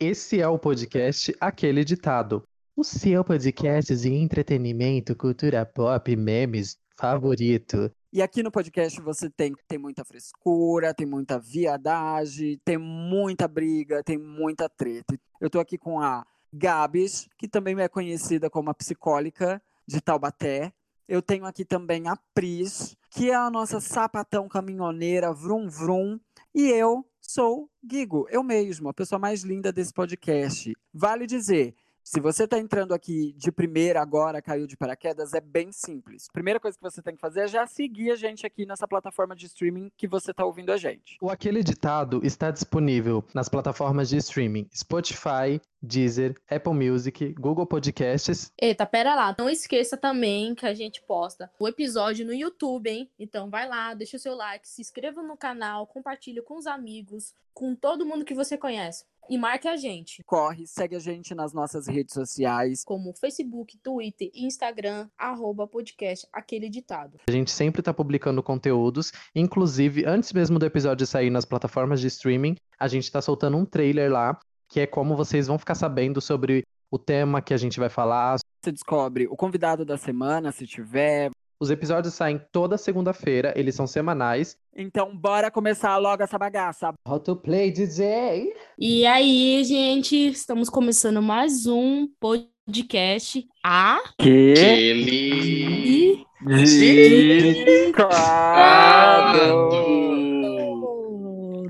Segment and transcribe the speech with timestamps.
[0.00, 2.42] Esse é o podcast Aquele Ditado.
[2.76, 7.88] O seu podcast de entretenimento, cultura pop, memes favorito.
[8.12, 14.02] E aqui no podcast você tem, tem muita frescura, tem muita viadagem, tem muita briga,
[14.02, 15.16] tem muita treta.
[15.40, 20.72] Eu tô aqui com a Gabs, que também é conhecida como a psicólica de Taubaté.
[21.06, 26.18] Eu tenho aqui também a Pris, que é a nossa sapatão caminhoneira, vrum vrum.
[26.52, 30.72] E eu sou Guigo, eu mesmo, a pessoa mais linda desse podcast.
[30.92, 35.72] Vale dizer, se você está entrando aqui de primeira agora, caiu de paraquedas, é bem
[35.72, 36.28] simples.
[36.30, 39.34] Primeira coisa que você tem que fazer é já seguir a gente aqui nessa plataforma
[39.34, 41.16] de streaming que você está ouvindo a gente.
[41.18, 48.52] O Aquele Ditado está disponível nas plataformas de streaming Spotify, Deezer, Apple Music, Google Podcasts.
[48.60, 49.34] Eita, pera lá.
[49.38, 53.10] Não esqueça também que a gente posta o episódio no YouTube, hein?
[53.18, 57.32] Então vai lá, deixa o seu like, se inscreva no canal, compartilhe com os amigos,
[57.54, 59.04] com todo mundo que você conhece.
[59.28, 60.22] E marque a gente.
[60.24, 62.84] Corre, segue a gente nas nossas redes sociais.
[62.84, 67.18] Como Facebook, Twitter e Instagram, arroba podcast Aquele Ditado.
[67.26, 72.08] A gente sempre está publicando conteúdos, inclusive antes mesmo do episódio sair nas plataformas de
[72.08, 76.20] streaming, a gente está soltando um trailer lá, que é como vocês vão ficar sabendo
[76.20, 78.36] sobre o tema que a gente vai falar.
[78.62, 81.30] Você descobre o convidado da semana, se tiver.
[81.60, 84.58] Os episódios saem toda segunda-feira, eles são semanais.
[84.76, 86.92] Então, bora começar logo essa bagaça.
[87.08, 88.52] How to play DJ?
[88.76, 93.46] E aí, gente, estamos começando mais um podcast.
[93.64, 94.52] A Que?
[94.52, 96.24] Aquele.
[96.46, 96.58] Eu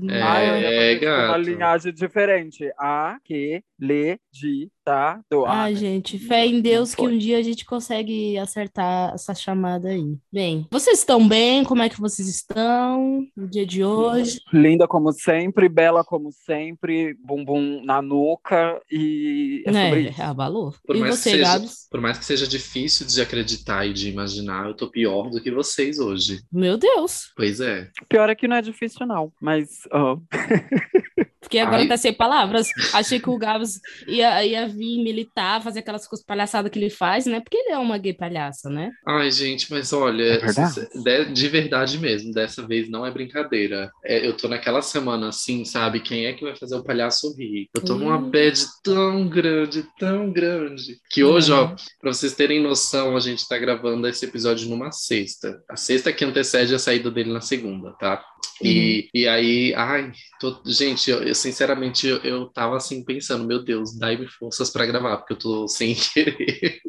[0.09, 2.71] É, ia fazer Uma linhagem diferente.
[2.77, 5.45] A, que, le, di, tá, do.
[5.45, 10.15] Ai, gente, fé em Deus que um dia a gente consegue acertar essa chamada aí.
[10.31, 11.63] Bem, vocês estão bem?
[11.63, 14.39] Como é que vocês estão no dia de hoje?
[14.53, 20.09] Linda como sempre, bela como sempre, bumbum na nuca e é sobre né?
[20.11, 20.21] isso.
[20.21, 20.73] Abalou.
[20.85, 21.87] Por E mais, que você, seja, Gabs?
[21.89, 25.49] por mais que seja difícil de acreditar e de imaginar, eu tô pior do que
[25.49, 26.41] vocês hoje.
[26.51, 27.31] Meu Deus.
[27.35, 27.89] Pois é.
[28.07, 29.81] Pior é que não é difícil não, mas
[31.45, 31.85] Fiquei agora Ai.
[31.85, 32.67] até sem palavras.
[32.91, 37.27] Achei que o Gabs ia, ia vir militar, fazer aquelas coisas palhaçadas que ele faz,
[37.27, 37.39] né?
[37.39, 38.91] Porque ele é uma gay palhaça, né?
[39.07, 40.87] Ai, gente, mas olha, É verdade?
[40.95, 43.91] de, de verdade mesmo, dessa vez não é brincadeira.
[44.03, 45.99] É, eu tô naquela semana assim, sabe?
[45.99, 47.69] Quem é que vai fazer o palhaço rir?
[47.75, 51.75] Eu tô numa bad tão grande, tão grande, que hoje, ó, Uhum.
[52.01, 55.61] Pra vocês terem noção, a gente tá gravando esse episódio numa sexta.
[55.69, 58.23] A sexta que antecede a saída dele na segunda, tá?
[58.63, 63.63] E, e aí, ai, tô- gente, eu, eu, sinceramente eu, eu tava assim pensando, meu
[63.63, 66.79] Deus, dai-me forças pra gravar, porque eu tô sem querer.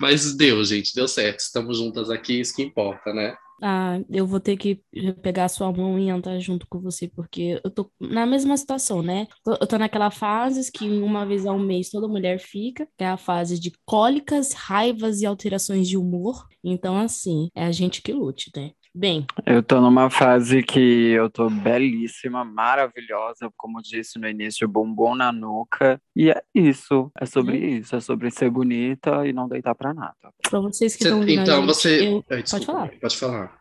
[0.00, 1.40] Mas deu, gente, deu certo.
[1.40, 3.36] Estamos juntas aqui, isso que importa, né?
[3.60, 4.76] Ah, eu vou ter que
[5.20, 9.02] pegar a sua mão e andar junto com você, porque eu tô na mesma situação,
[9.02, 9.26] né?
[9.44, 13.16] Eu tô naquela fase que uma vez ao mês toda mulher fica, que é a
[13.16, 16.46] fase de cólicas, raivas e alterações de humor.
[16.62, 18.70] Então, assim, é a gente que lute, né?
[18.98, 25.14] Bem, eu tô numa fase que eu tô belíssima, maravilhosa, como disse no início, bumbum
[25.14, 26.00] na nuca.
[26.16, 30.16] E é isso, é sobre isso, é sobre ser bonita e não deitar pra nada.
[30.50, 32.08] pra vocês que estão vindo então gente, você.
[32.08, 32.90] eu- Ai, desculpa, falar.
[33.00, 33.58] Pode falar.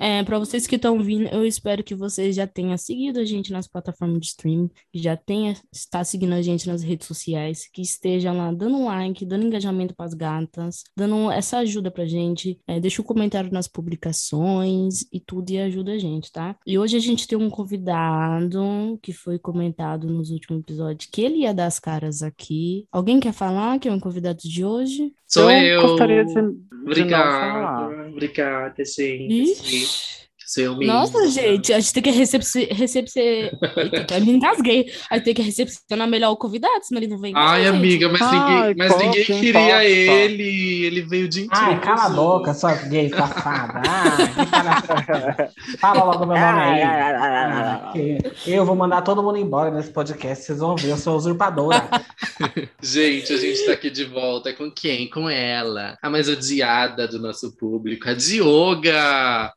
[0.00, 3.52] É, para vocês que estão vindo, eu espero que vocês já tenham seguido a gente
[3.52, 7.82] nas plataformas de streaming, que já tenha está seguindo a gente nas redes sociais, que
[7.82, 12.58] estejam lá dando um like, dando engajamento para as gatas, dando essa ajuda pra gente.
[12.66, 16.56] É, deixa um comentário nas publicações e tudo e ajuda a gente, tá?
[16.66, 21.38] E hoje a gente tem um convidado que foi comentado nos últimos episódios que ele
[21.38, 22.86] ia dar as caras aqui.
[22.90, 25.12] Alguém quer falar que é um convidado de hoje?
[25.26, 25.82] Sou eu.
[25.82, 28.08] gostaria de, de não Obrigada, falar.
[28.08, 29.52] obrigada, gente.
[29.52, 30.21] Ixi.
[30.86, 33.52] Nossa, gente, a gente tem que recepci- recepcer.
[33.76, 34.92] Eita, eu me engasguei.
[35.10, 37.32] A gente tem que recepcionar melhor o convidado, senão ele não vem.
[37.36, 39.84] Ai, amiga, mas Ai, ninguém, mas pouco ninguém queria importa.
[39.84, 40.84] ele.
[40.86, 43.82] Ele veio de Ai, cala a boca, sua gay safada.
[43.86, 45.50] Ai, palhaçada.
[45.80, 46.82] Fala logo meu nome aí.
[46.82, 47.92] Ah,
[48.46, 51.88] eu vou mandar todo mundo embora nesse podcast, vocês vão ver, eu sou usurpadora.
[52.82, 55.08] Gente, a gente tá aqui de volta com quem?
[55.08, 59.52] Com ela, a mais odiada do nosso público, a Dioga.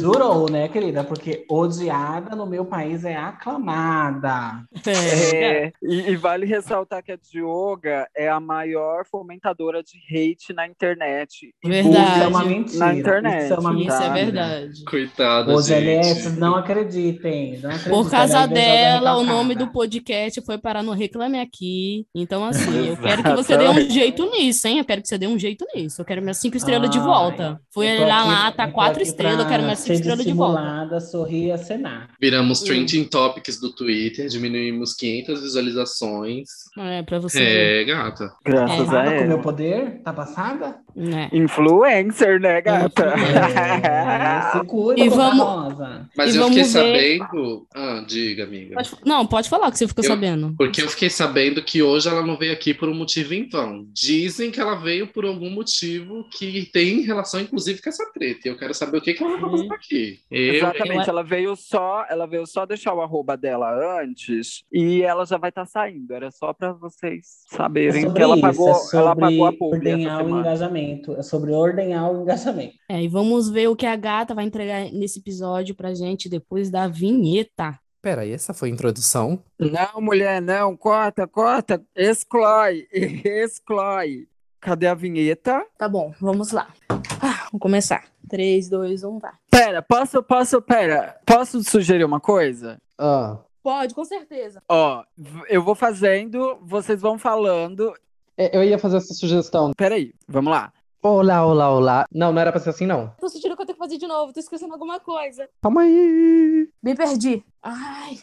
[0.00, 1.02] Jurou, né, querida?
[1.02, 4.62] Porque odiada no meu país é aclamada.
[4.86, 5.34] É.
[5.34, 10.66] É, e, e vale ressaltar que a Dioga é a maior fomentadora de hate na
[10.66, 11.54] internet.
[11.64, 12.12] Verdade.
[12.12, 12.78] Isso é uma mentira.
[12.78, 13.44] Na internet.
[13.44, 14.84] Isso é uma Isso é verdade.
[14.84, 15.82] Coitada, Os gente.
[15.82, 17.58] LS, não acreditem.
[17.60, 17.92] Não acreditem.
[17.92, 22.06] Por causa dela, o nome do podcast foi parar no Reclame Aqui.
[22.14, 24.78] Então, assim, eu quero que você dê um jeito nisso, hein?
[24.78, 26.00] Eu quero que você dê um jeito nisso.
[26.00, 27.60] Eu quero minhas cinco estrelas de Ai, volta.
[27.70, 31.00] Fui tô lá, tá tô quatro estrelas, eu quero mais cinco estrelas de volta.
[31.00, 32.08] sorrir e acenar.
[32.20, 32.64] Viramos Hum.
[32.66, 36.48] trending topics do Twitter, diminuímos 500 visualizações.
[36.78, 37.82] É, pra você ver.
[37.82, 38.32] É, gata.
[38.44, 39.26] Graças a Passada com ela.
[39.26, 40.00] meu poder?
[40.02, 40.76] Tá passada?
[40.94, 41.28] Né?
[41.32, 43.14] Influencer, né, gata?
[43.14, 46.08] É, se cuida, E vamos- Rosa.
[46.16, 47.66] Mas E eu fiquei ver- sabendo.
[47.74, 48.74] Ah, diga, amiga.
[48.76, 50.54] Pode- não, pode falar que você ficou Eu- sabendo.
[50.56, 53.86] Porque eu fiquei sabendo que hoje ela não veio aqui por um motivo em vão.
[53.92, 58.40] Dizem que ela veio por algum motivo que tem relação, inclusive, com essa treta.
[58.48, 60.18] E eu quero saber o que, que ela tá fazendo aqui.
[60.30, 65.02] Eu, Exatamente, eu- ela veio só, ela veio só deixar o arroba dela antes e
[65.02, 66.12] ela já vai estar saindo.
[66.12, 69.52] Era só pra vocês É saberem sobre que ela isso, pagou, é ela pagou a
[69.52, 70.40] publi essa semana.
[70.40, 70.83] engajamento.
[71.16, 72.74] É sobre ordenhar o engajamento.
[72.88, 76.70] É, e vamos ver o que a gata vai entregar nesse episódio pra gente depois
[76.70, 77.78] da vinheta.
[78.02, 79.42] Peraí, essa foi a introdução?
[79.58, 82.86] Não, mulher, não, corta, corta, exclui,
[83.24, 84.28] exclui.
[84.60, 85.64] Cadê a vinheta?
[85.78, 86.68] Tá bom, vamos lá.
[86.90, 88.04] Ah, vamos começar.
[88.28, 89.32] 3, 2, 1, vai.
[89.50, 92.78] Pera, posso, posso, pera, posso sugerir uma coisa?
[92.98, 94.62] Ah, Pode, com certeza.
[94.68, 95.02] Ó,
[95.48, 97.94] eu vou fazendo, vocês vão falando.
[98.36, 99.72] É, eu ia fazer essa sugestão.
[99.76, 100.72] Peraí, vamos lá.
[101.02, 102.06] Olá, olá, olá.
[102.10, 103.12] Não, não era pra ser assim, não.
[103.20, 105.48] Tô sentindo que eu tenho que fazer de novo, tô esquecendo alguma coisa.
[105.62, 106.68] Calma aí.
[106.82, 107.44] Me perdi.
[107.62, 108.18] Ai.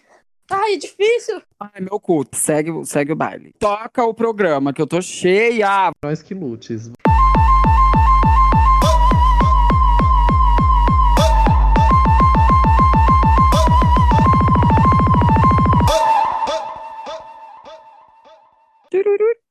[0.49, 1.41] Ai, é difícil.
[1.59, 3.53] Ai, meu culto, segue, segue o baile.
[3.59, 5.91] Toca o programa, que eu tô cheia.
[6.03, 6.91] Nós que lutes.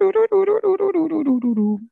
[0.00, 0.26] Do, do,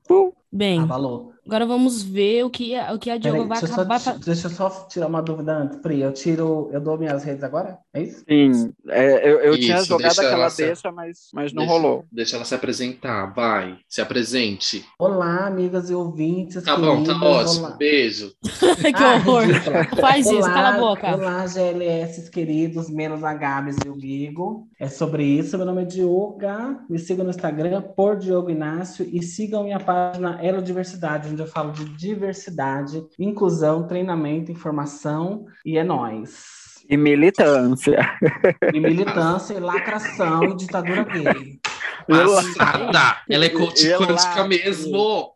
[0.08, 1.32] do, Bem, Abalou.
[1.46, 3.98] agora vamos ver o que a, o que a Diogo Peraí, vai deixa, eu acabar
[4.00, 6.00] só, deixa eu só tirar uma dúvida antes, Pri.
[6.00, 7.76] Eu tiro, eu dou minhas redes agora?
[7.92, 8.24] É isso?
[8.26, 11.64] Sim, é, eu, eu tinha Isso, jogado deixa aquela ela se- deixa, mas, mas não
[11.66, 12.04] deixa, rolou.
[12.10, 13.76] Deixa ela se apresentar, vai.
[13.88, 14.84] Se apresente.
[14.98, 16.62] Olá, amigas e ouvintes.
[16.62, 17.66] Tá bom, tá queridas, ótimo.
[17.66, 17.76] olá.
[17.76, 18.32] Beijo.
[18.42, 19.42] que Ah, horror.
[19.44, 19.84] ridícula.
[20.00, 21.14] Faz isso, Olá, cala a boca.
[21.14, 24.66] Olá, GLS queridos, menos a Gabs e o Gigo.
[24.80, 25.56] É sobre isso.
[25.58, 26.78] Meu nome é Dioga.
[26.88, 31.46] Me sigam no Instagram por Diogo Inácio e sigam minha página Elo Diversidade, onde eu
[31.46, 36.68] falo de diversidade, inclusão, treinamento, informação e é nóis.
[36.88, 37.98] E militância.
[38.72, 41.60] E militância, e lacração e ditadura gay.
[42.08, 43.22] Passada!
[43.28, 45.32] Ela é quântica lá- mesmo!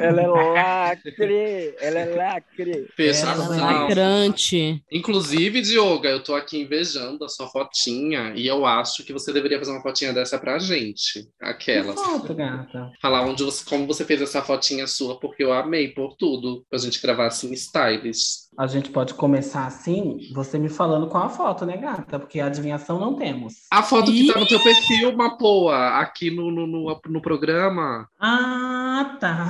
[0.00, 2.86] Ela é lacre, ela é lacre.
[2.98, 4.82] Ela é Lacrante.
[4.90, 9.58] Inclusive, Dioga, eu tô aqui invejando a sua fotinha e eu acho que você deveria
[9.58, 11.22] fazer uma fotinha dessa pra gente.
[11.22, 12.00] Que Aquelas.
[12.00, 12.90] foto, gata.
[13.00, 16.64] Falar onde você, como você fez essa fotinha sua, porque eu amei por tudo.
[16.68, 18.45] Pra gente gravar assim, stylish.
[18.58, 22.18] A gente pode começar assim, você me falando qual a foto, né, gata?
[22.18, 23.52] Porque adivinhação não temos.
[23.70, 28.08] A foto que tá no teu perfil, Mapoa, aqui no, no, no, no programa.
[28.18, 29.48] Ah, tá.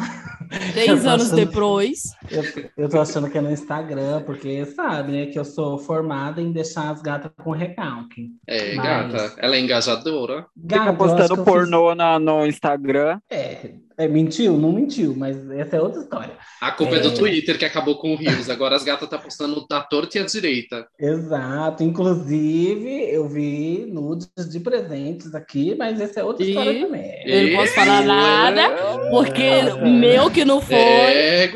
[0.72, 2.02] Três anos achando- depois.
[2.30, 2.42] Eu,
[2.76, 6.50] eu tô achando que é no Instagram, porque sabe, né, que eu sou formada em
[6.50, 8.30] deixar as gatas com recalque.
[8.46, 9.34] É, Mas- gata.
[9.38, 10.46] Ela é engajadora.
[10.56, 13.20] Gata, Fica postando pornô na, no Instagram.
[13.30, 14.56] fiz- É, é, mentiu?
[14.56, 16.32] Não mentiu, mas essa é outra história.
[16.60, 17.12] A culpa é, do É.
[17.12, 18.48] Twitter que acabou com o Rios.
[18.50, 20.86] Agora as gatas tá postando da torta e a direita.
[20.98, 21.82] Exato.
[21.82, 27.22] Inclusive, eu vi nudes de presentes aqui, mas essa é outra E- história também.
[27.24, 28.70] Eu não posso falar nada,
[29.10, 29.74] porque É.
[29.84, 30.76] meu que não foi.
[30.76, 31.50] É.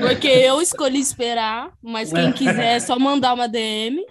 [0.00, 4.04] Porque eu escolhi esperar, mas quem quiser é só mandar uma DM.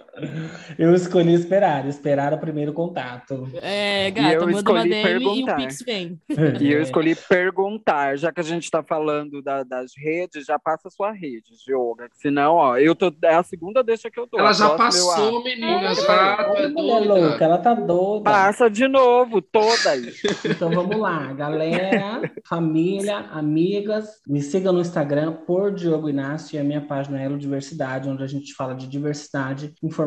[0.78, 3.48] Eu escolhi esperar, esperar o primeiro contato.
[3.62, 5.02] É, eu gata, manda uma escolhi DM e o
[5.46, 5.56] perguntar.
[5.56, 6.20] Pix vem.
[6.60, 10.88] E eu escolhi perguntar, já que a gente tá falando da- das redes, já passa
[10.88, 12.08] a sua rede, Dioga.
[12.14, 13.12] Senão, ó, eu tô.
[13.24, 14.38] É a segunda deixa que eu tô.
[14.38, 15.94] Ela já passou, menina.
[15.94, 17.14] Já, é Ô, mulher doida.
[17.28, 18.24] louca, ela tá doida.
[18.24, 20.22] Passa de novo, todas.
[20.44, 26.64] Então vamos lá, galera, família, amigas, me sigam no Instagram por Diogo Inácio e a
[26.64, 30.01] minha página é Elo Diversidade, onde a gente fala de diversidade, informação,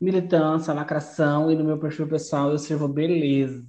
[0.00, 3.64] militância, lacração e no meu perfil pessoal eu sirvo beleza.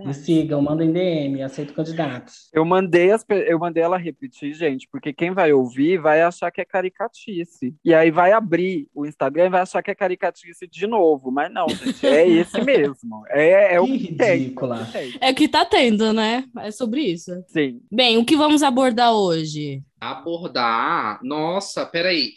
[0.00, 2.48] É Me sigam, mandem DM, aceito candidatos.
[2.52, 6.60] Eu mandei, as, eu mandei ela repetir, gente, porque quem vai ouvir vai achar que
[6.60, 7.74] é caricatice.
[7.84, 11.30] E aí vai abrir o Instagram e vai achar que é caricatice de novo.
[11.30, 13.24] Mas não, gente, é esse mesmo.
[13.28, 14.38] É, é o que que tem.
[14.38, 14.88] ridícula.
[14.92, 15.12] Tem.
[15.20, 16.44] É o que tá tendo, né?
[16.58, 17.32] É sobre isso.
[17.48, 17.80] Sim.
[17.90, 19.82] Bem, o que vamos abordar hoje?
[20.02, 21.20] Abordar.
[21.22, 22.32] Nossa, peraí.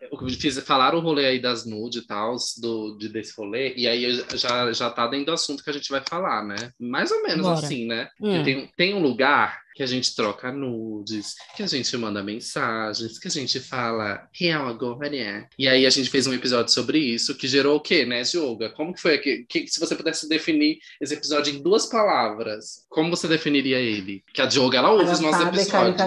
[0.00, 3.88] Eu fiz falar o rolê aí das nude e tal, do, de, desse rolê, e
[3.88, 6.70] aí já, já tá dentro do assunto que a gente vai falar, né?
[6.78, 7.58] Mais ou menos Bora.
[7.58, 8.08] assim, né?
[8.20, 8.42] Hum.
[8.42, 13.28] Tem, tem um lugar que a gente troca nudes, que a gente manda mensagens, que
[13.28, 15.46] a gente fala real agora, né?
[15.58, 18.70] E aí a gente fez um episódio sobre isso, que gerou o quê, né, Yoga?
[18.70, 19.44] Como que foi aqui?
[19.48, 24.22] Que, se você pudesse definir esse episódio em duas palavras, como você definiria ele?
[24.32, 26.00] Que a Dioga, ela ouve os nossos episódios.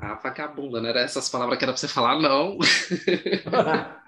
[0.00, 0.90] Ah, vagabunda, né?
[0.90, 2.58] Era essas palavras que era pra você falar, não.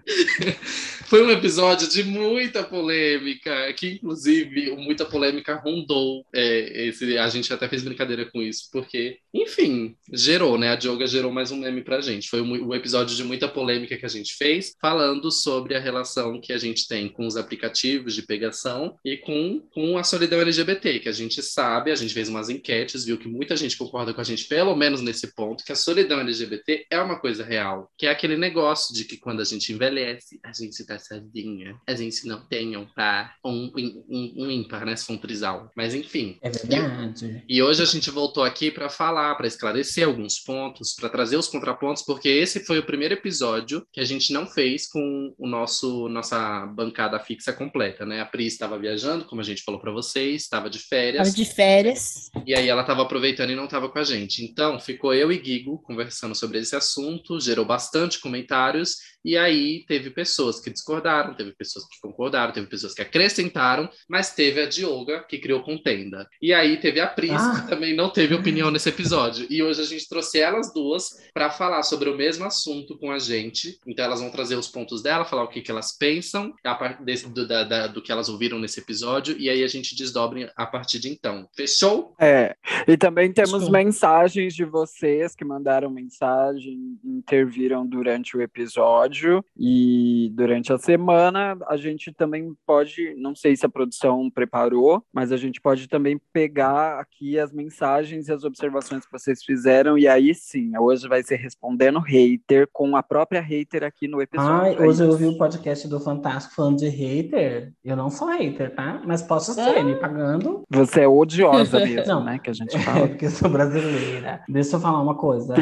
[1.12, 6.24] Foi um episódio de muita polêmica, que inclusive muita polêmica rondou.
[6.34, 10.70] É, esse, a gente até fez brincadeira com isso, porque, enfim, gerou, né?
[10.70, 12.30] A Dioga gerou mais um meme pra gente.
[12.30, 16.40] Foi um, um, episódio de muita polêmica que a gente fez, falando sobre a relação
[16.40, 20.98] que a gente tem com os aplicativos de pegação e com, com a solidão LGBT,
[20.98, 24.20] que a gente sabe, a gente fez umas enquetes, viu que muita gente concorda com
[24.22, 28.06] a gente, pelo menos nesse ponto, que a solidão LGBT é uma coisa real, que
[28.06, 32.26] é aquele negócio de que quando a gente envelhece, a gente tá sozinha, a gente
[32.26, 33.70] não tem um par, um,
[34.08, 34.96] um, um ímpar, né?
[34.96, 35.70] Se for um trisal.
[35.76, 36.38] Mas enfim.
[36.42, 37.44] É verdade.
[37.48, 41.36] E, e hoje a gente voltou aqui para falar, para esclarecer alguns pontos, para trazer
[41.36, 45.46] os contrapontos, porque esse foi o primeiro episódio que a gente não fez com o
[45.46, 48.20] nosso nossa bancada fixa completa, né?
[48.20, 51.28] A Pri estava viajando, como a gente falou para vocês, estava de férias.
[51.28, 52.30] Estava de férias.
[52.46, 54.44] E aí ela estava aproveitando e não estava com a gente.
[54.44, 60.10] Então, ficou eu e Gigo conversando sobre esse assunto, gerou bastante comentários e aí teve
[60.10, 65.24] pessoas que discordaram, teve pessoas que concordaram, teve pessoas que acrescentaram, mas teve a Dioga
[65.28, 66.28] que criou contenda.
[66.40, 67.60] E aí teve a Pris, ah.
[67.60, 69.46] que também não teve opinião nesse episódio.
[69.48, 73.18] E hoje a gente trouxe elas duas para falar sobre o mesmo assunto com a
[73.18, 73.78] gente.
[73.86, 77.04] Então elas vão trazer os pontos dela, falar o que, que elas pensam a partir
[77.04, 79.36] desse, do, da, da, do que elas ouviram nesse episódio.
[79.38, 81.48] E aí a gente desdobre a partir de então.
[81.54, 82.14] Fechou?
[82.18, 82.56] É.
[82.88, 90.32] E também temos mensagens de vocês que mandaram mensagem, interviram durante o episódio episódio e
[90.34, 95.36] durante a semana a gente também pode, não sei se a produção preparou, mas a
[95.36, 100.34] gente pode também pegar aqui as mensagens e as observações que vocês fizeram e aí
[100.34, 104.52] sim, hoje vai ser respondendo hater com a própria hater aqui no episódio.
[104.52, 107.72] Ai, é hoje eu ouvi o podcast do Fantástico falando de hater.
[107.84, 109.02] Eu não sou hater, tá?
[109.04, 109.84] Mas posso ser, ah.
[109.84, 110.62] me pagando.
[110.70, 112.38] Você é odiosa mesmo, não, né?
[112.38, 113.00] Que a gente fala.
[113.00, 114.40] É porque eu sou brasileira.
[114.48, 115.54] Deixa eu falar uma coisa.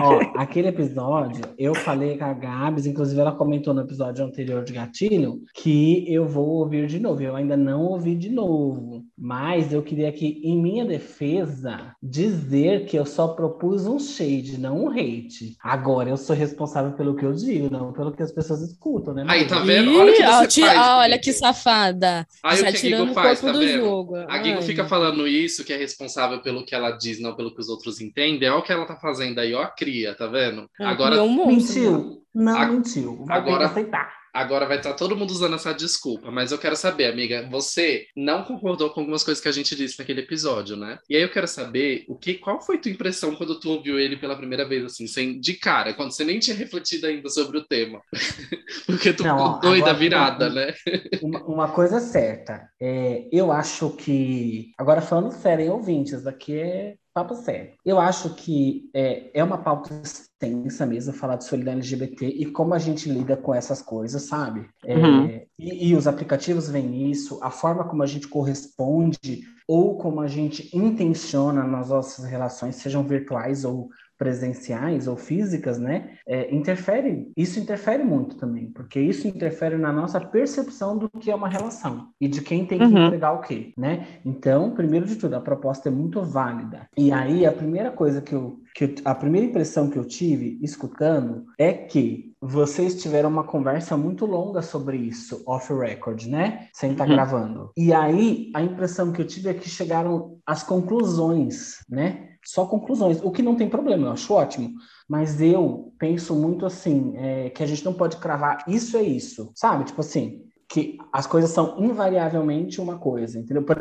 [0.00, 4.64] Ó, aquele episódio, eu falei com a Gabi Gabs, inclusive ela comentou no episódio anterior
[4.64, 7.22] de Gatilho, que eu vou ouvir de novo.
[7.22, 12.98] Eu ainda não ouvi de novo, mas eu queria aqui, em minha defesa, dizer que
[12.98, 15.56] eu só propus um shade, não um hate.
[15.62, 19.24] Agora eu sou responsável pelo que eu digo, não pelo que as pessoas escutam, né?
[19.28, 19.98] Aí, tá vendo?
[19.98, 22.26] Olha que você faz, ah, olha que safada.
[22.42, 23.84] Aí o que a Gigo faz, tá vendo?
[23.84, 24.16] Jogo.
[24.16, 27.60] A Gigo fica falando isso, que é responsável pelo que ela diz, não pelo que
[27.60, 28.48] os outros entendem.
[28.48, 30.68] Olha o que ela tá fazendo aí, ó, cria, tá vendo?
[30.80, 31.22] Agora.
[31.22, 32.21] Mentiu.
[32.34, 32.66] Não a...
[32.66, 33.24] mentiu.
[33.28, 34.22] Agora, aceitar.
[34.34, 38.44] Agora vai estar todo mundo usando essa desculpa, mas eu quero saber, amiga, você não
[38.44, 40.98] concordou com algumas coisas que a gente disse naquele episódio, né?
[41.08, 44.16] E aí eu quero saber o que, qual foi tua impressão quando tu ouviu ele
[44.16, 47.66] pela primeira vez, assim, sem, de cara, quando você nem tinha refletido ainda sobre o
[47.66, 48.00] tema.
[48.86, 50.74] Porque tu não, ficou doida virada, uma, né?
[51.20, 54.72] Uma, uma, coisa certa, é, eu acho que.
[54.78, 57.72] Agora falando sério, em ouvintes, aqui é papo sério.
[57.84, 60.02] Eu acho que é, é uma pauta
[60.42, 64.68] extensa mesmo falar de solidão LGBT e como a gente lida com essas coisas, sabe?
[64.84, 65.26] É, uhum.
[65.58, 70.26] e, e, os aplicativos vêm nisso, a forma como a gente corresponde ou como a
[70.26, 73.88] gente intenciona nas nossas relações, sejam virtuais ou
[74.22, 80.20] presenciais ou físicas, né, é, interfere, isso interfere muito também, porque isso interfere na nossa
[80.20, 83.06] percepção do que é uma relação e de quem tem que uhum.
[83.06, 84.06] entregar o quê, né?
[84.24, 86.86] Então, primeiro de tudo, a proposta é muito válida.
[86.96, 90.56] E aí, a primeira coisa que eu, que eu, a primeira impressão que eu tive
[90.62, 96.68] escutando é que vocês tiveram uma conversa muito longa sobre isso, off record, né?
[96.72, 97.16] Sem estar tá uhum.
[97.16, 97.70] gravando.
[97.76, 102.31] E aí, a impressão que eu tive é que chegaram às conclusões, né?
[102.44, 104.74] Só conclusões, o que não tem problema, eu acho ótimo.
[105.08, 109.52] Mas eu penso muito assim, é, que a gente não pode cravar isso é isso,
[109.54, 109.84] sabe?
[109.84, 113.62] Tipo assim, que as coisas são invariavelmente uma coisa, entendeu?
[113.62, 113.76] Por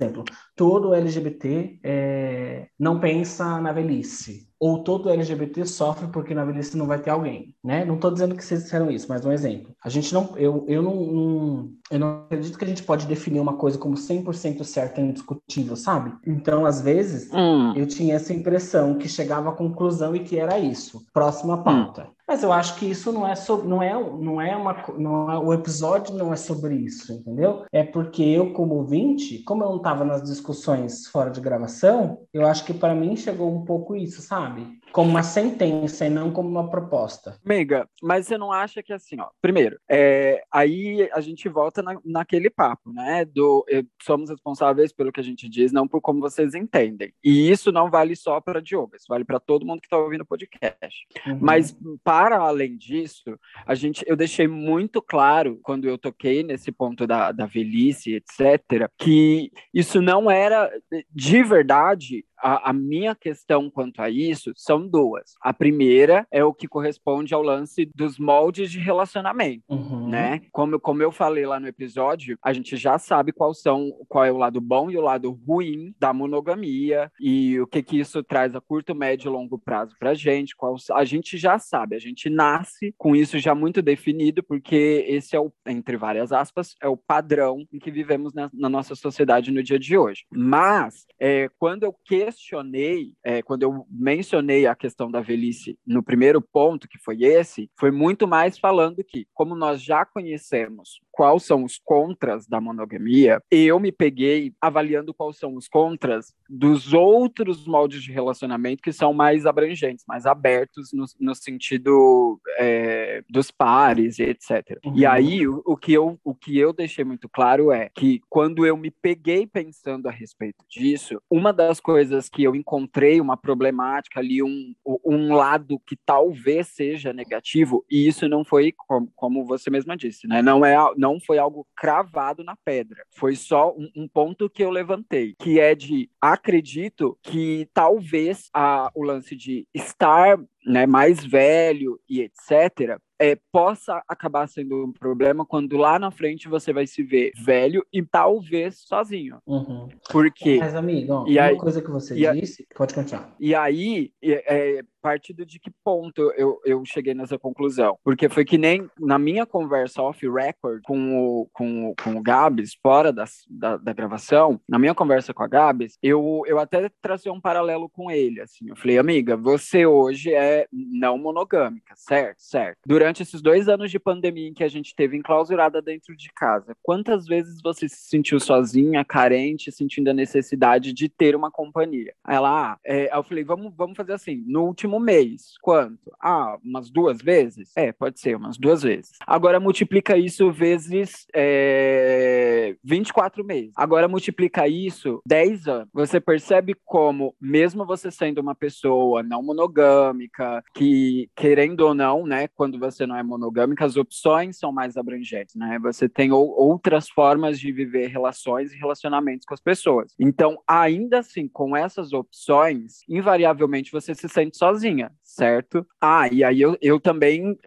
[0.00, 0.24] exemplo,
[0.56, 6.86] todo LGBT é, não pensa na velhice, ou todo LGBT sofre porque na velhice não
[6.86, 7.84] vai ter alguém, né?
[7.84, 9.74] Não estou dizendo que vocês disseram isso, mas um exemplo.
[9.84, 13.40] A gente não, eu, eu não, não, eu não acredito que a gente pode definir
[13.40, 16.14] uma coisa como 100% certa e indiscutível, sabe?
[16.26, 17.74] Então, às vezes, hum.
[17.76, 21.04] eu tinha essa impressão que chegava à conclusão e que era isso.
[21.12, 22.04] Próxima pauta.
[22.04, 22.12] Hum.
[22.30, 25.36] Mas eu acho que isso não é sobre, não é, não é uma, não é,
[25.36, 27.64] o episódio não é sobre isso, entendeu?
[27.72, 32.46] É porque eu como ouvinte, como eu não estava nas discussões fora de gravação, eu
[32.46, 34.79] acho que para mim chegou um pouco isso, sabe?
[34.92, 37.38] Como uma sentença e não como uma proposta.
[37.44, 41.98] Amiga, mas você não acha que assim, ó, primeiro, é, aí a gente volta na,
[42.04, 43.24] naquele papo, né?
[43.24, 43.64] Do
[44.02, 47.12] somos responsáveis pelo que a gente diz, não por como vocês entendem.
[47.22, 50.22] E isso não vale só para Diogo, isso vale para todo mundo que está ouvindo
[50.22, 51.06] o podcast.
[51.26, 51.38] Uhum.
[51.40, 57.06] Mas para além disso, a gente, eu deixei muito claro quando eu toquei nesse ponto
[57.06, 60.70] da, da velhice, etc., que isso não era
[61.10, 65.34] de verdade a, a, minha questão quanto a isso são duas.
[65.40, 70.08] A primeira é o que corresponde ao lance dos moldes de relacionamento, uhum.
[70.08, 70.42] né?
[70.52, 74.32] Como, como eu falei lá no episódio, a gente já sabe qual são, qual é
[74.32, 78.54] o lado bom e o lado ruim da monogamia e o que que isso traz
[78.54, 80.56] a curto, médio e longo prazo pra gente.
[80.56, 85.36] Qual, a gente já sabe, a gente nasce com isso já muito definido, porque esse
[85.36, 89.50] é o, entre várias aspas, é o padrão em que vivemos na, na nossa sociedade
[89.50, 90.24] no dia de hoje.
[90.30, 96.02] Mas, é, quando eu que questionei, é, quando eu mencionei a questão da velhice no
[96.02, 101.42] primeiro ponto, que foi esse, foi muito mais falando que, como nós já conhecemos quais
[101.42, 107.66] são os contras da monogamia, eu me peguei avaliando quais são os contras dos outros
[107.66, 114.18] moldes de relacionamento que são mais abrangentes, mais abertos no, no sentido é, dos pares
[114.18, 114.80] e etc.
[114.82, 114.94] Uhum.
[114.96, 118.64] E aí, o, o, que eu, o que eu deixei muito claro é que quando
[118.64, 124.20] eu me peguei pensando a respeito disso, uma das coisas que eu encontrei uma problemática
[124.20, 124.74] ali, um,
[125.04, 130.26] um lado que talvez seja negativo, e isso não foi, como, como você mesma disse,
[130.26, 130.40] né?
[130.40, 133.04] Não, é, não foi algo cravado na pedra.
[133.10, 138.90] Foi só um, um ponto que eu levantei, que é de acredito que talvez a,
[138.94, 145.44] o lance de estar né, mais velho e etc., é, possa acabar sendo um problema
[145.44, 149.38] quando lá na frente você vai se ver velho e talvez sozinho.
[149.46, 149.88] Uhum.
[150.10, 150.56] Porque.
[150.56, 153.36] Mas, amigo, e uma aí, coisa que você disse, a, pode continuar.
[153.38, 157.98] E aí, é, partido de que ponto eu, eu cheguei nessa conclusão?
[158.04, 162.74] Porque foi que nem na minha conversa off-record com o, com, o, com o Gabs,
[162.82, 167.32] fora das, da, da gravação, na minha conversa com a Gabs, eu, eu até tracei
[167.32, 172.36] um paralelo com ele, assim, eu falei, amiga, você hoje é não monogâmica, certo?
[172.38, 172.78] Certo.
[172.86, 176.76] Durante esses dois anos de pandemia em que a gente teve enclausurada dentro de casa,
[176.82, 182.12] quantas vezes você se sentiu sozinha, carente, sentindo a necessidade de ter uma companhia?
[182.26, 185.54] Ela, ah, é, eu falei, vamos, vamos fazer assim, no último último mês.
[185.62, 186.10] Quanto?
[186.20, 187.70] Ah, umas duas vezes?
[187.76, 189.12] É, pode ser, umas duas vezes.
[189.26, 193.72] Agora multiplica isso vezes é, 24 meses.
[193.76, 195.88] Agora multiplica isso 10 anos.
[195.92, 202.48] Você percebe como, mesmo você sendo uma pessoa não monogâmica, que querendo ou não, né,
[202.48, 205.78] quando você não é monogâmica, as opções são mais abrangentes, né?
[205.82, 210.14] Você tem outras formas de viver relações e relacionamentos com as pessoas.
[210.18, 215.86] Então, ainda assim, com essas opções, invariavelmente você se sente sozinha, certo?
[216.00, 217.58] Ah, e aí eu, eu também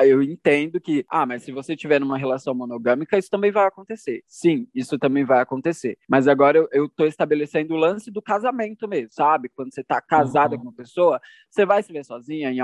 [0.00, 4.22] eu entendo que, ah, mas se você tiver numa relação monogâmica, isso também vai acontecer.
[4.26, 5.98] Sim, isso também vai acontecer.
[6.08, 9.48] Mas agora eu, eu tô estabelecendo o lance do casamento mesmo, sabe?
[9.48, 10.62] Quando você tá casada uhum.
[10.62, 12.58] com uma pessoa, você vai se ver sozinha em,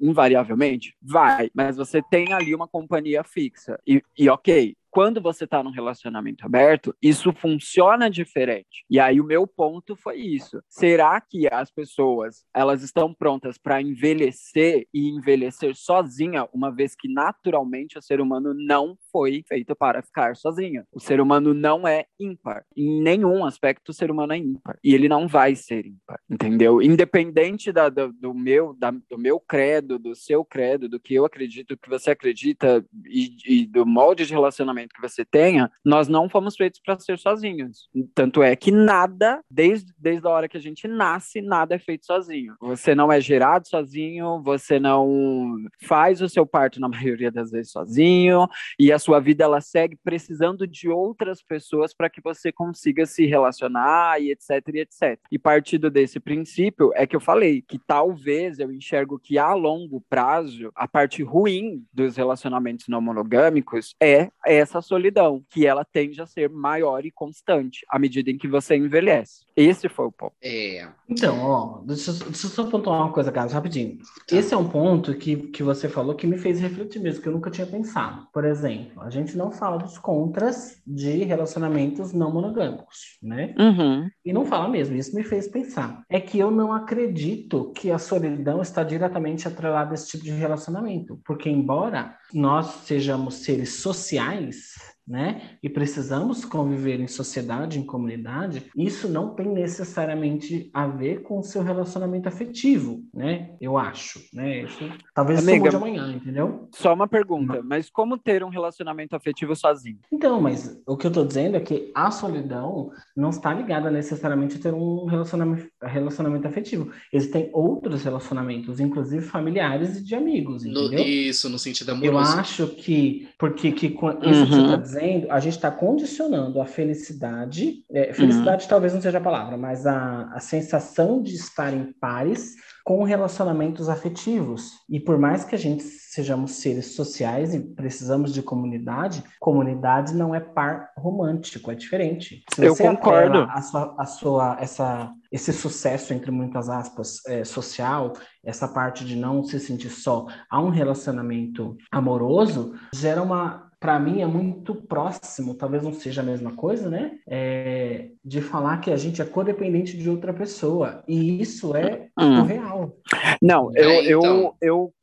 [0.00, 0.96] invariavelmente?
[1.02, 3.78] Vai, mas você tem ali uma companhia fixa.
[3.86, 8.84] E, e ok, quando você está num relacionamento aberto, isso funciona diferente.
[8.88, 10.62] E aí o meu ponto foi isso.
[10.68, 17.12] Será que as pessoas elas estão prontas para envelhecer e envelhecer sozinha, uma vez que
[17.12, 20.82] naturalmente o ser humano não foi feito para ficar sozinho.
[20.92, 22.64] O ser humano não é ímpar.
[22.76, 24.76] Em nenhum aspecto o ser humano é ímpar.
[24.82, 26.82] E ele não vai ser ímpar, entendeu?
[26.82, 31.24] Independente da, do, do, meu, da, do meu credo, do seu credo, do que eu
[31.24, 36.08] acredito, do que você acredita e, e do molde de relacionamento que você tenha, nós
[36.08, 37.88] não fomos feitos para ser sozinhos.
[38.16, 42.04] Tanto é que nada, desde, desde a hora que a gente nasce, nada é feito
[42.04, 42.56] sozinho.
[42.60, 47.70] Você não é gerado sozinho, você não faz o seu parto na maioria das vezes
[47.70, 53.26] sozinho, e sua vida ela segue precisando de outras pessoas para que você consiga se
[53.26, 55.20] relacionar e etc e etc.
[55.30, 60.00] E partindo desse princípio é que eu falei que talvez eu enxergo que a longo
[60.08, 66.26] prazo a parte ruim dos relacionamentos não monogâmicos é essa solidão, que ela tende a
[66.26, 69.44] ser maior e constante à medida em que você envelhece.
[69.54, 70.34] Esse foi o ponto.
[70.42, 70.88] É.
[71.08, 73.98] Então, ó, deixa, deixa eu só pontuar uma coisa, Carlos, rapidinho.
[74.26, 74.36] Tá.
[74.36, 77.32] Esse é um ponto que, que você falou que me fez refletir mesmo, que eu
[77.32, 78.26] nunca tinha pensado.
[78.32, 83.54] Por exemplo, a gente não fala dos contras de relacionamentos não monogâmicos, né?
[83.58, 84.08] Uhum.
[84.24, 86.02] E não fala mesmo, isso me fez pensar.
[86.08, 90.30] É que eu não acredito que a solidão está diretamente atrelada a esse tipo de
[90.30, 95.50] relacionamento, porque embora nós sejamos seres sociais, né?
[95.62, 98.64] E precisamos conviver em sociedade, em comunidade.
[98.76, 103.54] Isso não tem necessariamente a ver com o seu relacionamento afetivo, né?
[103.60, 104.62] Eu acho, né?
[104.62, 106.68] Isso, talvez Amiga, isso mude amanhã, entendeu?
[106.72, 109.98] Só uma pergunta, mas como ter um relacionamento afetivo sozinho?
[110.10, 114.56] Então, mas o que eu tô dizendo é que a solidão não está ligada necessariamente
[114.56, 116.90] a ter um relacionamento, relacionamento afetivo.
[117.12, 121.04] Existem outros relacionamentos, inclusive familiares e de amigos, No- entendeu?
[121.04, 122.38] isso, no sentido Eu amoroso.
[122.38, 124.70] acho que, porque que, com isso que você Uhum.
[124.94, 129.86] Dizendo, a gente está condicionando a felicidade, é, felicidade talvez não seja a palavra, mas
[129.86, 132.54] a, a sensação de estar em pares
[132.84, 134.72] com relacionamentos afetivos.
[134.88, 140.34] E por mais que a gente sejamos seres sociais e precisamos de comunidade, comunidade não
[140.34, 142.44] é par romântico, é diferente.
[142.54, 143.38] Se Eu você concordo.
[143.38, 148.12] atrela A sua, a sua, essa, esse sucesso, entre muitas aspas, é, social,
[148.44, 153.64] essa parte de não se sentir só a um relacionamento amoroso, gera uma.
[153.80, 157.18] Para mim é muito próximo, talvez não seja a mesma coisa, né?
[157.26, 161.02] É, de falar que a gente é codependente de outra pessoa.
[161.06, 162.40] E isso é Hum.
[162.40, 162.96] o real.
[163.42, 164.24] Não, eu, É, então.
[164.24, 164.94] eu, eu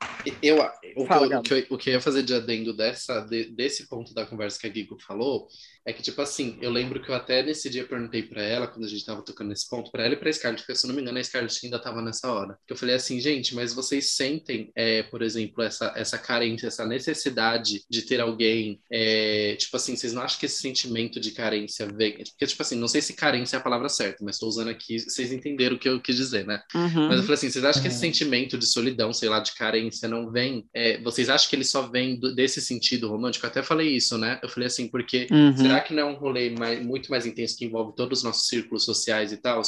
[0.41, 0.57] Eu,
[0.95, 3.21] o, Fala, que eu, o, que eu, o que eu ia fazer de adendo dessa,
[3.21, 5.47] de- desse ponto da conversa que a Gigo falou
[5.85, 8.85] é que, tipo assim, eu lembro que eu até nesse dia perguntei pra ela, quando
[8.85, 10.95] a gente tava tocando nesse ponto, pra ela e pra Scarlett, porque se eu não
[10.95, 12.55] me engano, a Scarlett ainda tava nessa hora.
[12.67, 16.85] Que eu falei assim, gente, mas vocês sentem, é, por exemplo, essa, essa carência, essa
[16.85, 21.87] necessidade de ter alguém, é, tipo assim, vocês não acham que esse sentimento de carência
[21.87, 22.17] vem.
[22.17, 24.99] Porque, tipo assim, não sei se carência é a palavra certa, mas tô usando aqui,
[24.99, 26.61] vocês entenderam o que eu quis dizer, né?
[26.75, 27.07] Uhum.
[27.07, 28.01] Mas eu falei assim, vocês acham que esse Uhum.
[28.01, 30.65] sentimento de solidão, sei lá, de carência, não vem?
[30.73, 33.45] é, vocês acham que ele só vem do- desse sentido romântico?
[33.45, 34.39] Eu até falei isso, né?
[34.43, 35.55] Eu falei assim, porque Uhum.
[35.57, 38.47] será que não é um rolê mais- muito mais intenso que envolve todos os nossos
[38.47, 39.61] círculos sociais e tal?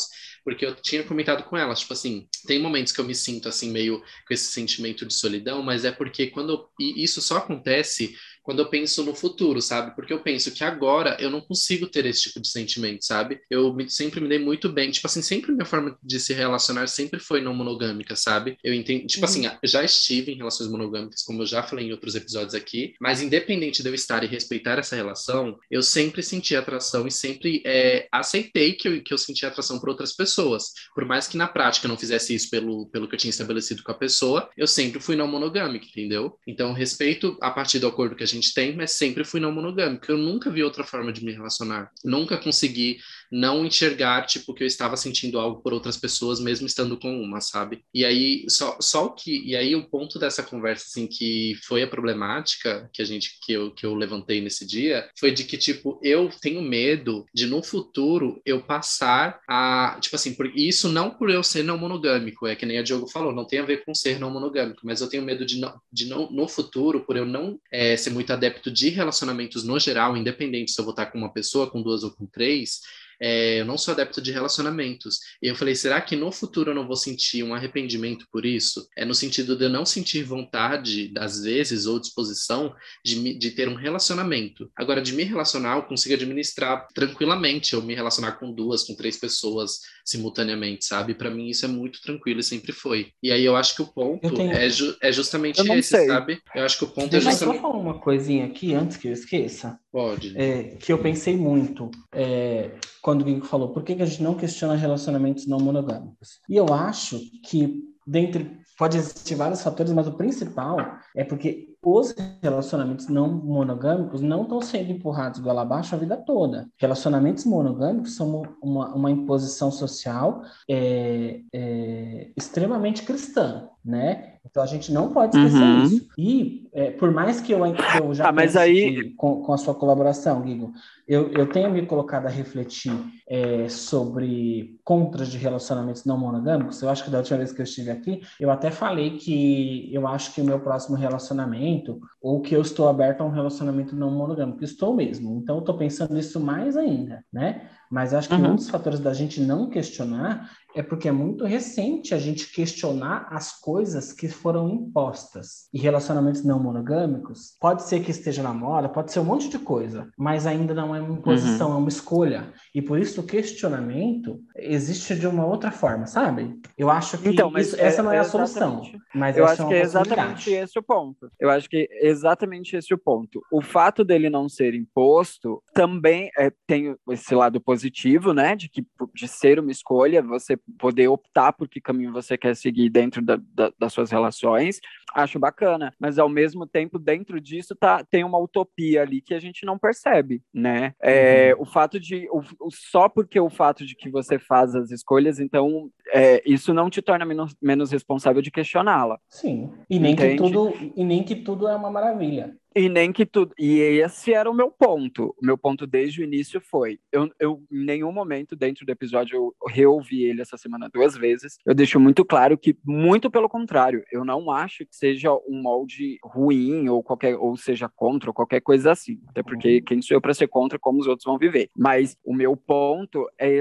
[0.43, 3.71] Porque eu tinha comentado com ela, tipo assim, tem momentos que eu me sinto assim,
[3.71, 8.15] meio com esse sentimento de solidão, mas é porque quando eu- e isso só acontece
[8.43, 9.95] quando eu penso no futuro, sabe?
[9.95, 13.39] Porque eu penso que agora eu não consigo ter esse tipo de sentimento, sabe?
[13.49, 16.87] Eu me- sempre me dei muito bem, tipo assim, sempre minha forma de se relacionar
[16.87, 18.57] sempre foi não monogâmica, sabe?
[18.63, 21.91] Eu entendo, tipo assim, eu já estive em relações monogâmicas, como eu já falei em
[21.91, 26.55] outros episódios aqui, mas independente de eu estar e respeitar essa relação, eu sempre senti
[26.55, 30.65] atração e sempre é, aceitei que eu, que eu sentia atração por outras pessoas.
[30.93, 33.83] Por mais que na prática eu não fizesse isso pelo, pelo que eu tinha estabelecido
[33.83, 36.37] com a pessoa, eu sempre fui não monogâmico, entendeu?
[36.47, 40.05] Então, respeito a partir do acordo que a gente tem, mas sempre fui não monogâmico.
[40.09, 41.91] Eu nunca vi outra forma de me relacionar.
[42.03, 42.97] Nunca consegui
[43.33, 47.41] não enxergar, tipo, que eu estava sentindo algo por outras pessoas, mesmo estando com uma,
[47.41, 47.83] sabe?
[47.91, 49.43] E aí, só, só o que.
[49.43, 53.53] E aí, o ponto dessa conversa, assim, que foi a problemática que a gente, que
[53.53, 57.63] eu, que eu levantei nesse dia, foi de que, tipo, eu tenho medo de no
[57.63, 59.97] futuro eu passar a.
[59.99, 63.07] Tipo assim, por, isso não por eu ser não monogâmico, é que nem a Diogo
[63.07, 65.73] falou, não tem a ver com ser não monogâmico, mas eu tenho medo de, não,
[65.91, 70.15] de não, no futuro, por eu não é, ser muito adepto de relacionamentos no geral,
[70.15, 72.81] independente se eu vou estar com uma pessoa, com duas ou com três,
[73.25, 75.19] é, eu não sou adepto de relacionamentos.
[75.41, 78.85] E eu falei, será que no futuro eu não vou sentir um arrependimento por isso?
[78.97, 83.69] É no sentido de eu não sentir vontade, às vezes, ou disposição de, de ter
[83.69, 84.69] um relacionamento.
[84.75, 89.15] Agora, de me relacionar, eu consigo administrar tranquilamente, eu me relacionar com duas, com três
[89.15, 91.13] pessoas simultaneamente, sabe?
[91.13, 93.11] Para mim isso é muito tranquilo e sempre foi.
[93.23, 96.07] E aí eu acho que o ponto é, ju- é justamente esse, sei.
[96.07, 96.41] sabe?
[96.53, 97.61] Eu acho que o ponto é Deixa eu só justamente...
[97.61, 99.79] falar uma coisinha aqui antes que eu esqueça.
[99.93, 100.35] Pode.
[100.35, 104.23] é, que eu pensei muito é, quando o Guigo falou, por que, que a gente
[104.23, 106.39] não questiona relacionamentos não monogâmicos?
[106.49, 110.79] E eu acho que, dentre, pode existir vários fatores, mas o principal
[111.15, 116.67] é porque os relacionamentos não monogâmicos não estão sendo empurrados goela abaixo a vida toda.
[116.77, 124.29] Relacionamentos monogâmicos são uma, uma imposição social é, é, extremamente cristã, né?
[124.45, 125.83] Então a gente não pode esquecer Uhum.
[125.83, 126.07] isso.
[126.17, 129.57] E é, por mais que eu, que eu já Ah, mas aí- com, com a
[129.57, 130.73] sua colaboração, Guigo,
[131.07, 132.91] eu, eu tenho me colocado a refletir
[133.27, 136.81] é, sobre contras de relacionamentos não monogâmicos.
[136.81, 140.07] Eu acho que da última vez que eu estive aqui, eu até falei que eu
[140.07, 144.11] acho que o meu próximo relacionamento, ou que eu estou aberto a um relacionamento não
[144.11, 144.63] monogâmico.
[144.63, 145.37] Estou mesmo.
[145.41, 147.63] Então, eu estou pensando nisso mais ainda, né?
[147.89, 148.51] Mas acho que Uhum.
[148.51, 153.27] um dos fatores da gente não questionar é porque é muito recente a gente questionar
[153.29, 155.67] as coisas que foram impostas.
[155.73, 159.59] E relacionamentos não monogâmicos, pode ser que esteja na moda, pode ser um monte de
[159.59, 162.51] coisa, mas ainda não é uma imposição, é uma escolha.
[162.73, 166.59] E por isso o questionamento existe de uma outra forma, sabe?
[166.77, 169.43] Eu acho que Então, isso- essa é- não é a é solução, exatamente- mas Eu
[169.45, 171.29] essa acho é que é exatamente esse o ponto.
[171.39, 173.41] Eu acho que é exatamente esse o ponto.
[173.51, 178.55] O fato dele não ser imposto também é, tem esse lado positivo, né?
[178.55, 182.89] De que de ser uma escolha, você poder optar por que caminho você quer seguir
[182.89, 184.79] dentro da, da, das suas relações,
[185.13, 185.93] acho bacana.
[185.99, 189.77] Mas ao mesmo tempo, dentro disso, tá, tem uma utopia ali que a gente não
[189.77, 190.93] percebe, né?
[191.01, 191.61] É, uhum.
[191.61, 192.27] O fato de.
[192.31, 196.73] O, o, só porque o fato de que você faz as escolhas, então é, isso
[196.73, 199.19] não te torna menos, menos responsável de questioná-la.
[199.29, 199.71] Sim.
[199.89, 202.55] E nem, que tudo, e nem que tudo é uma maravilha.
[202.75, 203.53] E nem que tudo.
[203.57, 205.35] E esse era o meu ponto.
[205.41, 209.35] O meu ponto desde o início foi: eu, eu em nenhum momento dentro do episódio
[209.35, 211.57] eu reouvi ele essa semana duas vezes.
[211.65, 216.17] Eu deixo muito claro que, muito pelo contrário, eu não acho que seja um molde
[216.23, 219.19] ruim ou qualquer ou seja contra ou qualquer coisa assim.
[219.29, 219.83] Até porque uhum.
[219.85, 221.69] quem sou eu para ser contra como os outros vão viver.
[221.77, 223.53] Mas o meu ponto é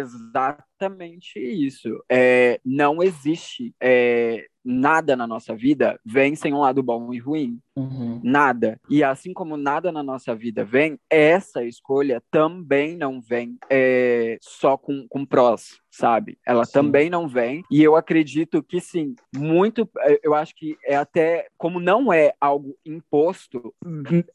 [0.82, 2.02] exatamente isso.
[2.10, 7.58] É, não existe é, nada na nossa vida vem sem um lado bom e ruim.
[7.76, 8.20] Uhum.
[8.22, 8.80] Nada.
[8.90, 14.76] E assim como nada na nossa vida vem, essa escolha também não vem é, só
[14.76, 16.38] com, com prós sabe?
[16.44, 16.72] Ela sim.
[16.72, 17.62] também não vem.
[17.70, 19.88] E eu acredito que sim, muito.
[20.00, 23.74] É, eu acho que é até como não é algo imposto,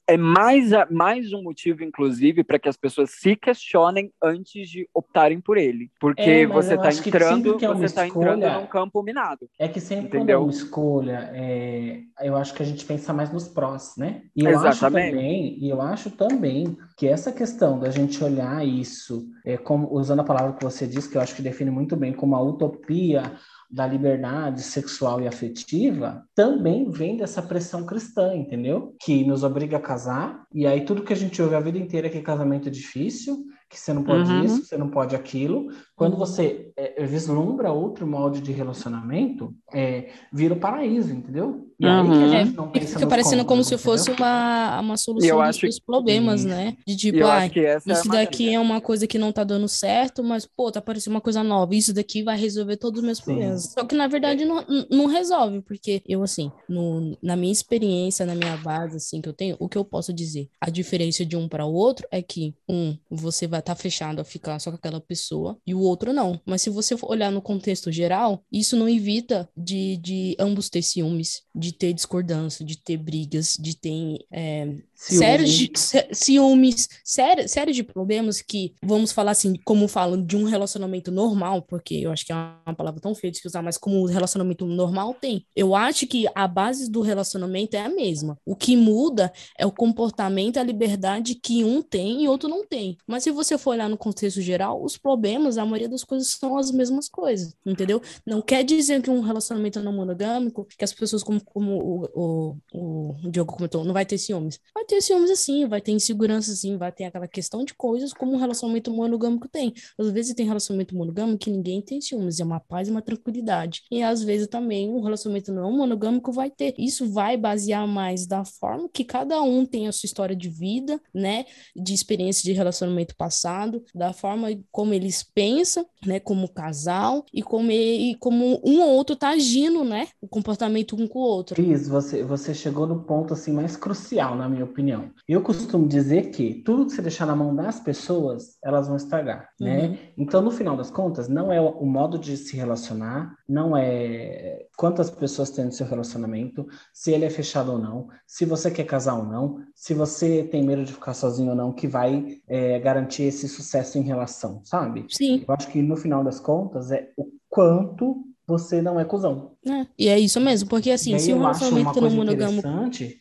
[0.06, 5.42] é mais, mais um motivo, inclusive, para que as pessoas se questionem antes de optarem
[5.42, 5.90] por ele.
[6.00, 9.50] Porque é, você está entrando, é você está entrando num campo minado.
[9.58, 10.20] É que sempre entendeu?
[10.20, 14.22] quando é uma escolha, é, eu acho que a gente pensa mais nos prós, né?
[14.36, 14.68] E eu Exatamente.
[14.68, 19.92] acho também, e eu acho também que essa questão da gente olhar isso, é, como,
[19.92, 22.42] usando a palavra que você disse, que eu acho que define muito bem como a
[22.42, 23.34] utopia
[23.70, 28.96] da liberdade sexual e afetiva, também vem dessa pressão cristã, entendeu?
[29.02, 32.08] Que nos obriga a casar, e aí tudo que a gente ouve a vida inteira
[32.08, 34.44] é que casamento é difícil, que você não pode uhum.
[34.46, 35.68] isso, você não pode aquilo.
[35.96, 41.67] Quando você é, vislumbra outro molde de relacionamento, é, vira o paraíso, entendeu?
[41.80, 42.34] E uhum.
[42.34, 42.54] aí uhum.
[42.54, 46.76] não pensa Fica parecendo como se fosse uma, uma solução dos seus problemas, né?
[46.88, 50.46] De tipo, ah, isso é daqui é uma coisa que não tá dando certo, mas,
[50.46, 51.76] pô, tá parecendo uma coisa nova.
[51.76, 53.64] Isso daqui vai resolver todos os meus problemas.
[53.64, 53.70] Sim.
[53.74, 58.34] Só que, na verdade, não, não resolve, porque eu, assim, no, na minha experiência, na
[58.34, 60.50] minha base, assim, que eu tenho, o que eu posso dizer?
[60.60, 64.20] A diferença de um para o outro é que, um, você vai estar tá fechado
[64.20, 66.40] a ficar só com aquela pessoa, e o outro não.
[66.46, 70.82] Mas se você for olhar no contexto geral, isso não evita de, de ambos ter
[70.82, 75.72] ciúmes, de de ter discordância, de ter brigas, de ter é, séries de
[76.14, 81.96] ciúmes, série de problemas que, vamos falar assim, como falam de um relacionamento normal, porque
[81.96, 85.14] eu acho que é uma palavra tão feia de usar, mas como o relacionamento normal
[85.14, 85.46] tem.
[85.56, 88.38] Eu acho que a base do relacionamento é a mesma.
[88.46, 92.98] O que muda é o comportamento, a liberdade que um tem e outro não tem.
[93.06, 96.58] Mas se você for olhar no contexto geral, os problemas, a maioria das coisas são
[96.58, 98.02] as mesmas coisas, entendeu?
[98.26, 103.16] Não quer dizer que um relacionamento não monogâmico, que as pessoas, como, como o, o,
[103.26, 104.60] o Diogo comentou, não vai ter ciúmes.
[104.76, 108.34] Vai ter ciúmes assim, vai ter insegurança assim, vai ter aquela questão de coisas como
[108.34, 109.74] um relacionamento monogâmico tem.
[109.98, 113.82] Às vezes tem relacionamento monogâmico que ninguém tem ciúmes, é uma paz e uma tranquilidade.
[113.90, 116.76] E às vezes também um relacionamento não monogâmico vai ter.
[116.78, 121.02] Isso vai basear mais da forma que cada um tem a sua história de vida,
[121.12, 127.42] né, de experiência de relacionamento passado, da forma como eles pensam, né, como casal e
[127.42, 131.47] como e como um ou outro tá agindo, né, o comportamento um com o outro.
[131.54, 135.12] Cris, você você chegou no ponto assim mais crucial, na minha opinião opinião.
[135.28, 139.50] Eu costumo dizer que tudo que você deixar na mão das pessoas, elas vão estragar,
[139.60, 139.80] né?
[139.80, 139.92] uhum.
[139.92, 140.00] né?
[140.18, 145.10] Então, no final das contas, não é o modo de se relacionar, não é quantas
[145.10, 149.16] pessoas tem no seu relacionamento, se ele é fechado ou não, se você quer casar
[149.16, 153.24] ou não, se você tem medo de ficar sozinho ou não, que vai é, garantir
[153.24, 155.06] esse sucesso em relação, sabe?
[155.10, 155.44] Sim.
[155.48, 159.57] Eu acho que no final das contas é o quanto você não é cuzão.
[159.66, 162.68] É, e é isso mesmo, porque assim, se um relacionamento não monogâmico.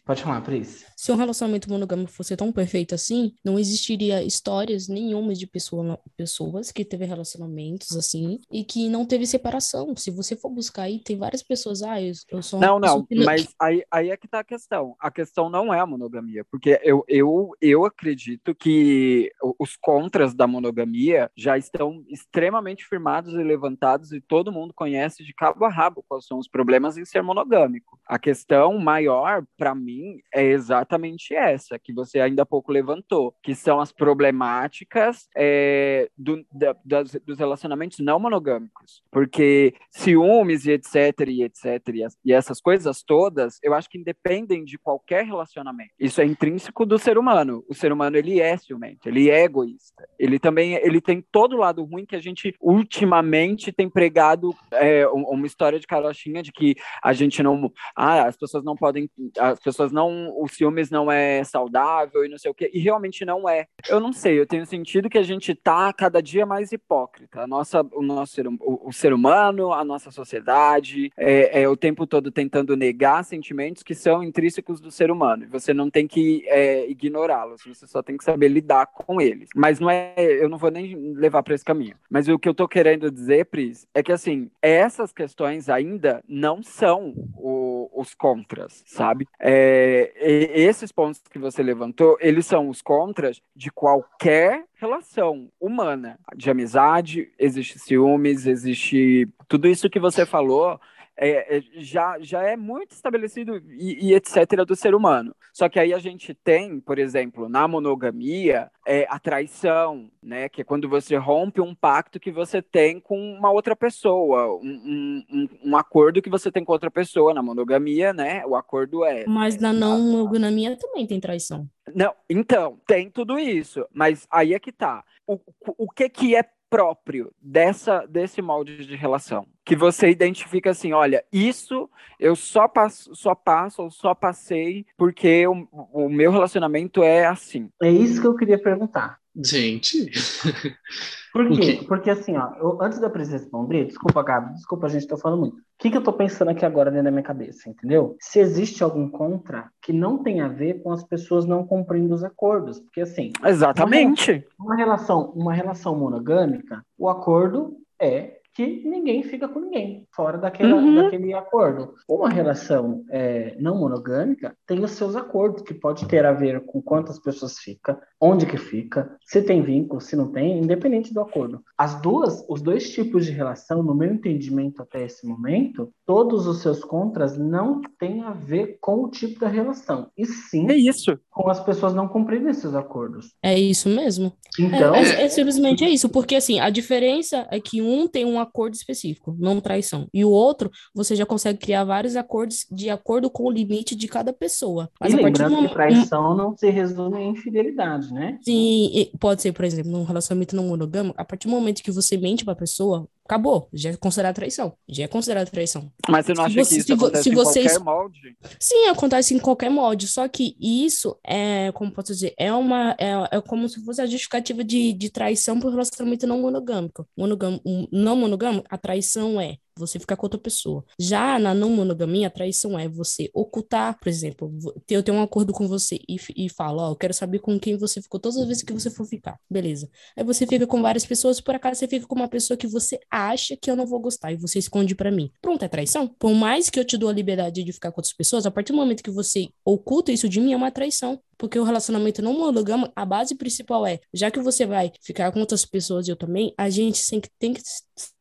[0.04, 0.84] Pode falar, Pris.
[0.96, 6.72] Se um relacionamento monogâmico fosse tão perfeito assim, não existiria histórias nenhuma de pessoa, pessoas
[6.72, 9.94] que teve relacionamentos assim e que não teve separação.
[9.96, 13.48] Se você for buscar aí, tem várias pessoas, ah, eu, eu sou Não, não, mas
[13.60, 14.94] aí, aí é que tá a questão.
[15.00, 20.46] A questão não é a monogamia, porque eu, eu, eu acredito que os contras da
[20.46, 26.04] monogamia já estão extremamente firmados e levantados e todo mundo conhece de cabo a rabo
[26.08, 27.98] quais são os problemas em ser monogâmico.
[28.06, 33.54] A questão maior, para mim, é exatamente essa, que você ainda há pouco levantou, que
[33.54, 39.02] são as problemáticas é, do, da, das, dos relacionamentos não monogâmicos.
[39.10, 44.64] Porque ciúmes e etc, e etc, e, as, essas coisas todas, eu acho que independem
[44.64, 45.90] de qualquer relacionamento.
[45.98, 47.64] Isso é intrínseco do ser humano.
[47.68, 50.06] O ser humano, ele é ciumento, ele é egoísta.
[50.18, 55.06] Ele também ele tem todo o lado ruim que a gente ultimamente tem pregado é,
[55.08, 55.86] uma história de
[56.16, 57.70] carochinha de que a gente não.
[57.94, 59.10] Ah, as pessoas não podem.
[59.38, 60.34] As pessoas não.
[60.40, 62.70] Os ciúmes não é saudável e não sei o quê.
[62.72, 63.66] E realmente não é.
[63.88, 67.42] Eu não sei, eu tenho sentido que a gente tá cada dia mais hipócrita.
[67.42, 71.76] A nossa, o nosso ser, o, o ser humano, a nossa sociedade, é, é, o
[71.76, 75.46] tempo todo tentando negar sentimentos que são intrínsecos do ser humano.
[75.50, 79.50] Você não tem que é, ignorá-los, você só tem que saber lidar com eles.
[79.54, 80.14] Mas não é.
[80.16, 81.96] Eu não vou nem levar para esse caminho.
[82.10, 86.62] Mas o que eu tô querendo dizer, Pris, é que assim, essas questões ainda não
[86.62, 89.26] são o, os contras, sabe?
[89.40, 90.12] É,
[90.54, 96.18] esses pontos que você levantou, eles são os contras de qualquer relação humana.
[96.34, 100.78] De amizade, existe ciúmes, existe tudo isso que você falou
[101.16, 104.64] é, é, já, já é muito estabelecido e, e, etc.
[104.66, 105.34] do ser humano.
[105.52, 110.48] Só que aí a gente tem, por exemplo, na monogamia, é, a traição, né?
[110.48, 115.24] Que é quando você rompe um pacto que você tem com uma outra pessoa, um,
[115.30, 117.32] um, um acordo que você tem com outra pessoa.
[117.32, 118.44] Na monogamia, né?
[118.46, 119.24] O acordo é.
[119.26, 121.68] Mas na não monogamia também tem traição.
[121.94, 125.04] Não, então, tem tudo isso, mas aí é que tá.
[125.26, 125.38] O,
[125.78, 129.46] o que que é próprio dessa desse molde de relação?
[129.66, 135.44] que você identifica assim, olha, isso eu só passo, só passo ou só passei porque
[135.44, 137.68] o, o meu relacionamento é assim.
[137.82, 139.18] É isso que eu queria perguntar.
[139.44, 140.10] Gente.
[141.32, 141.84] Por quê?
[141.86, 145.40] Porque assim, ó, eu, antes da presença responder, desculpa, Gabi, desculpa, a gente tá falando
[145.40, 145.56] muito.
[145.56, 148.16] O que, que eu tô pensando aqui agora dentro da minha cabeça, entendeu?
[148.18, 152.24] Se existe algum contra que não tem a ver com as pessoas não cumprindo os
[152.24, 152.80] acordos.
[152.80, 153.32] Porque assim.
[153.44, 154.46] Exatamente.
[154.58, 160.38] Uma, uma relação, uma relação monogâmica, o acordo é que ninguém fica com ninguém, fora
[160.38, 160.94] daquele, uhum.
[160.94, 161.92] daquele acordo.
[162.08, 166.80] Uma relação é, não monogâmica tem os seus acordos, que pode ter a ver com
[166.80, 171.60] quantas pessoas fica, onde que fica, se tem vínculo, se não tem, independente do acordo.
[171.76, 176.62] As duas, os dois tipos de relação, no meu entendimento até esse momento, todos os
[176.62, 181.18] seus contras não têm a ver com o tipo da relação, e sim é isso.
[181.30, 183.34] com as pessoas não cumprirem esses acordos.
[183.42, 184.32] É isso mesmo.
[184.58, 188.24] Então, é, é, é simplesmente é isso, porque assim, a diferença é que um tem
[188.24, 190.08] um acordo específico, não traição.
[190.12, 194.08] E o outro, você já consegue criar vários acordos de acordo com o limite de
[194.08, 194.90] cada pessoa.
[195.00, 198.38] Mas e lembrando que traição não se resume em infidelidade, né?
[198.42, 202.16] Sim, pode ser, por exemplo, num relacionamento não monogâmico, a partir do momento que você
[202.16, 204.72] mente pra pessoa, acabou, já é considerado traição.
[204.88, 205.92] Já é considerado traição.
[206.08, 207.72] Mas você não acha você, que isso acontece se em vocês...
[207.72, 208.36] qualquer molde?
[208.58, 213.36] Sim, acontece em qualquer molde, só que isso é, como posso dizer, é uma, é,
[213.36, 217.06] é como se fosse a justificativa de, de traição por relacionamento não monogâmico.
[217.16, 217.62] Monogâmico,
[217.92, 220.84] não monogâmico, a traição é você ficar com outra pessoa.
[220.98, 224.52] Já na não monogamia, a traição é você ocultar, por exemplo,
[224.88, 227.58] eu tenho um acordo com você e, e falo, ó, oh, eu quero saber com
[227.58, 229.38] quem você ficou todas as vezes que você for ficar.
[229.50, 229.88] Beleza.
[230.16, 232.98] Aí você fica com várias pessoas, por acaso você fica com uma pessoa que você
[233.10, 235.30] acha que eu não vou gostar e você esconde para mim.
[235.40, 236.08] Pronto, é traição.
[236.08, 238.72] Por mais que eu te dou a liberdade de ficar com outras pessoas, a partir
[238.72, 241.20] do momento que você oculta isso de mim, é uma traição.
[241.38, 245.40] Porque o relacionamento não monogâmico, a base principal é, já que você vai ficar com
[245.40, 247.60] outras pessoas e eu também, a gente sempre tem que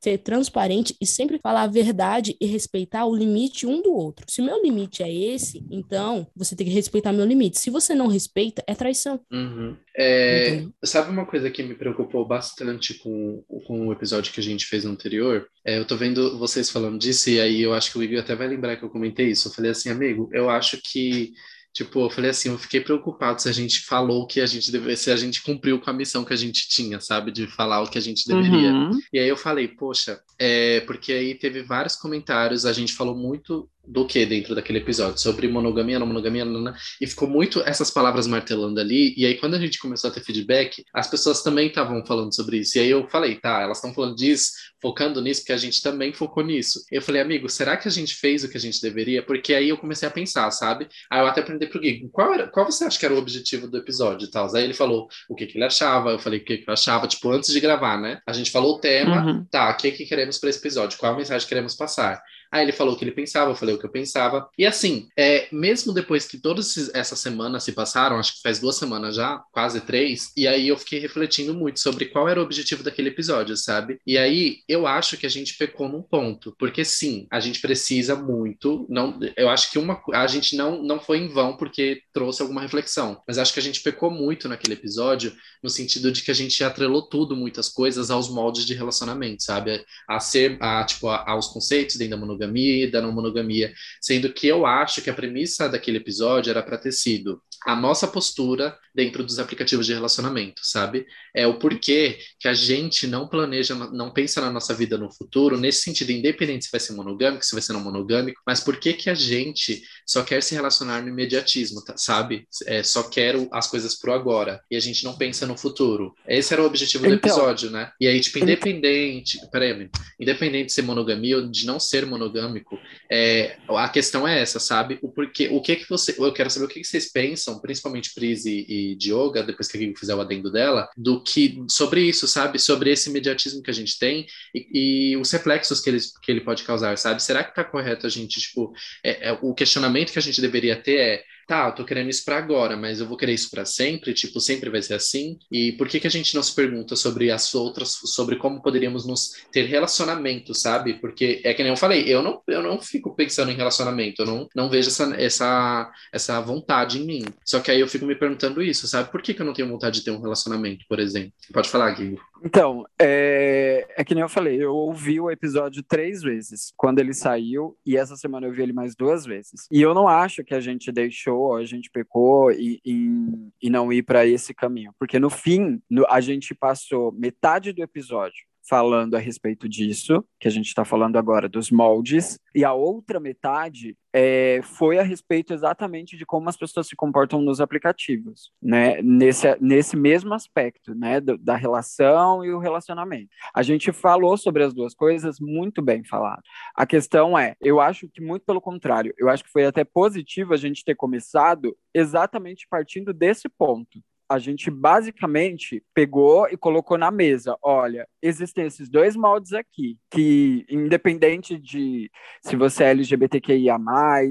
[0.01, 4.25] ser transparente e sempre falar a verdade e respeitar o limite um do outro.
[4.29, 7.59] Se o meu limite é esse, então você tem que respeitar meu limite.
[7.59, 9.19] Se você não respeita, é traição.
[9.31, 9.75] Uhum.
[9.97, 14.65] É, sabe uma coisa que me preocupou bastante com, com o episódio que a gente
[14.65, 15.47] fez anterior?
[15.65, 18.35] É, eu tô vendo vocês falando disso e aí eu acho que o Igor até
[18.35, 19.47] vai lembrar que eu comentei isso.
[19.47, 21.33] Eu falei assim, amigo, eu acho que
[21.75, 24.71] Tipo, eu falei assim, eu fiquei preocupado se a gente falou o que a gente
[24.71, 27.33] deveria, se a gente cumpriu com a missão que a gente tinha, sabe?
[27.33, 28.71] De falar o que a gente deveria.
[28.71, 28.91] Uhum.
[29.11, 33.69] E aí eu falei, poxa, é, porque aí teve vários comentários, a gente falou muito
[33.87, 35.19] do que dentro daquele episódio?
[35.19, 39.13] Sobre monogamia, não monogamia, não, não, e ficou muito essas palavras martelando ali.
[39.17, 42.57] E aí, quando a gente começou a ter feedback, as pessoas também estavam falando sobre
[42.57, 42.77] isso.
[42.77, 46.13] E aí eu falei, tá, elas estão falando disso, focando nisso, porque a gente também
[46.13, 46.83] focou nisso.
[46.91, 49.23] Eu falei, amigo, será que a gente fez o que a gente deveria?
[49.23, 50.87] Porque aí eu comecei a pensar, sabe?
[51.09, 53.67] Aí eu até perguntei pro Gui, qual, era, qual você acha que era o objetivo
[53.67, 54.53] do episódio e tal?
[54.55, 57.07] Aí ele falou o que, que ele achava, eu falei o que, que eu achava,
[57.07, 58.19] tipo, antes de gravar, né?
[58.27, 59.45] A gente falou o tema, uhum.
[59.49, 62.21] tá, o que, que queremos para esse episódio, qual a mensagem queremos passar.
[62.51, 64.47] Aí ele falou o que ele pensava, eu falei o que eu pensava.
[64.57, 68.77] E assim, é, mesmo depois que todas essas semanas se passaram, acho que faz duas
[68.77, 72.83] semanas já, quase três, e aí eu fiquei refletindo muito sobre qual era o objetivo
[72.83, 73.99] daquele episódio, sabe?
[74.05, 78.15] E aí eu acho que a gente pecou num ponto, porque sim, a gente precisa
[78.15, 82.41] muito, não, eu acho que uma, a gente não, não foi em vão porque trouxe
[82.41, 86.31] alguma reflexão, mas acho que a gente pecou muito naquele episódio, no sentido de que
[86.31, 89.83] a gente atrelou tudo, muitas coisas, aos moldes de relacionamento, sabe?
[90.07, 92.44] A ser, a, tipo, a, aos conceitos dentro da monogamia
[92.85, 96.77] e da não monogamia, sendo que eu acho que a premissa daquele episódio era para
[96.77, 101.05] ter sido a nossa postura dentro dos aplicativos de relacionamento, sabe?
[101.35, 105.57] É o porquê que a gente não planeja, não pensa na nossa vida no futuro,
[105.57, 108.93] nesse sentido, independente se vai ser monogâmico, se vai ser não monogâmico, mas por que
[108.93, 112.47] que a gente só quer se relacionar no imediatismo, tá, sabe?
[112.65, 116.13] É, só quer as coisas pro agora, e a gente não pensa no futuro.
[116.27, 117.91] Esse era o objetivo do Então- episódio, né?
[117.99, 122.79] E aí, tipo, independente, peraí, independente de ser monogamia ou de não ser monogâmico,
[123.11, 124.97] é, a questão é essa, sabe?
[125.01, 128.13] O porquê, o que que você, eu quero saber o que que vocês pensam, principalmente
[128.13, 132.27] Pris e, e Dioga, depois que a fizer o adendo dela, do que, sobre isso,
[132.27, 132.59] sabe?
[132.59, 136.41] Sobre esse imediatismo que a gente tem e, e os reflexos que ele, que ele
[136.41, 137.23] pode causar, sabe?
[137.23, 138.73] Será que tá correto a gente, tipo,
[139.03, 142.23] é, é, o questionamento que a gente deveria ter é tá, eu tô querendo isso
[142.25, 145.37] para agora, mas eu vou querer isso para sempre, tipo, sempre vai ser assim?
[145.51, 149.05] E por que que a gente não se pergunta sobre as outras, sobre como poderíamos
[149.05, 150.95] nos ter relacionamento, sabe?
[150.95, 154.25] Porque é que nem eu falei, eu não, eu não fico pensando em relacionamento, eu
[154.25, 157.25] não, não vejo essa, essa, essa vontade em mim.
[157.43, 159.11] Só que aí eu fico me perguntando isso, sabe?
[159.11, 161.33] Por que que eu não tenho vontade de ter um relacionamento, por exemplo?
[161.53, 162.17] Pode falar, Gui.
[162.45, 163.87] Então, é...
[163.97, 167.97] é que nem eu falei, eu ouvi o episódio três vezes quando ele saiu, e
[167.97, 169.67] essa semana eu vi ele mais duas vezes.
[169.71, 174.03] E eu não acho que a gente deixou, a gente pecou e, e, não ir
[174.03, 179.19] para esse caminho, porque no fim, no- a gente passou metade do episódio falando a
[179.19, 184.61] respeito disso, que a gente está falando agora dos moldes, e a outra metade é,
[184.63, 189.01] foi a respeito exatamente de como as pessoas se comportam nos aplicativos, né?
[189.01, 191.19] Nesse, nesse mesmo aspecto, né?
[191.19, 193.29] do- da relação e o relacionamento.
[193.53, 196.41] A gente falou sobre as duas coisas muito bem falado.
[196.73, 200.53] A questão é, eu acho que muito pelo contrário, eu acho que foi até positivo
[200.53, 203.99] a gente ter começado exatamente partindo desse ponto
[204.29, 210.65] a gente basicamente pegou e colocou na mesa: olha, existem esses dois moldes aqui, que
[210.69, 212.09] independente de
[212.41, 213.77] se você é LGBTQIA,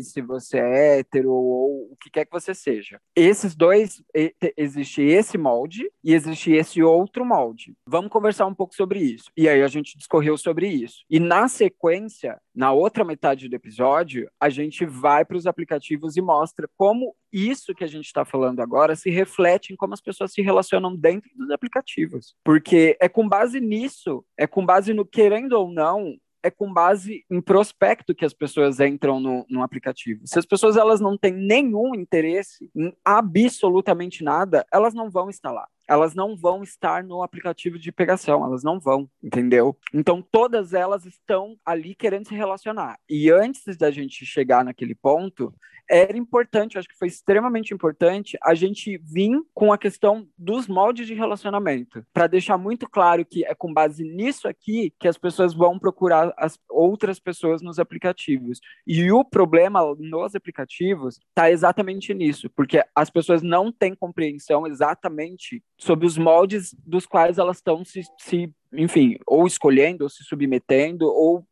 [0.01, 5.03] se você é hétero ou o que quer que você seja, esses dois, te- existe
[5.03, 7.75] esse molde e existe esse outro molde.
[7.87, 9.31] Vamos conversar um pouco sobre isso.
[9.37, 11.05] E aí a gente discorreu sobre isso.
[11.09, 16.23] E na sequência, na outra metade do episódio, a gente vai para os aplicativos e
[16.23, 20.33] mostra como isso que a gente está falando agora se reflete em como as pessoas
[20.33, 22.37] se relacionam dentro dos aplicativos.
[22.45, 27.25] Porque é com base nisso, é com base no querendo ou não, é com base
[27.31, 30.21] em prospecto que as pessoas entram no, no aplicativo.
[30.27, 35.67] Se as pessoas elas não têm nenhum interesse em absolutamente nada, elas não vão instalar.
[35.89, 39.77] Elas não vão estar no aplicativo de pegação, elas não vão, entendeu?
[39.93, 42.99] Então todas elas estão ali querendo se relacionar.
[43.09, 45.55] E antes da gente chegar naquele ponto,
[45.89, 51.07] era importante, acho que foi extremamente importante a gente vir com a questão dos moldes
[51.07, 55.55] de relacionamento, para deixar muito claro que é com base nisso aqui que as pessoas
[55.55, 58.61] vão procurar as outras pessoas nos aplicativos.
[58.87, 65.63] E o problema nos aplicativos está exatamente nisso, porque as pessoas não têm compreensão exatamente
[65.85, 71.07] sobre os moldes dos quais elas estão se, se enfim, ou escolhendo, ou se submetendo,
[71.07, 71.47] ou,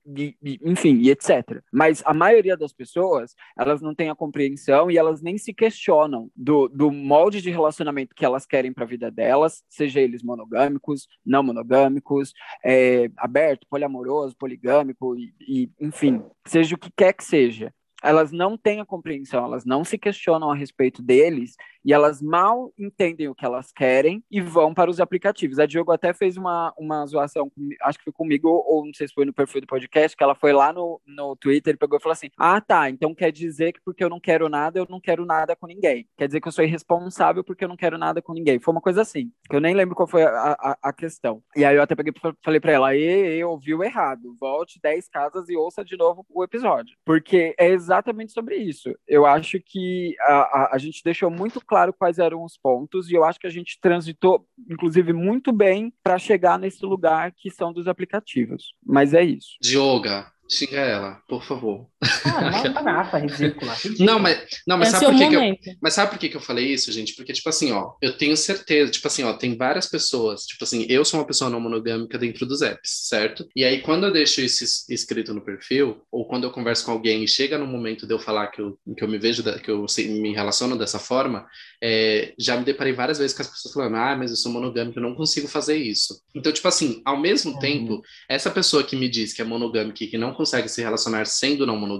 [0.65, 1.61] enfim, e etc.
[1.71, 6.31] Mas a maioria das pessoas, elas não têm a compreensão e elas nem se questionam
[6.35, 11.07] do, do molde de relacionamento que elas querem para a vida delas, seja eles monogâmicos,
[11.25, 12.33] não monogâmicos,
[12.65, 17.71] é, aberto, poliamoroso, poligâmico, e, e, enfim, seja o que quer que seja.
[18.03, 21.55] Elas não têm a compreensão, elas não se questionam a respeito deles
[21.85, 25.59] e elas mal entendem o que elas querem e vão para os aplicativos.
[25.59, 27.51] A Diogo até fez uma, uma zoação,
[27.83, 30.35] acho que foi comigo, ou não sei se foi no perfil do podcast, que ela
[30.35, 33.73] foi lá no, no Twitter e pegou e falou assim: Ah, tá, então quer dizer
[33.73, 36.07] que porque eu não quero nada, eu não quero nada com ninguém.
[36.17, 38.61] Quer dizer que eu sou irresponsável porque eu não quero nada com ninguém.
[38.61, 41.43] Foi uma coisa assim, que eu nem lembro qual foi a, a, a questão.
[41.57, 42.13] E aí eu até peguei
[42.45, 46.45] falei pra ela: E, e, ouviu errado, volte 10 casas e ouça de novo o
[46.45, 46.97] episódio.
[47.05, 48.95] Porque é exatamente sobre isso.
[49.07, 53.15] Eu acho que a, a, a gente deixou muito claro quais eram os pontos e
[53.15, 57.73] eu acho que a gente transitou, inclusive, muito bem para chegar nesse lugar que são
[57.73, 58.75] dos aplicativos.
[58.85, 59.57] Mas é isso.
[59.59, 61.89] Dioga, xinga ela, por favor.
[62.25, 63.75] Ah, uma bagaça ridícula.
[63.75, 64.07] ridícula.
[64.07, 65.77] Não, mas, não, mas é sabe por que, que eu.
[65.81, 67.15] Mas sabe por que, que eu falei isso, gente?
[67.15, 70.87] Porque, tipo assim, ó, eu tenho certeza, tipo assim, ó, tem várias pessoas, tipo assim,
[70.89, 73.47] eu sou uma pessoa não monogâmica dentro dos apps, certo?
[73.55, 76.93] E aí, quando eu deixo isso es- escrito no perfil, ou quando eu converso com
[76.93, 79.59] alguém e chega no momento de eu falar que eu, que eu me vejo, da-
[79.59, 81.47] que eu se- me relaciono dessa forma,
[81.83, 84.99] é, já me deparei várias vezes com as pessoas falando, ah, mas eu sou monogâmico,
[84.99, 86.21] eu não consigo fazer isso.
[86.35, 87.59] Então, tipo assim, ao mesmo Uhum.
[87.59, 91.27] tempo, essa pessoa que me diz que é monogâmica e que não consegue se relacionar
[91.27, 91.92] sendo não monogâmica,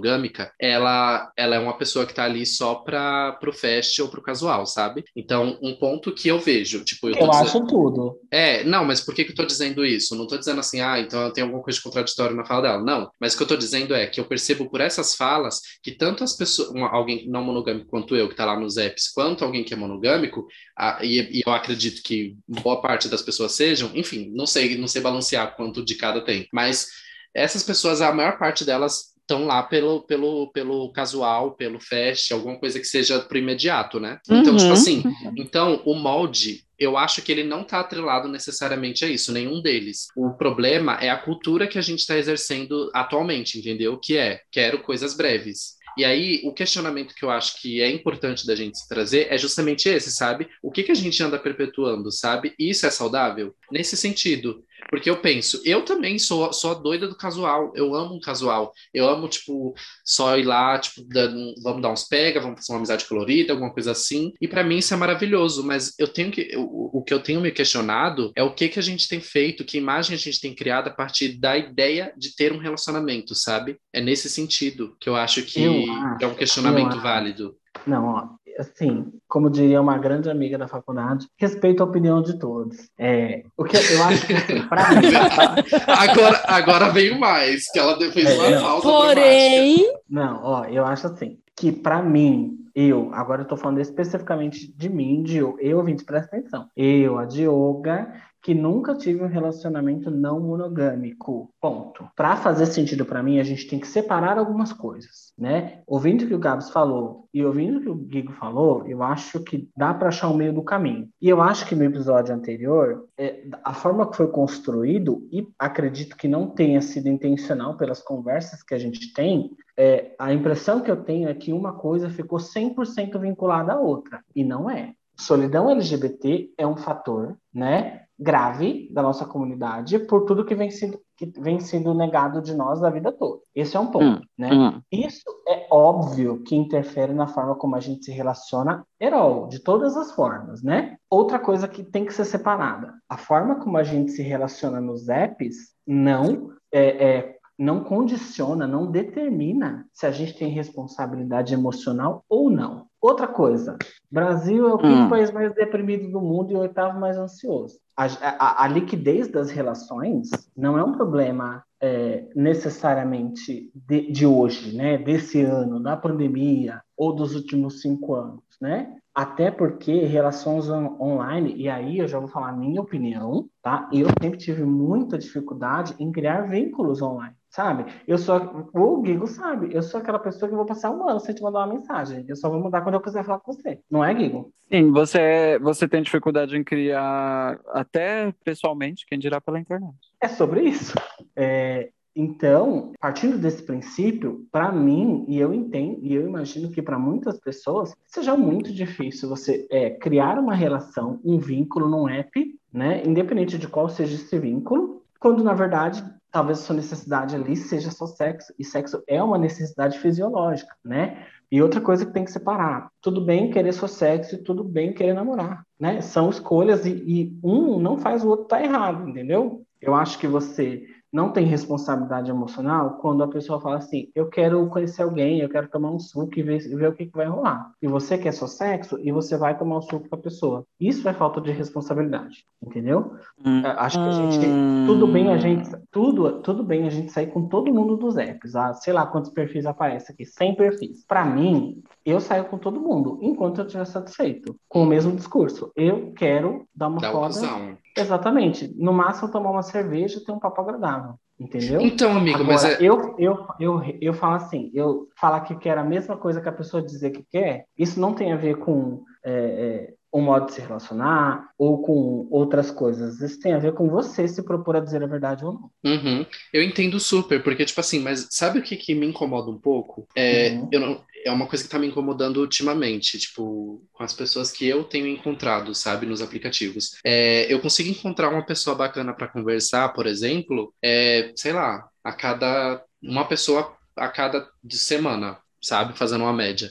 [0.59, 4.65] ela, ela é uma pessoa que tá ali só para pro fest ou pro casual,
[4.65, 5.03] sabe?
[5.15, 7.47] Então, um ponto que eu vejo, tipo, eu, Eu dizendo...
[7.47, 8.19] acho tudo.
[8.31, 10.15] É, não, mas por que, que eu tô dizendo isso?
[10.15, 12.83] Não tô dizendo assim, ah, então tem alguma coisa de contraditório na fala dela.
[12.83, 15.91] Não, mas o que eu tô dizendo é que eu percebo por essas falas que
[15.91, 19.43] tanto as pessoas, uma, alguém não monogâmico quanto eu, que tá lá nos apps, quanto
[19.43, 23.91] alguém que é monogâmico, a, e, e, eu acredito que boa parte das pessoas sejam,
[23.93, 26.87] enfim, não sei, não sei balancear quanto de cada tem, mas
[27.33, 32.57] essas pessoas, a maior parte delas estão lá pelo, pelo, pelo casual, pelo fest, alguma
[32.59, 34.19] coisa que seja pro imediato, né?
[34.29, 34.57] Então, Uhum.
[34.57, 35.03] tipo assim,
[35.37, 40.07] então o molde, eu acho que ele não está atrelado necessariamente a isso, nenhum deles.
[40.15, 43.97] O problema é a cultura que a gente está exercendo atualmente, entendeu?
[43.97, 45.81] Que é, quero coisas breves.
[45.95, 49.37] E aí, o questionamento que eu acho que é importante da gente se trazer é
[49.37, 50.49] justamente esse, sabe?
[50.61, 52.53] O que, que a gente anda perpetuando, sabe?
[52.57, 53.53] E isso é saudável?
[53.71, 54.63] Nesse sentido.
[54.93, 58.71] Porque eu penso, eu também sou, sou a doida do casual, eu amo um casual,
[58.93, 59.73] eu amo, tipo,
[60.05, 63.73] só ir lá, tipo, dando- vamos dar uns pega, vamos fazer uma amizade colorida, alguma
[63.73, 67.11] coisa assim, e pra mim isso é maravilhoso, mas eu tenho que, o, o que
[67.11, 70.19] eu tenho me questionado é o que que a gente tem feito, que imagem a
[70.19, 73.79] gente tem criado a partir da ideia de ter um relacionamento, sabe?
[73.91, 75.73] É nesse sentido que eu acho que, Eu
[76.19, 77.01] que é um acho, questionamento eu acho.
[77.01, 77.55] válido.
[77.87, 78.27] Não, ó,
[78.59, 82.89] assim, como diria uma grande amiga da faculdade, respeito a opinião de todos.
[82.97, 85.07] É, o que eu acho que, assim, pra mim,
[85.87, 88.61] Agora, agora veio mais, que ela fez É, uma não.
[88.61, 89.07] pausa dramática.
[89.07, 94.71] Porém, Não, ó, eu acho assim, que pra mim, eu, agora eu tô falando especificamente
[94.75, 96.67] de mim, de eu, eu, ouvinte, presta atenção.
[96.75, 98.11] Eu, a Dioga,
[98.43, 102.05] que nunca tive um relacionamento não monogâmico, ponto.
[102.13, 105.81] Pra fazer sentido pra mim, a gente tem que separar algumas coisas, né?
[105.87, 109.39] Ouvindo o que o Gabs falou e ouvindo o que o Gigo falou, eu acho
[109.39, 111.07] que dá pra achar o meio do caminho.
[111.21, 116.17] E eu acho que no episódio anterior, é, a forma que foi construído, e acredito
[116.17, 120.91] que não tenha sido intencional pelas conversas que a gente tem, é, a impressão que
[120.91, 124.93] eu tenho é que uma coisa ficou 100% vinculada à outra, e não é.
[125.15, 130.99] Solidão LGBT é um fator, né, grave da nossa comunidade por tudo que vem sendo,
[131.17, 133.41] que vem sendo negado de nós a vida toda.
[133.55, 134.51] Esse é um ponto, né?
[134.53, 134.81] Hum.
[134.91, 139.97] Isso é óbvio que interfere na forma como a gente se relaciona, herol, de todas
[139.97, 140.97] as formas, né?
[141.09, 145.09] Outra coisa que tem que ser separada, a forma como a gente se relaciona nos
[145.09, 152.49] apps não é, é, não condiciona, não determina se a gente tem responsabilidade emocional ou
[152.49, 152.87] não.
[153.01, 153.77] Outra coisa,
[154.09, 155.09] Brasil é o quinto Hum.
[155.09, 157.77] país mais deprimido do mundo e o oitavo mais ansioso.
[157.95, 164.75] A, a- a liquidez das relações não é um problema é, necessariamente de, de hoje,
[164.75, 164.97] né?
[164.97, 168.95] Desse ano, da pandemia ou dos últimos cinco anos, né?
[169.13, 173.87] Até porque relações on- online, e aí eu já vou falar minha opinião, tá?
[173.93, 177.85] Eu sempre tive muita dificuldade em criar vínculos online, sabe?
[178.07, 181.35] Eu sou, o Guigo sabe, eu sou aquela pessoa que vou passar um ano sem
[181.35, 182.25] te mandar uma mensagem.
[182.27, 183.79] Eu só vou mandar quando eu quiser falar com você.
[183.89, 184.51] Não é, Guigo?
[184.71, 189.93] Sim, você, você tem dificuldade em criar até pessoalmente, quem dirá pela internet.
[190.19, 190.95] É sobre isso.
[191.35, 196.97] É, então, partindo desse princípio, para mim, e eu entendo, e eu imagino que para
[196.97, 202.31] muitas pessoas, seja muito difícil você é, criar uma relação, um vínculo num app,
[202.71, 203.03] né?
[203.05, 207.89] Independente de qual seja esse vínculo, quando na verdade talvez a sua necessidade ali seja
[207.89, 211.27] só sexo, e sexo é uma necessidade fisiológica, né?
[211.49, 214.91] E outra coisa que tem que separar, tudo bem querer só sexo e tudo bem
[214.91, 216.01] querer namorar, né?
[216.01, 219.63] São escolhas e, e um não faz o outro tá errado, entendeu?
[219.79, 220.83] Eu acho que você
[221.13, 225.69] não tem responsabilidade emocional quando a pessoa fala assim: eu quero conhecer alguém, eu quero
[225.69, 227.71] tomar um suco e ver, ver o que, que vai rolar.
[227.79, 230.65] E você quer só sexo e você vai tomar um suco com a pessoa.
[230.79, 233.13] Isso é falta de responsabilidade, entendeu?
[233.45, 233.61] Hum.
[233.63, 234.45] É, Acho que a gente.
[234.47, 234.85] Hum.
[234.87, 235.69] Tudo bem a gente.
[235.91, 238.55] Tudo, tudo bem a gente sair com todo mundo dos apps.
[238.55, 240.25] Ah, sei lá quantos perfis aparecem aqui.
[240.25, 241.05] 100 perfis.
[241.05, 244.55] Pra mim, eu saio com todo mundo, enquanto eu estiver satisfeito.
[244.67, 245.71] Com o mesmo discurso.
[245.75, 247.27] Eu quero dar uma Da foda.
[247.27, 247.77] opção.
[247.95, 248.73] Exatamente.
[248.77, 251.15] No máximo, tomar uma cerveja e ter um papo agradável.
[251.39, 251.81] Entendeu?
[251.81, 252.77] Então, amigo, Agora, mas é...
[252.79, 256.53] eu, eu, eu, eu falo assim, eu falar que quero a mesma coisa que a
[256.53, 260.53] pessoa dizer que quer, isso não tem a ver com é, é, o modo de
[260.53, 263.19] se relacionar ou com outras coisas.
[263.21, 265.71] Isso tem a ver com você se propor a dizer a verdade ou não.
[265.85, 266.25] Uhum.
[266.53, 270.07] Eu entendo super, porque, tipo assim, mas sabe o que, que me incomoda um pouco?
[270.15, 270.69] É, Uhum.
[270.71, 274.65] eu não, é uma coisa que tá me incomodando ultimamente, tipo, com as pessoas que
[274.65, 276.91] eu tenho encontrado, sabe, nos aplicativos.
[277.05, 282.13] É, eu consigo encontrar uma pessoa bacana para conversar, por exemplo, é, sei lá, a
[282.13, 286.69] cada uma pessoa a cada semana, sabe, fazendo uma média.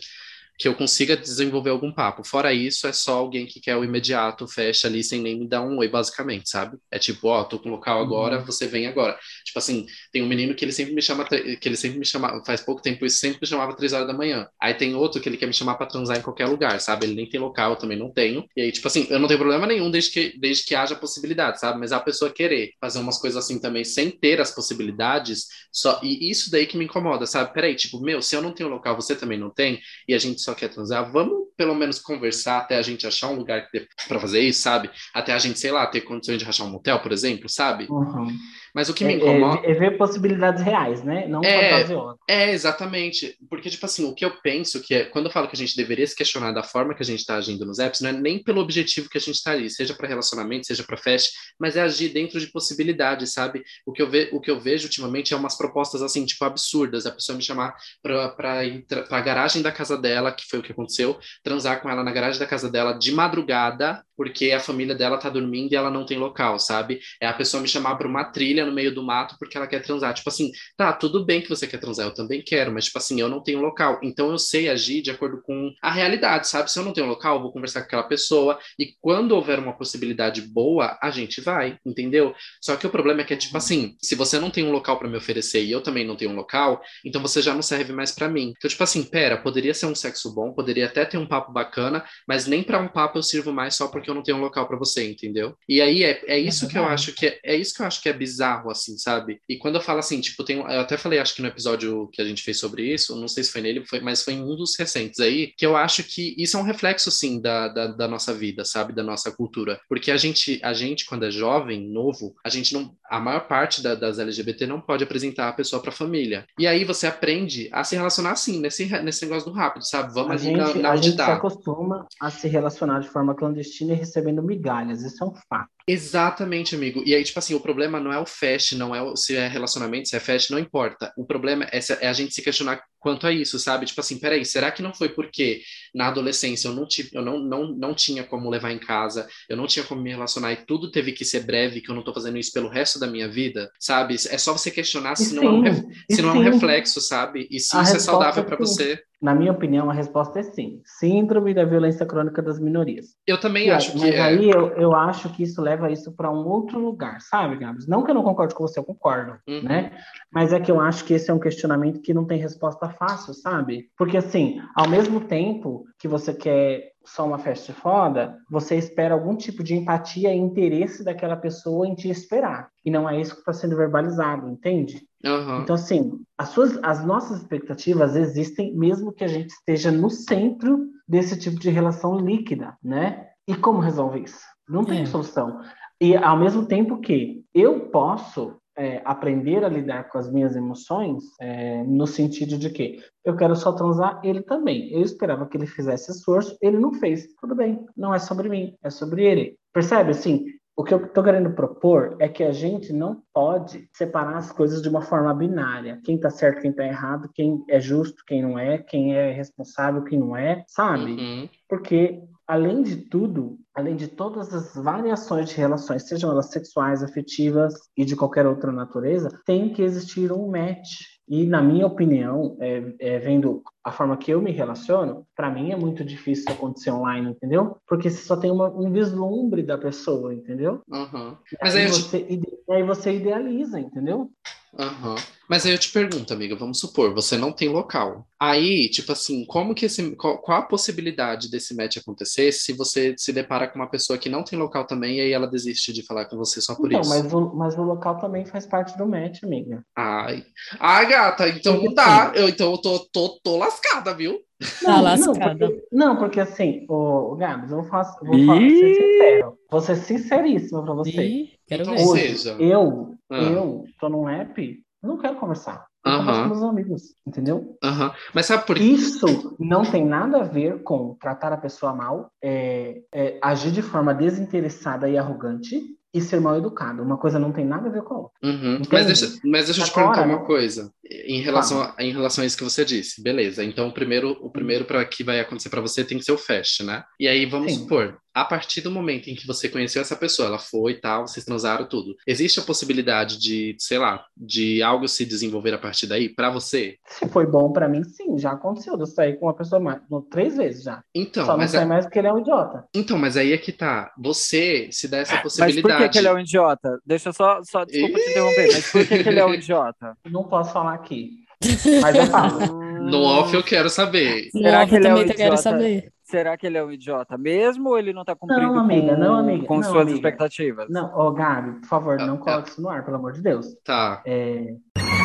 [0.59, 2.25] Que eu consiga desenvolver algum papo.
[2.25, 5.63] Fora isso, é só alguém que quer o imediato, fecha ali sem nem me dar
[5.63, 6.79] um oi, basicamente, sabe?
[6.91, 8.45] É tipo, ó, tô com local agora, uhum.
[8.45, 9.19] você vem agora.
[9.45, 12.43] Tipo assim, tem um menino que ele sempre me chama, que ele sempre me chama,
[12.45, 14.47] faz pouco tempo isso, sempre me chamava três horas da manhã.
[14.61, 17.07] Aí tem outro que ele quer me chamar pra transar em qualquer lugar, sabe?
[17.07, 18.45] Ele nem tem local, eu também não tenho.
[18.57, 21.59] E aí, tipo assim, eu não tenho problema nenhum desde que, desde que haja possibilidade,
[21.61, 21.79] sabe?
[21.79, 26.31] Mas a pessoa querer fazer umas coisas assim também sem ter as possibilidades, só e
[26.31, 27.53] isso daí que me incomoda, sabe?
[27.53, 30.42] Peraí, tipo, meu, se eu não tenho local, você também não tem, e a gente
[30.43, 33.69] só quer transar, vamos pelo menos conversar até a gente achar um lugar
[34.09, 34.91] para fazer isso, sabe?
[35.15, 37.87] Até a gente, sei lá, ter condições de rachar um motel, por exemplo, sabe?
[37.89, 38.37] Uhum.
[38.75, 39.67] Mas o que me é, incomoda.
[39.67, 41.27] É, é, ver possibilidades reais, né?
[41.27, 41.85] Não é,
[42.27, 43.37] É, exatamente.
[43.49, 45.05] Porque, tipo assim, o que eu penso que é.
[45.05, 47.37] Quando eu falo que a gente deveria se questionar da forma que a gente está
[47.37, 50.09] agindo nos apps, não é nem pelo objetivo que a gente está ali, seja para
[50.09, 53.63] relacionamento, seja para fest, mas é agir dentro de possibilidades, sabe?
[53.85, 57.05] O que, eu ve, o que eu vejo ultimamente é umas propostas, assim, tipo, absurdas.
[57.05, 60.63] A pessoa me chamar para ir para a garagem da casa dela, que foi o
[60.63, 64.95] que aconteceu, transar com ela na garagem da casa dela de madrugada, porque a família
[64.95, 67.01] dela tá dormindo e ela não tem local, sabe?
[67.21, 69.83] É a pessoa me chamar para uma trilha no meio do mato porque ela quer
[69.83, 70.15] transar.
[70.15, 73.21] Tipo assim, tá, tudo bem que você quer transar, eu também quero, mas tipo assim,
[73.21, 73.99] eu não tenho local.
[74.01, 76.71] Então eu sei agir de acordo com a realidade, sabe?
[76.71, 79.73] Se eu não tenho local, eu vou conversar com aquela pessoa e quando houver uma
[79.73, 82.33] possibilidade boa, a gente vai, entendeu?
[82.61, 85.01] Só que o problema é que é tipo assim, se você não tem um local
[85.01, 87.93] para me oferecer e eu também não tenho um local, então você já não serve
[87.93, 88.55] mais para mim.
[88.57, 92.05] Então tipo assim, pera, poderia ser um sexo bom, poderia até ter um papo bacana,
[92.29, 94.67] mas nem para um papo eu sirvo mais só porque eu não tenho um local
[94.67, 95.55] para você, entendeu?
[95.69, 97.87] E aí é, é isso é que eu acho que é, é isso que eu
[97.87, 99.41] acho que é bizarro assim, sabe?
[99.49, 102.21] E quando eu falo assim, tipo, tem, eu até falei, acho que no episódio que
[102.21, 104.57] a gente fez sobre isso, não sei se foi nele, foi, mas foi em um
[104.57, 108.09] dos recentes aí, que eu acho que isso é um reflexo, sim, da, da, da
[108.09, 108.93] nossa vida, sabe?
[108.93, 109.81] Da nossa cultura.
[109.89, 112.95] Porque a gente, a gente, quando é jovem, novo, a gente não.
[113.11, 116.47] A maior parte da, das LGBT não pode apresentar a pessoa pra família.
[116.59, 120.13] E aí você aprende a se relacionar assim, nesse, nesse negócio do rápido, sabe?
[120.15, 123.35] Vamos a ali gente, na, na a gente se acostuma a se relacionar de forma
[123.35, 125.71] clandestina recebendo migalhas, isso é um fato.
[125.87, 127.03] Exatamente, amigo.
[127.05, 129.49] E aí, tipo assim, o problema não é o fast, não é o, se é
[129.49, 131.13] relacionamento, se é fast, não importa.
[131.17, 133.85] O problema é, é, a gente se questionar quanto a isso, sabe?
[133.85, 135.61] Tipo assim, peraí, será que não foi porque
[135.93, 139.57] na adolescência eu não, tive, eu não, não, não tinha como levar em casa, eu
[139.57, 142.15] não tinha como me relacionar e tudo teve que ser breve, que eu não tô
[142.15, 144.15] fazendo isso pelo resto da minha vida, sabe?
[144.15, 147.49] É só você questionar se, não, é um, se não é um reflexo, sabe?
[147.51, 149.03] E se a isso é saudável para você.
[149.23, 150.81] Na minha opinião, a resposta é sim.
[150.85, 153.15] Síndrome da violência crônica das minorias.
[153.25, 154.21] Eu também acho que mas é.
[154.21, 157.87] aí eu, eu acho que isso leva isso para um outro lugar, sabe, Gabs?
[157.87, 159.63] Não que eu não concorde com você, eu concordo, uhum.
[159.63, 159.93] né?
[160.33, 163.35] Mas é que eu acho que esse é um questionamento que não tem resposta fácil,
[163.35, 163.91] sabe?
[163.97, 169.37] Porque assim, ao mesmo tempo que você quer só uma festa foda, você espera algum
[169.37, 172.69] tipo de empatia e interesse daquela pessoa em te esperar.
[172.85, 175.03] E não é isso que está sendo verbalizado, entende?
[175.25, 175.63] Uhum.
[175.63, 180.87] Então, assim, as, suas, as nossas expectativas existem mesmo que a gente esteja no centro
[181.07, 183.29] desse tipo de relação líquida, né?
[183.47, 184.52] E como resolver isso?
[184.69, 185.07] Não tem é.
[185.07, 185.61] solução.
[186.01, 191.23] E ao mesmo tempo que eu posso é, aprender a lidar com as minhas emoções,
[191.41, 194.91] é, no sentido de que eu quero só transar ele também.
[194.93, 197.27] Eu esperava que ele fizesse esforço, ele não fez.
[197.41, 199.57] Tudo bem, não é sobre mim, é sobre ele.
[199.73, 200.11] Percebe?
[200.11, 204.51] Assim, o que eu estou querendo propor é que a gente não pode separar as
[204.51, 206.01] coisas de uma forma binária.
[206.03, 210.03] Quem está certo, quem está errado, quem é justo, quem não é, quem é responsável,
[210.03, 211.13] quem não é, sabe?
[211.13, 211.49] Uhum.
[211.69, 217.75] Porque além de tudo, além de todas as variações de relações, sejam elas sexuais, afetivas
[217.97, 221.13] e de qualquer outra natureza, tem que existir um match.
[221.29, 225.71] E, na minha opinião, é, é, vendo a forma que eu me relaciono, para mim
[225.71, 227.77] é muito difícil acontecer online, entendeu?
[227.87, 230.83] Porque você só tem uma, um vislumbre da pessoa, entendeu?
[230.91, 231.37] Uhum.
[231.63, 232.41] Mas aí, aí, você,
[232.71, 234.31] aí você idealiza, entendeu?
[234.79, 235.17] Uhum.
[235.49, 238.27] Mas aí eu te pergunto, amiga, vamos supor, você não tem local.
[238.41, 240.17] Aí, tipo assim, como que esse.
[240.17, 244.31] Qual, qual, a possibilidade desse match acontecer se você se depara com uma pessoa que
[244.31, 247.03] não tem local também e aí ela desiste de falar com você só por então,
[247.03, 247.11] isso?
[247.11, 249.85] Mas o, mas o local também faz parte do match, amiga.
[249.95, 250.43] Ai.
[250.81, 252.33] Ai, gata, então não tá.
[252.35, 254.41] Eu, então eu tô, tô, tô lascada, viu?
[254.83, 255.55] Tá não, lascada.
[255.55, 259.59] Não porque, não, porque assim, o, o Gabs, eu vou, falar, vou falar, ser sincero.
[259.71, 261.23] Vou ser sinceríssima pra você.
[261.23, 262.03] Ih, quero então ver.
[262.03, 262.57] Hoje, seja.
[262.59, 263.41] eu, Ah.
[263.43, 265.87] eu tô num app, eu não quero conversar.
[266.05, 266.19] Eu Aham.
[266.19, 267.77] converso com meus amigos, entendeu?
[267.83, 268.13] Aham.
[268.35, 268.83] Mas sabe por quê?
[268.83, 273.83] Isso não tem nada a ver com tratar a pessoa mal, é, é, agir de
[273.83, 275.81] forma desinteressada e arrogante
[276.15, 277.03] e ser mal educado.
[277.03, 278.33] Uma coisa não tem nada a ver com a outra.
[278.43, 278.83] Uhum.
[278.91, 280.45] Mas deixa, mas deixa eu te perguntar uma né?
[280.45, 280.93] coisa.
[281.09, 283.65] em relação, a, em relação a isso que você disse, beleza.
[283.65, 286.39] Então, o primeiro, o primeiro para que vai acontecer para você tem que ser o
[286.39, 287.03] fast, né?
[287.19, 287.79] E aí, vamos Sim.
[287.81, 291.27] supor, a partir do momento em que você conheceu essa pessoa, ela foi e tal,
[291.27, 292.17] vocês transaram tudo.
[292.27, 296.97] Existe a possibilidade de, sei lá, de algo se desenvolver a partir daí para você?
[297.07, 298.99] Se foi bom para mim, sim, já aconteceu.
[298.99, 301.03] Eu saí com uma pessoa mais, três vezes já.
[301.15, 301.89] Então, Só mas não sai é...
[301.89, 302.85] mais porque ele é um idiota.
[302.95, 304.13] Então, mas aí é que tá.
[304.19, 305.83] Você se dá essa possibilidade.
[305.83, 306.99] Mas por que, que ele é um idiota?
[307.05, 310.17] Deixa eu só, só desculpa te interromper, mas por que, que ele é um idiota?
[310.31, 311.43] Não posso falar aqui.
[312.03, 312.59] Mas eu falo.
[313.03, 314.51] No off eu quero saber.
[314.53, 316.13] No Será off que ele também é um eu quero saber.
[316.33, 319.21] Será que ele é um idiota mesmo ou ele não tá cumprindo não, amiga, com,
[319.21, 320.17] não, amiga, com não, suas amiga.
[320.17, 320.89] expectativas?
[320.89, 323.67] Não, ô Gabi, por favor, não coloque isso no ar, pelo amor de Deus.
[323.85, 324.23] Tá.
[324.25, 324.75] É...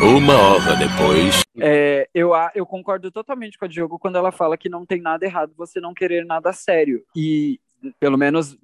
[0.04, 1.42] Uma hora depois.
[1.58, 5.26] É, eu, eu concordo totalmente com a Diogo quando ela fala que não tem nada
[5.26, 7.02] errado você não querer nada sério.
[7.16, 7.58] E,
[8.00, 8.58] pelo menos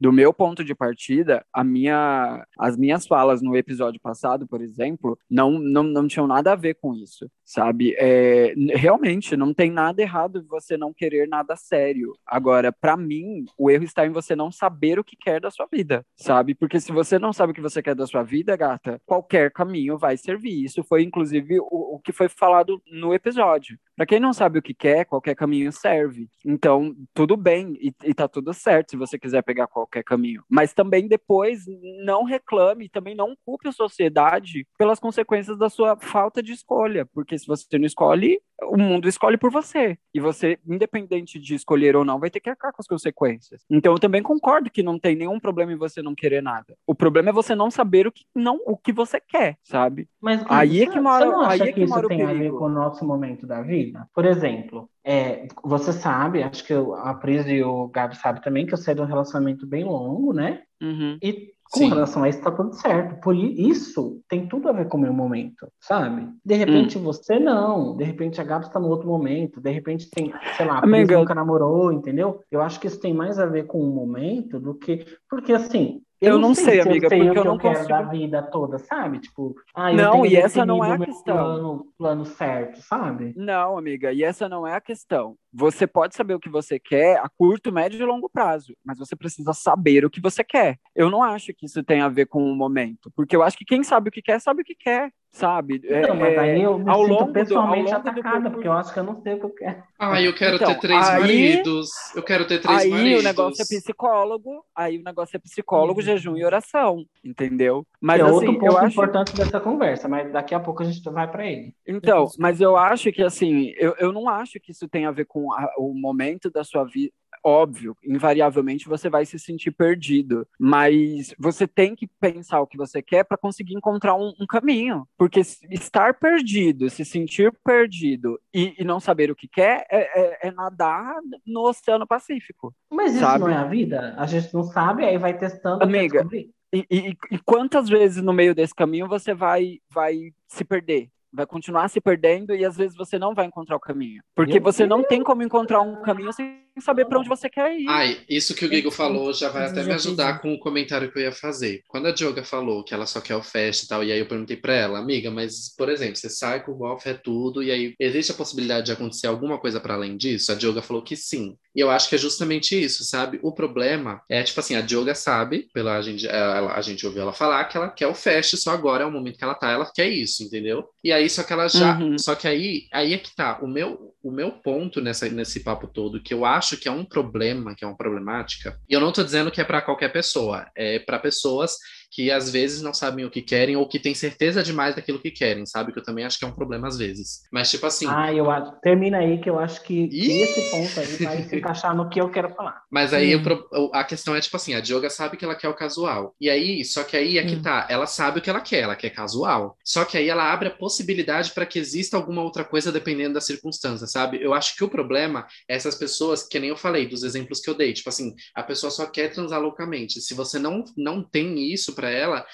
[0.00, 5.18] do meu ponto de partida, a minha, as minhas falas no episódio passado, por exemplo,
[5.30, 7.94] não, não, não tinham nada a ver com isso, sabe?
[7.98, 12.12] É, realmente, não tem nada errado você não querer nada sério.
[12.26, 15.66] Agora, para mim, o erro está em você não saber o que quer da sua
[15.70, 16.54] vida, sabe?
[16.54, 19.98] Porque se você não sabe o que você quer da sua vida, gata, qualquer caminho
[19.98, 20.64] vai servir.
[20.64, 23.78] Isso foi, inclusive, o, o que foi falado no episódio.
[24.00, 26.26] Para quem não sabe o que quer, qualquer caminho serve.
[26.42, 30.42] Então, tudo bem e, e tá tudo certo se você quiser pegar qualquer caminho.
[30.48, 31.66] Mas também depois
[32.02, 37.38] não reclame, também não culpe a sociedade pelas consequências da sua falta de escolha, porque
[37.38, 39.98] se você não escolhe, o mundo escolhe por você.
[40.14, 43.66] E você, independente de escolher ou não, vai ter que arcar com as consequências.
[43.70, 46.74] Então eu também concordo que não tem nenhum problema em você não querer nada.
[46.86, 50.08] O problema é você não saber o que não o que você quer, sabe?
[50.20, 52.08] Mas aí você, é que mora, você não acha aí é que, que isso mora
[52.08, 53.89] tem a ver com o nosso momento da vida?
[54.14, 58.66] Por exemplo, é, você sabe, acho que eu- a Pris e o Gabi sabem também
[58.66, 60.62] que eu saí de um relacionamento bem longo, né?
[60.82, 61.18] Uhum.
[61.22, 61.88] E com Sim.
[61.88, 63.20] relação a isso tá tudo certo.
[63.20, 66.28] Por isso tem tudo a ver com o meu momento, sabe?
[66.44, 67.02] De repente Hum.
[67.02, 70.78] você não, de repente a Gabi está no outro momento, de repente tem, sei lá,
[70.78, 72.40] a Pris nunca namorou, entendeu?
[72.50, 75.06] Eu acho que isso tem mais a ver com o momento do que.
[75.28, 76.02] Porque assim.
[76.20, 78.02] Eu não sei, se amiga, eu sei porque o que eu não quero consigo- da
[78.02, 79.20] vida toda, sabe?
[79.20, 81.36] Tipo, ah, eu Não, e essa não é a questão.
[81.36, 83.32] Plano, plano certo, sabe?
[83.36, 85.36] Não, amiga, e essa não é a questão.
[85.52, 89.16] Você pode saber o que você quer a curto, médio e longo prazo, mas você
[89.16, 90.78] precisa saber o que você quer.
[90.94, 93.64] Eu não acho que isso tem a ver com o momento, porque eu acho que
[93.64, 95.80] quem sabe o que quer, sabe o que quer, sabe?
[95.84, 98.22] É- Não, mas aí eu me ao sinto longo do- pessoalmente ao longo do atacada,
[98.34, 99.82] percurso- porque eu acho que eu não sei o que eu quero.
[99.98, 101.90] Ah, eu quero Então, ter três aí- maridos.
[102.14, 103.20] Eu quero ter três Aí maridos.
[103.20, 107.86] o negócio é psicólogo, aí o negócio é psicólogo, jejum e oração, entendeu?
[108.00, 110.82] Mas que é assim, outro eu ponto acho importante dessa conversa, mas daqui a pouco
[110.82, 111.74] a gente vai para ele.
[111.86, 115.26] Então, mas eu acho que assim, eu, eu não acho que isso tem a ver
[115.26, 117.12] com a- o momento da sua vida.
[117.42, 123.00] Óbvio, invariavelmente você vai se sentir perdido, mas você tem que pensar o que você
[123.00, 125.06] quer para conseguir encontrar um, um caminho.
[125.16, 130.48] Porque estar perdido, se sentir perdido e, e não saber o que quer é, é-
[130.48, 131.14] é nadar
[131.46, 132.74] no Oceano Pacífico.
[132.90, 133.40] Mas isso Sabe?
[133.44, 134.14] não é a vida?
[134.18, 136.50] A gente não sabe, aí vai testando Amiga, descobrir.
[136.72, 141.08] E, e- e quantas vezes no meio desse caminho você vai, vai se perder?
[141.32, 144.20] Vai continuar se perdendo e às vezes você não vai encontrar o caminho.
[144.34, 147.86] Porque você não tem como encontrar um caminho sem saber para onde você quer ir.
[147.88, 151.18] Ai, isso que o Gigo falou já vai até me ajudar com o comentário que
[151.18, 151.82] eu ia fazer.
[151.88, 154.26] Quando a Dioga falou que ela só quer o fast e tal, e aí eu
[154.26, 157.70] perguntei pra ela, amiga, mas, por exemplo, você sai com o golfe é tudo, e
[157.70, 160.52] aí existe a possibilidade de acontecer alguma coisa para além disso?
[160.52, 161.56] A Dioga falou que sim.
[161.74, 163.38] E eu acho que é justamente isso, sabe?
[163.42, 167.22] O problema é, tipo assim, a Dioga sabe, pela a gente, ela- a gente ouviu
[167.22, 169.70] ela falar que ela quer o fast, só agora é o momento que ela tá,
[169.70, 170.84] ela quer isso, entendeu?
[171.04, 171.98] E aí, só que ela já.
[171.98, 172.18] Uhum.
[172.18, 173.58] Só que aí, aí é que tá.
[173.62, 177.04] O meu, o meu ponto nessa, nesse papo todo, que eu acho que é um
[177.04, 180.70] problema, que é uma problemática, e eu não tô dizendo que é para qualquer pessoa,
[180.74, 181.78] é para pessoas
[182.10, 185.30] que às vezes não sabem o que querem ou que têm certeza demais daquilo que
[185.30, 185.92] querem, sabe?
[185.92, 187.42] Que eu também acho que é um problema às vezes.
[187.52, 188.06] Mas, tipo assim.
[188.08, 188.72] Ah, eu acho.
[188.82, 190.42] Termina aí que eu acho que Ih!
[190.42, 192.82] esse ponto aí vai se encaixar no que eu quero falar.
[192.90, 193.42] Mas aí Hum.
[193.72, 196.34] o- a questão é tipo assim, a Dioga sabe que ela quer o casual.
[196.40, 197.62] E aí, só que aí é que Hum.
[197.62, 199.76] tá, ela sabe o que ela quer, ela quer casual.
[199.84, 203.40] Só que aí ela abre a possibilidade para que exista alguma outra coisa dependendo da
[203.40, 204.42] circunstância, sabe?
[204.42, 207.70] Eu acho que o problema é essas pessoas, que nem eu falei, dos exemplos que
[207.70, 210.20] eu dei, tipo assim, a pessoa só quer transar loucamente.
[210.20, 212.46] Se você não, não tem isso para ela,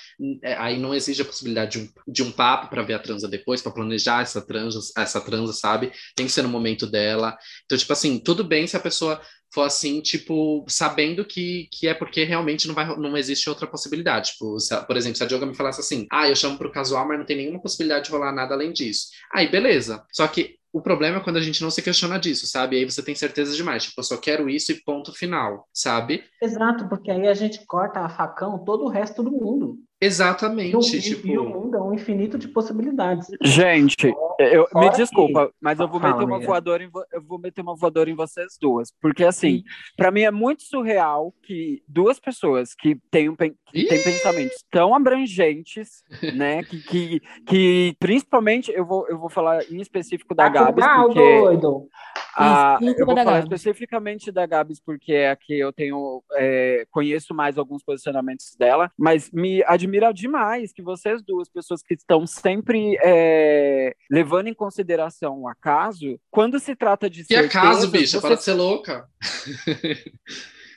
[0.42, 3.28] é, aí não existe a possibilidade de um, de um papo para ver a transa
[3.28, 5.92] depois, para planejar essa transa, essa transa, sabe?
[6.16, 7.38] Tem que ser no momento dela.
[7.64, 9.20] Então, tipo assim, tudo bem se a pessoa
[9.54, 14.32] for assim, tipo, sabendo que, que é porque realmente não, vai, não existe outra possibilidade.
[14.32, 17.06] Tipo, se por exemplo, se a Dioga me falasse assim, ah, eu chamo pro casual,
[17.06, 19.06] mas não tem nenhuma possibilidade de rolar nada além disso.
[19.32, 20.04] Aí, beleza.
[20.12, 22.76] Só que o problema é quando a gente não se questiona disso, sabe?
[22.76, 23.84] Aí você tem certeza demais.
[23.84, 26.22] Tipo, eu só quero isso e ponto final, sabe?
[26.42, 29.78] Exato, porque aí a gente corta a facão todo o resto do mundo.
[30.00, 30.72] Exatamente.
[30.72, 31.26] E o, tipo...
[31.26, 33.28] e o mundo é um infinito de possibilidades.
[33.42, 37.62] Gente, eu, me que- desculpa, mas eu vou meter uma voadora em, eu vou meter
[37.62, 39.62] uma voadora em vocês duas, porque assim,
[39.96, 44.94] pra mim é muito surreal que duas pessoas que têm, um, que têm pensamentos tão
[44.94, 46.04] abrangentes,
[46.36, 50.84] né, que, que, que principalmente eu vou, eu vou falar em específico da Tá Gabs,
[50.84, 51.88] pau, porque doido.
[52.36, 53.44] a, Isso, eu vou falar Gabs.
[53.44, 58.90] especificamente da Gabs, porque é a que eu tenho, é, conheço mais alguns posicionamentos dela,
[58.98, 65.40] mas me admira demais que vocês duas, pessoas que estão sempre é, levando em consideração
[65.42, 69.08] o acaso, quando se trata de Que acaso, certezas, bicha, você- para de ser louca.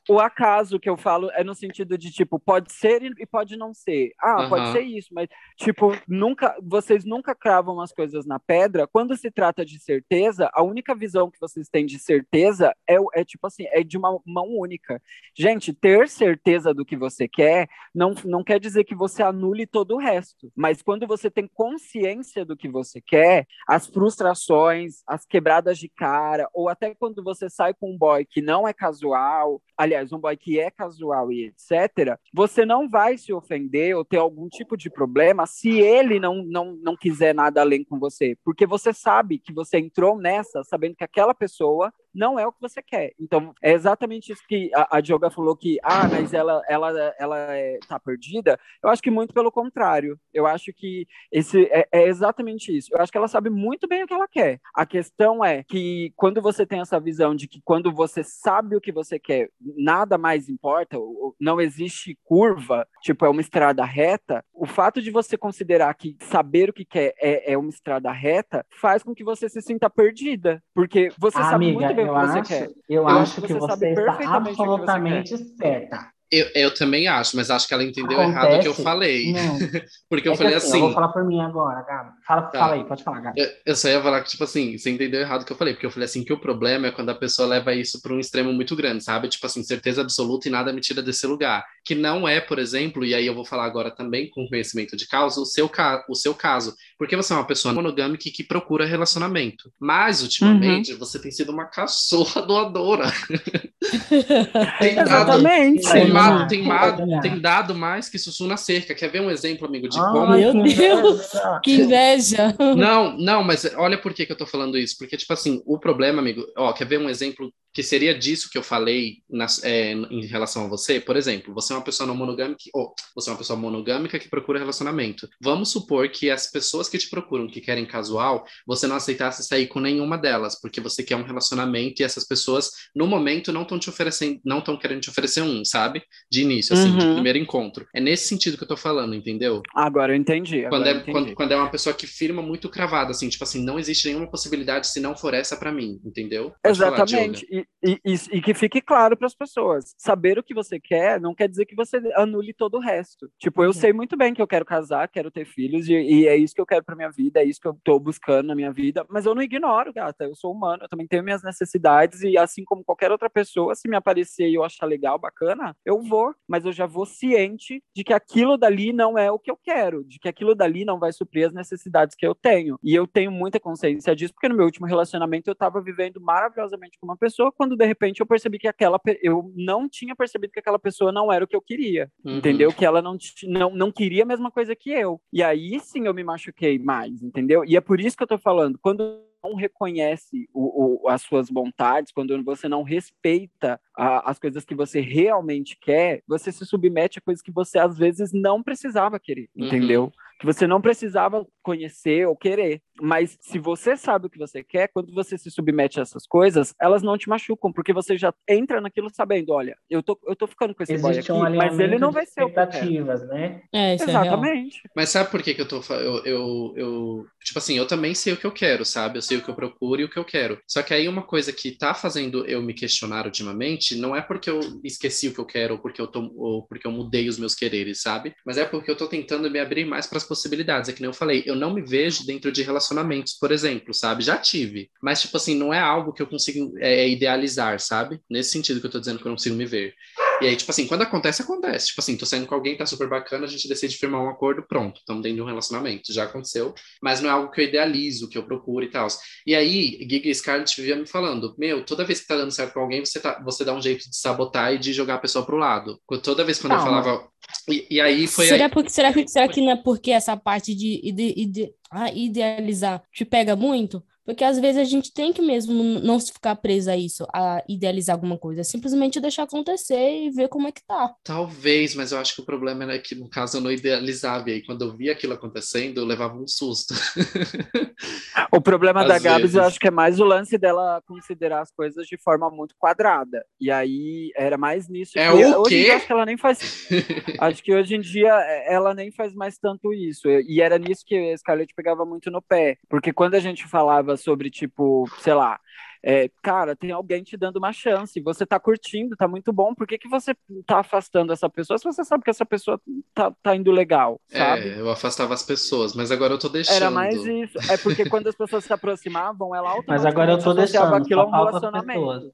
[0.10, 3.76] o acaso que eu falo é no sentido de tipo pode ser e pode não
[3.76, 4.12] ser.
[4.20, 4.72] Ah pode Aham.
[4.72, 8.88] ser isso mas tipo nunca vocês nunca cravam as coisas na pedra.
[8.88, 13.24] Quando se trata de certeza a única visão que vocês têm de certeza é, é
[13.24, 15.00] tipo assim é de uma mão única.
[15.38, 19.96] Gente ter certeza do que você quer não, não quer dizer que você anule todo
[19.96, 25.78] o resto mas quando você tem consciência do que você quer as frustrações as quebradas
[25.78, 29.99] de cara ou até quando você sai com um boy que não é casual aliás,
[30.12, 34.48] um boy que é casual e etc., você não vai se ofender ou ter algum
[34.48, 38.38] tipo de problema se ele não, não, não quiser nada além com você.
[38.44, 42.62] Porque você sabe que você entrou nessa sabendo que aquela pessoa não é o que
[42.62, 43.14] você quer.
[43.20, 47.38] Então, é exatamente isso que a, a Dioga falou que, ah, mas ela, ela, ela
[47.56, 48.60] é, tá perdida.
[48.84, 50.20] Eu acho que muito pelo contrário.
[50.34, 52.90] Eu acho que esse é, é exatamente isso.
[52.94, 54.60] Eu acho que ela sabe muito bem o que ela quer.
[54.74, 58.82] A questão é que quando você tem essa visão de que quando você sabe o
[58.82, 60.98] que você quer, nada mais importa,
[61.40, 66.70] não existe curva, tipo, é uma estrada reta, o fato de você considerar que saber
[66.70, 70.62] o que quer é, é uma estrada reta faz com que você se sinta perdida.
[70.74, 72.74] Porque você sabe Amiga, muito bem o eu que você acho, quer.
[72.88, 76.12] eu acho acho que que você você está você absolutamente certa.
[76.32, 79.34] Eu, eu também acho, mas acho que ela entendeu Acontece- errado o que eu falei.
[79.34, 79.58] Não,
[80.10, 80.78] Porque eu é falei assim, assim.
[80.78, 82.10] Eu vou falar por mim agora, Gabi.
[82.28, 82.60] Fala, Tá.
[82.60, 83.42] fala aí, pode falar, Gabi.
[83.42, 85.74] Eu, eu só ia falar que, tipo assim, você entendeu errado o que eu falei,
[85.74, 88.20] porque eu falei assim que o problema é quando a pessoa leva isso para um
[88.20, 89.28] extremo muito grande, sabe?
[89.28, 91.66] Tipo assim, certeza absoluta e nada me tira desse lugar.
[91.84, 95.08] Que não é, por exemplo, e aí eu vou falar agora também com conhecimento de
[95.08, 96.76] causa, o seu, ca o seu caso.
[96.98, 99.72] Porque você é uma pessoa monogâmica e que procura relacionamento.
[99.80, 101.00] Mas, ultimamente, Uhum.
[101.00, 103.06] você tem sido uma cachorra doadora.
[104.80, 105.88] tem dado, Exatamente.
[105.88, 106.12] Sim,
[106.48, 106.92] tem, ma-
[107.22, 108.94] tem dado mais que sussu na cerca.
[108.96, 111.32] Quer ver um exemplo, amigo, de Ai, como Meu Deus!
[111.64, 112.56] Que inveja!
[112.76, 114.96] não, não, mas olha por que, que eu tô falando isso.
[114.98, 118.58] Porque, tipo assim, o problema, amigo, ó, quer ver um exemplo que seria disso que
[118.58, 121.00] eu falei nas- é, em relação a você?
[121.00, 124.28] Por exemplo, você é uma pessoa não monogâmica, ou você é uma pessoa monogâmica que
[124.28, 125.30] procura relacionamento.
[125.40, 129.68] Vamos supor que as pessoas que te procuram, que querem casual, você não aceitasse sair
[129.68, 133.78] com nenhuma delas, porque você quer um relacionamento e essas pessoas, no momento, não estão
[133.78, 136.02] te oferecendo, não estão querendo te oferecer um, sabe?
[136.32, 137.14] De início, assim, de Uhum.
[137.14, 137.88] primeiro encontro.
[137.94, 139.62] É nesse sentido que eu tô falando, entendeu?
[139.74, 140.62] Agora eu entendi.
[140.64, 141.12] Quando agora é, eu entendi.
[141.12, 144.30] quando, quando é uma pessoa que firma muito cravada, assim, tipo assim, não existe nenhuma
[144.30, 146.54] possibilidade se não for essa pra mim, entendeu?
[146.64, 147.48] Pode falar, Exatamente.
[147.52, 149.94] E, e, e- e que fique claro para as pessoas.
[149.98, 153.30] Saber o que você quer não quer dizer que você anule todo o resto.
[153.38, 156.36] Tipo, eu sei muito bem que eu quero casar, quero ter filhos, e, e é
[156.36, 158.72] isso que eu quero para minha vida, é isso que eu tô buscando na minha
[158.72, 159.06] vida.
[159.10, 160.26] Mas eu não ignoro, gata.
[160.26, 163.88] Eu sou humano, eu também tenho minhas necessidades, e assim como qualquer outra pessoa, se
[163.90, 166.34] me aparecer e eu achar legal, bacana, eu vou.
[166.48, 170.04] Mas eu já vou ciente de que aquilo dali não é o que eu quero,
[170.04, 172.78] de que aquilo dali não vai suprir as necessidades que eu tenho.
[172.84, 176.98] E eu tenho muita consciência disso, porque no meu último relacionamento eu tava vivendo maravilhosamente
[177.00, 180.60] com uma pessoa, quando de repente eu percebi que aquela eu não tinha percebido que
[180.60, 182.38] aquela pessoa não era o que eu queria, Uhum.
[182.38, 182.72] entendeu?
[182.74, 185.22] Que ela não, não não queria a mesma coisa que eu.
[185.32, 187.64] E aí sim eu me machuquei mais, entendeu?
[187.66, 191.50] E é por isso que eu tô falando, quando não reconhece o, o- as suas
[191.50, 197.20] vontades, quando você não respeita a- as coisas que você realmente quer, você se submete
[197.20, 199.68] a coisas que você às vezes não precisava querer, Uhum.
[199.68, 200.12] entendeu?
[200.40, 202.82] Que você não precisava conhecer ou querer.
[203.02, 206.74] Mas se você sabe o que você quer, quando você se submete a essas coisas,
[206.82, 210.48] elas não te machucam, porque você já entra naquilo sabendo, olha, eu tô, eu tô
[210.48, 212.68] ficando com esse boy Existe aqui, um mas ele não vai ser o que eu
[212.68, 212.70] quero.
[212.70, 213.62] expectativas, né?
[213.74, 214.24] É, isso é real.
[214.26, 214.82] Exatamente.
[214.96, 215.82] Mas sabe por que, que eu tô.
[215.94, 219.18] Eu, eu, eu- Tipo assim, eu também sei o que eu quero, sabe?
[219.18, 220.60] Eu sei o que eu procuro e o que eu quero.
[220.68, 224.50] Só que aí uma coisa que tá fazendo eu me questionar ultimamente não é porque
[224.50, 227.40] eu esqueci o que eu quero ou porque eu, tô, ou porque eu mudei os
[227.40, 228.36] meus quereres, sabe?
[228.46, 230.90] Mas é porque eu tô tentando me abrir mais para as possibilidades.
[230.90, 234.24] É que nem eu falei, eu não me vejo dentro de relacionamentos, por exemplo, sabe?
[234.24, 234.90] Já tive.
[235.02, 238.22] Mas, tipo assim, não é algo que eu consigo é, idealizar, sabe?
[238.30, 239.94] Nesse sentido que eu tô dizendo que eu não consigo me ver.
[240.42, 241.88] E aí, tipo assim, quando acontece, acontece.
[241.88, 244.64] Tipo assim, tô saindo com alguém, tá super bacana, a gente decide firmar um acordo,
[244.64, 246.14] pronto, estamos dentro de um relacionamento.
[246.14, 249.08] Já aconteceu, mas não é algo que eu idealizo, que eu procuro e tal.
[249.46, 252.80] E aí, Giga Scarlett vivia me falando: Meu, toda vez que tá dando certo com
[252.80, 255.58] alguém, você, tá, você dá um jeito de sabotar e de jogar a pessoa pro
[255.58, 256.00] lado.
[256.24, 257.04] Toda vez quando eu Calma.
[257.04, 257.30] falava.
[257.70, 258.46] E, e aí foi.
[258.48, 261.74] Será, aí- porque, será, que, será que não é porque essa parte de ide, ide-
[261.92, 264.04] ah, idealizar te pega muito?
[264.30, 267.64] Porque às vezes a gente tem que mesmo não se ficar preso a isso, a
[267.68, 268.62] idealizar alguma coisa.
[268.62, 271.16] É simplesmente deixar acontecer e ver como é que tá.
[271.24, 274.52] Talvez, mas eu acho que o problema era que, no caso, eu não idealizava.
[274.52, 276.94] E aí, quando eu via aquilo acontecendo, eu levava um susto.
[278.52, 279.68] O problema Às da Gabs, eu vezes.
[279.68, 283.46] acho que é mais o lance dela considerar as coisas de forma muito quadrada.
[283.60, 285.18] E aí era mais nisso.
[285.18, 285.84] É que o hoje em quê?
[285.84, 286.88] dia, acho que ela nem faz.
[287.40, 290.28] acho que hoje em dia é, ela nem faz mais tanto isso.
[290.28, 292.78] E era nisso que a Scarlett pegava muito no pé.
[292.90, 295.60] Porque quando a gente falava sobre, tipo, sei lá.
[296.04, 299.86] É, cara, tem alguém te dando uma chance, você tá curtindo, tá muito bom, por
[299.88, 300.36] que, que você
[300.66, 302.80] tá afastando essa pessoa se você sabe que essa pessoa
[303.14, 304.70] tá, tá indo legal, sabe?
[304.70, 306.76] É, eu afastava as pessoas, mas agora eu tô deixando.
[306.76, 307.58] Era mais isso.
[307.70, 311.26] É porque quando as pessoas se aproximavam, ela Mas agora eu tô deixando, aquilo a
[311.26, 312.34] um relacionamento.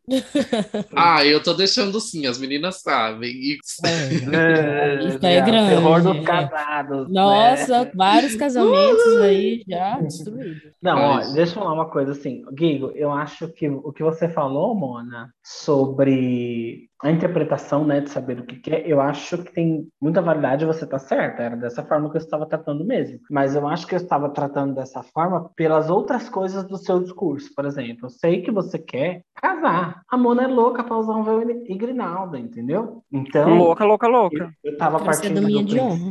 [0.96, 3.30] Ah, eu tô deixando sim, as meninas sabem.
[3.32, 3.82] E- Isso
[5.26, 6.24] aí é grande, terror dos é.
[6.24, 7.12] casados.
[7.12, 7.92] Nossa, né?
[7.94, 10.74] vários casamentos aí já destruídos.
[10.82, 12.44] Não, ó, deixa eu falar uma coisa assim.
[12.52, 18.40] Guigo, eu acho que o que você falou, Mona, sobre a interpretação, né, de saber
[18.40, 22.10] o que quer, eu acho que tem muita validade, você tá certa, era dessa forma
[22.10, 23.20] que eu estava tratando mesmo.
[23.30, 27.50] Mas eu acho que eu estava tratando dessa forma pelas outras coisas do seu discurso.
[27.56, 30.02] Por exemplo, eu sei que você quer casar.
[30.10, 33.04] A Mona é louca pra usar um véu e grinalda, entendeu?
[33.12, 34.52] Então, Louca, louca, louca.
[34.64, 36.10] eu estava Quero ser partindo do de honra.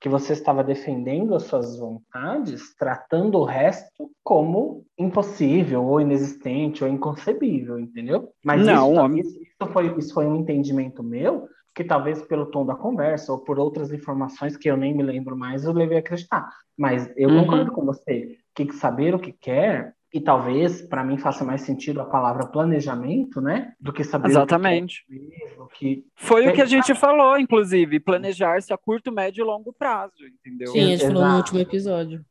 [0.00, 6.90] Que você estava defendendo as suas vontades, tratando o resto como impossível, ou inexistente, ou
[6.90, 8.30] inconcebível, entendeu?
[8.44, 9.20] Mas Não, isso, homem.
[9.22, 13.38] isso, isso foi, isso foi um entendimento meu, que talvez pelo tom da conversa, ou
[13.38, 16.48] por outras informações que eu nem me lembro mais, eu levei a acreditar.
[16.76, 17.44] Mas eu Uhum.
[17.44, 22.00] concordo com você, que saber o que quer, e talvez para mim faça mais sentido
[22.00, 23.72] a palavra planejamento, né?
[23.80, 25.04] Do que saber Exatamente.
[25.08, 29.12] o que quer mesmo, que Foi o que a gente falou, inclusive, planejar-se a curto,
[29.12, 30.68] médio e longo prazo, entendeu?
[30.68, 32.24] Sim, a gente falou no último episódio.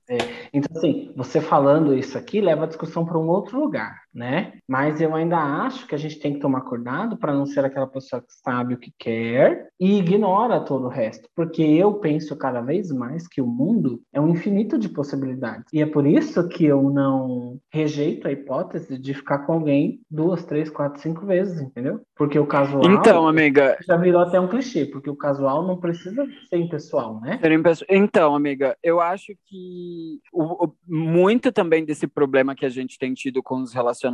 [0.53, 4.53] Então, assim, você falando isso aqui leva a discussão para um outro lugar, né?
[4.68, 7.86] Mas eu ainda acho que a gente tem que tomar cuidado para não ser aquela
[7.86, 11.28] pessoa que sabe o que quer e ignora todo o resto.
[11.36, 15.66] Porque eu penso cada vez mais que o mundo é um infinito de possibilidades.
[15.74, 20.45] E é por isso que eu não rejeito a hipótese de ficar com alguém duas,
[20.45, 21.99] três, quatro, cinco vezes, entendeu?
[22.16, 26.26] Porque o casual Então, amiga, já virou até um clichê, porque o casual não precisa
[26.49, 27.38] ser impessoal, né?
[27.89, 33.13] Então, amiga, eu acho que o- o- muito também desse problema que a gente tem
[33.13, 34.05] tido com os relacionamentos,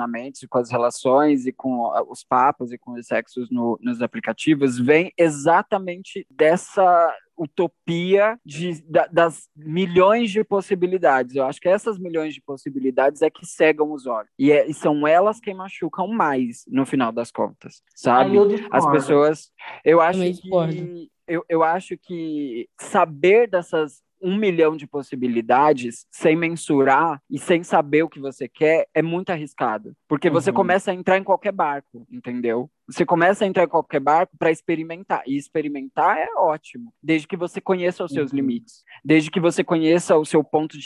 [0.44, 4.02] e com as relações e com a- os papos e com os sexos no- nos
[4.02, 11.36] aplicativos vem exatamente dessa utopia de, da- das milhões de possibilidades.
[11.36, 14.30] Eu acho que essas milhões de possibilidades é que cegam os olhos.
[14.38, 18.36] E, é- e são elas quem machucam mais no final das contas, sabe?
[18.36, 19.52] Eu As pessoas.
[19.84, 20.74] Eu acho discordo.
[20.74, 21.10] que.
[21.28, 28.04] Eu, eu acho que saber dessas um milhão de possibilidades sem mensurar e sem saber
[28.04, 29.94] o que você quer é muito arriscado.
[30.08, 30.56] Porque você Uhum.
[30.56, 32.70] começa a entrar em qualquer barco, entendeu?
[32.88, 35.24] Você começa a entrar em qualquer barco para experimentar.
[35.26, 38.38] E experimentar é ótimo, desde que você conheça os seus Uhum.
[38.38, 40.86] limites, desde que você conheça o seu ponto de,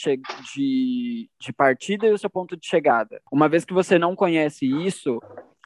[0.54, 3.22] de, de partida e o seu ponto de chegada.
[3.32, 5.20] Uma vez que você não conhece isso,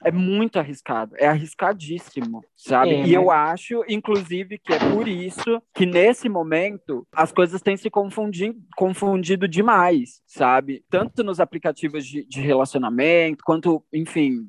[0.03, 2.91] é muito arriscado, é arriscadíssimo, sabe?
[2.95, 7.61] É, e eu mas- acho, inclusive, que é por isso que nesse momento as coisas
[7.61, 10.83] têm se confundido, confundido demais, sabe?
[10.89, 14.47] Tanto nos aplicativos de, de relacionamento, quanto, enfim,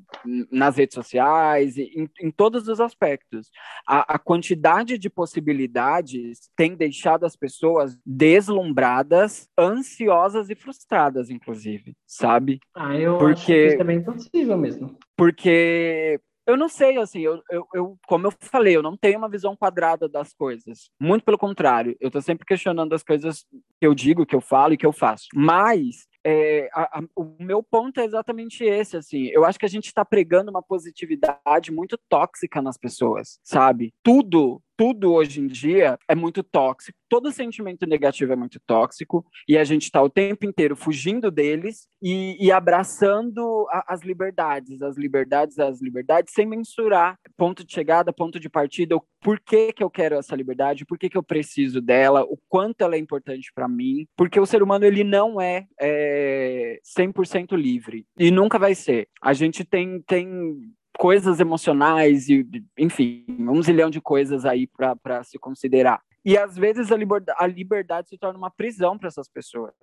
[0.51, 3.49] nas redes sociais, em, em todos os aspectos.
[3.87, 12.59] A, a quantidade de possibilidades tem deixado as pessoas deslumbradas, ansiosas e frustradas, inclusive, sabe?
[12.75, 14.97] Ah, eu Porque- acho que isso é bem possível mesmo.
[15.21, 19.29] Porque eu não sei, assim, eu, eu, eu- como eu falei, eu não tenho uma
[19.29, 20.89] visão quadrada das coisas.
[20.99, 23.45] Muito pelo contrário, eu tô sempre questionando as coisas
[23.79, 25.27] que eu digo, que eu falo e que eu faço.
[25.35, 29.27] Mas é, a- a- o meu ponto é exatamente esse, assim.
[29.27, 33.93] Eu acho que a gente está pregando uma positividade muito tóxica nas pessoas, sabe?
[34.03, 36.97] Tudo, tudo hoje em dia é muito tóxico.
[37.09, 41.87] Todo sentimento negativo é muito tóxico e a gente está o tempo inteiro fugindo deles
[42.01, 48.13] e, e abraçando a- as liberdades, as liberdades, as liberdades, sem mensurar ponto de chegada,
[48.13, 52.23] ponto de partida, o porquê que eu quero essa liberdade, por que eu preciso dela,
[52.23, 56.79] o quanto ela é importante para mim, porque o ser humano ele não é, é
[56.83, 59.07] 100% livre e nunca vai ser.
[59.21, 60.71] A gente tem tem
[61.01, 62.47] coisas emocionais e,
[62.77, 65.99] enfim, um zilhão de coisas aí para se considerar.
[66.23, 66.95] E às vezes a
[67.39, 69.73] a liberdade se torna uma prisão para essas pessoas,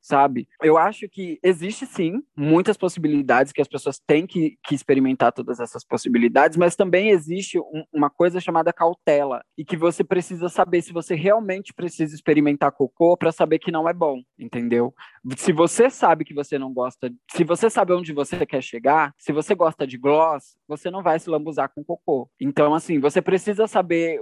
[0.00, 0.48] sabe?
[0.62, 5.60] Eu acho que existe sim muitas possibilidades que as pessoas têm que, que experimentar todas
[5.60, 10.82] essas possibilidades, mas também existe um, uma coisa chamada cautela e que você precisa saber
[10.82, 14.94] se você realmente precisa experimentar cocô para saber que não é bom, entendeu?
[15.36, 19.32] Se você sabe que você não gosta, se você sabe onde você quer chegar, se
[19.32, 22.30] você gosta de gloss, você não vai se lambuzar com cocô.
[22.40, 24.18] Então, assim, você precisa saber.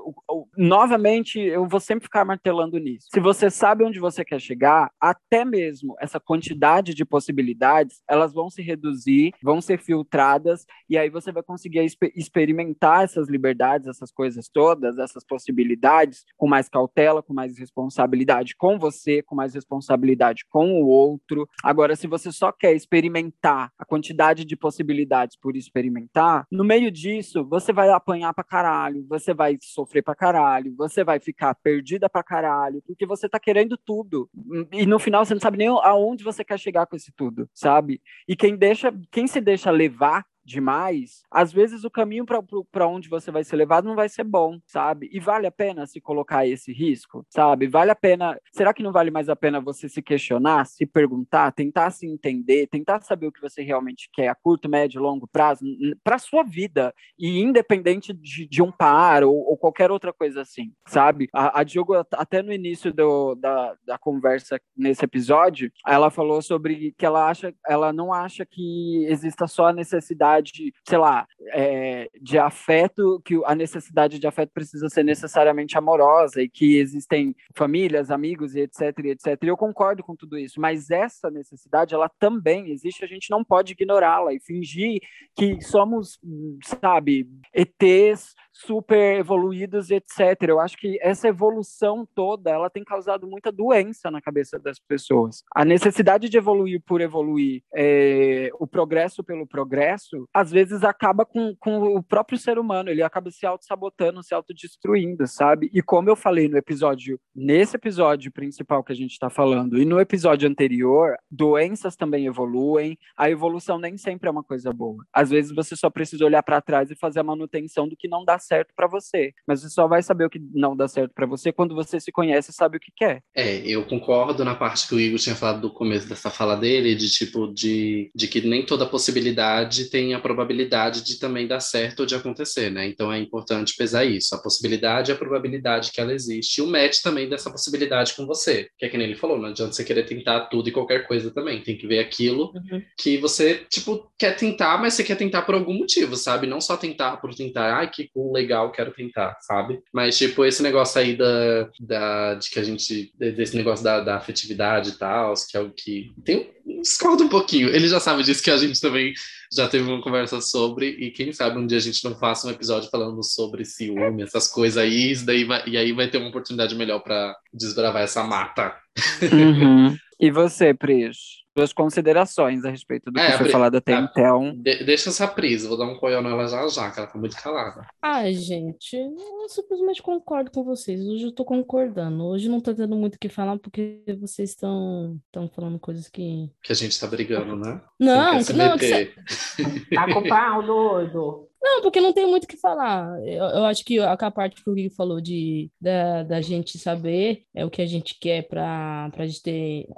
[0.56, 3.06] Novamente, eu vou sempre ficar martelando nisso.
[3.12, 5.67] Se você sabe onde você quer chegar, até mesmo
[6.00, 11.42] essa quantidade de possibilidades, elas vão se reduzir, vão ser filtradas, e aí você vai
[11.42, 17.58] conseguir exper experimentar essas liberdades, essas coisas todas, essas possibilidades, com mais cautela, com mais
[17.58, 21.48] responsabilidade com você, com mais responsabilidade com o outro.
[21.62, 27.44] Agora, se você só quer experimentar a quantidade de possibilidades por experimentar, no meio disso,
[27.44, 32.22] você vai apanhar pra caralho, você vai sofrer pra caralho, você vai ficar perdida pra
[32.22, 34.28] caralho, porque você tá querendo tudo.
[34.72, 38.00] E no final você não sabe nem aonde você quer chegar com esse tudo, sabe?
[38.28, 43.30] E quem deixa, quem se deixa levar demais, às vezes o caminho para onde você
[43.30, 45.08] vai ser levado não vai ser bom, sabe?
[45.12, 47.68] E vale a pena se colocar esse risco, sabe?
[47.68, 48.38] Vale a pena.
[48.52, 52.66] Será que não vale mais a pena você se questionar, se perguntar, tentar se entender,
[52.66, 55.64] tentar saber o que você realmente quer a curto, médio, longo prazo,
[56.02, 60.72] para sua vida e independente de, de um par ou, ou, qualquer outra coisa assim,
[60.86, 61.28] sabe?
[61.34, 66.94] A, a Diogo, até no início do, da, da conversa nesse episódio, ela falou sobre
[66.96, 72.08] que ela acha, ela não acha que exista só a necessidade necessidade, sei lá, é,
[72.20, 78.10] de afeto, que a necessidade de afeto precisa ser necessariamente amorosa e que existem famílias,
[78.10, 79.42] amigos e etc, e etc.
[79.42, 83.44] E eu concordo com tudo isso, mas essa necessidade, ela também existe, a gente não
[83.44, 85.00] pode ignorá-la e fingir
[85.36, 86.18] que somos,
[86.64, 90.36] sabe, ETs super evoluídos, etc.
[90.48, 95.44] Eu acho que essa evolução toda, ela tem causado muita doença na cabeça das pessoas.
[95.54, 101.54] A necessidade de evoluir por evoluir, é, o progresso pelo progresso, às vezes acaba com,
[101.58, 105.70] com o próprio ser humano, ele acaba se auto-sabotando, se autodestruindo, sabe?
[105.72, 109.84] E como eu falei no episódio, nesse episódio principal que a gente está falando, e
[109.84, 115.04] no episódio anterior, doenças também evoluem, a evolução nem sempre é uma coisa boa.
[115.12, 118.24] Às vezes você só precisa olhar para trás e fazer a manutenção do que não
[118.24, 119.32] dá certo para você.
[119.46, 122.10] Mas você só vai saber o que não dá certo para você quando você se
[122.10, 123.22] conhece e sabe o que quer.
[123.34, 126.94] É, eu concordo na parte que o Igor tinha falado do começo dessa fala dele,
[126.94, 132.00] de tipo, de, de que nem toda possibilidade tem a probabilidade de também dar certo
[132.00, 132.86] ou de acontecer, né?
[132.88, 134.34] Então é importante pesar isso.
[134.34, 136.58] A possibilidade e a probabilidade que ela existe.
[136.58, 138.68] E o match também dessa possibilidade com você.
[138.78, 141.30] Que é que nem ele falou, não adianta você querer tentar tudo e qualquer coisa
[141.30, 141.62] também.
[141.62, 142.82] Tem que ver aquilo uhum.
[142.96, 146.46] que você, tipo, quer tentar, mas você quer tentar por algum motivo, sabe?
[146.46, 149.80] Não só tentar por tentar, ai, que cool, legal, quero tentar, sabe?
[149.92, 154.16] Mas, tipo, esse negócio aí da, da, de que a gente, desse negócio da, da
[154.16, 156.12] afetividade e tal, que é o que.
[156.24, 157.68] Tem, discordo um pouquinho.
[157.68, 159.12] Ele já sabe disso que a gente também
[159.52, 162.50] já teve uma conversa sobre, e quem sabe um dia a gente não faça um
[162.50, 166.28] episódio falando sobre ciúme, essas coisas aí, e, daí vai, e aí vai ter uma
[166.28, 168.74] oportunidade melhor para desbravar essa mata.
[169.22, 169.96] Uhum.
[170.20, 171.16] E você, Pris?
[171.58, 174.54] Suas considerações a respeito do é, que foi falado até a, então.
[174.54, 177.36] De, deixa essa prisa, vou dar um coió nela já já, que ela tá muito
[177.36, 177.84] calada.
[178.00, 181.00] Ai, gente, eu simplesmente concordo com vocês.
[181.00, 182.24] Hoje eu tô concordando.
[182.26, 185.20] Hoje não tô tendo muito o que falar porque vocês estão
[185.52, 186.48] falando coisas que.
[186.62, 187.80] Que a gente tá brigando, né?
[187.98, 188.78] Não, não.
[188.78, 189.12] Que
[189.92, 191.48] Tá com o pau, doido.
[191.60, 193.18] Não, porque não tem muito o que falar.
[193.26, 196.78] Eu, eu acho que a, a parte que o Gui falou de da, da gente
[196.78, 199.88] saber é o que a gente quer para a gente ter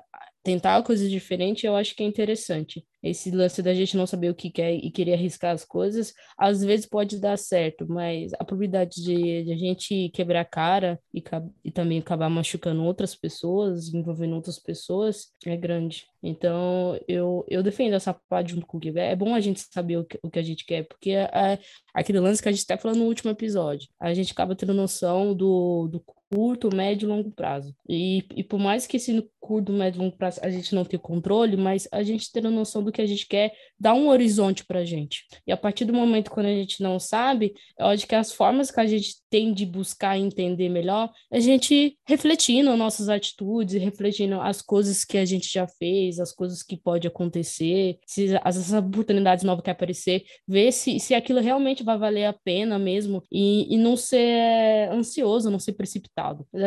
[0.43, 2.85] tentar coisas diferentes, eu acho que é interessante.
[3.03, 6.63] Esse lance da gente não saber o que quer e querer arriscar as coisas, às
[6.63, 11.23] vezes pode dar certo, mas a probabilidade de, de a gente quebrar a cara e,
[11.65, 16.07] e também acabar machucando outras pessoas, envolvendo outras pessoas, é grande.
[16.23, 18.99] Então, eu, eu defendo essa parte junto com o Gui.
[18.99, 21.59] É bom a gente saber o que, o que a gente quer, porque é, é
[21.95, 23.89] aquele lance que a gente está falando no último episódio.
[23.99, 27.75] A gente acaba tendo noção do, do curto, médio e longo prazo.
[27.89, 31.01] E, e por mais que esse curto, médio e longo prazo a gente não tenha
[31.01, 34.65] controle, mas a gente ter a noção do que a gente quer, dá um horizonte
[34.65, 35.25] para a gente.
[35.47, 38.71] E a partir do momento quando a gente não sabe, eu acho que as formas
[38.71, 44.41] que a gente tem de buscar entender melhor, é a gente refletindo nossas atitudes, refletindo
[44.41, 49.43] as coisas que a gente já fez, as coisas que pode acontecer, se as oportunidades
[49.43, 53.77] novas que aparecer, ver se, se aquilo realmente vai valer a pena mesmo e, e
[53.77, 56.20] não ser ansioso, não ser precipitado.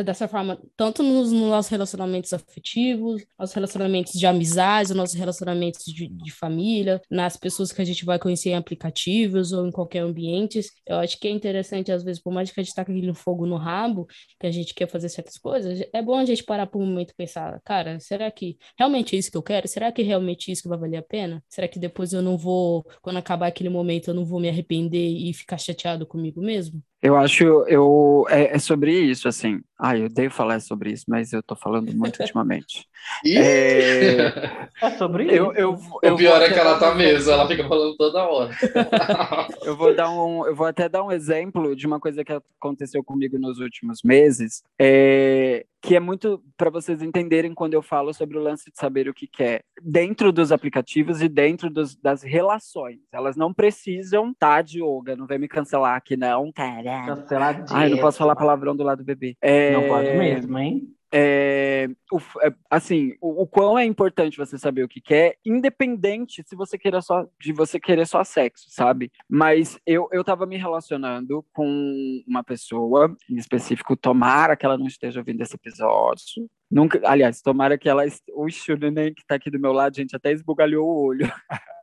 [0.04, 6.08] Dessa forma, tanto nos, nos nossos relacionamentos afetivos, nossos relacionamentos de amizades, nossos relacionamentos de,
[6.08, 10.62] de família, nas pessoas que a gente vai conhecer em aplicativos ou em qualquer ambiente.
[10.86, 13.14] Eu acho que é interessante, às vezes, por mais que a gente tá com aquele
[13.14, 14.08] fogo no rabo,
[14.40, 17.12] que a gente quer fazer certas coisas, é bom a gente parar por um momento
[17.12, 19.68] e pensar, cara, será que realmente é isso que eu quero?
[19.68, 21.44] Será que é realmente isso que vai valer a pena?
[21.50, 25.10] Será que depois eu não vou, quando acabar aquele momento, eu não vou me arrepender
[25.10, 26.82] e ficar chateado comigo mesmo?
[27.04, 29.62] Eu acho, eu, é, é, sobre isso, assim.
[29.86, 32.88] Ai, eu odeio falar sobre isso, mas eu tô falando muito ultimamente.
[33.28, 34.70] é...
[34.82, 35.34] é sobre isso.
[35.34, 38.56] Eu, eu, eu o pior é que ela tá mesmo, ela fica falando toda hora.
[39.62, 43.04] eu, vou dar um, eu vou até dar um exemplo de uma coisa que aconteceu
[43.04, 48.38] comigo nos últimos meses, é, que é muito para vocês entenderem quando eu falo sobre
[48.38, 49.66] o lance de saber o que quer.
[49.82, 53.00] Dentro dos aplicativos e dentro dos, das relações.
[53.12, 57.06] Elas não precisam estar tá, de yoga, não vem me cancelar aqui, não, cara.
[57.06, 57.80] Canceladíssima.
[57.80, 59.36] Ai, não posso falar palavrão do lado do bebê.
[59.42, 59.73] É...
[59.74, 60.94] Não pode mesmo, hein?
[61.16, 66.44] É, o, é, assim, o, o, quão é importante você saber o que quer, independente
[66.44, 69.12] se você queira só de você querer só sexo, sabe?
[69.30, 74.88] Mas eu, eu tava me relacionando com uma pessoa, em específico, tomara que ela não
[74.88, 76.50] esteja ouvindo esse episódio.
[76.70, 78.04] Nunca, aliás, tomara que ela.
[78.34, 78.48] O
[78.80, 81.32] neném que tá aqui do meu lado, gente, até esbugalhou o olho.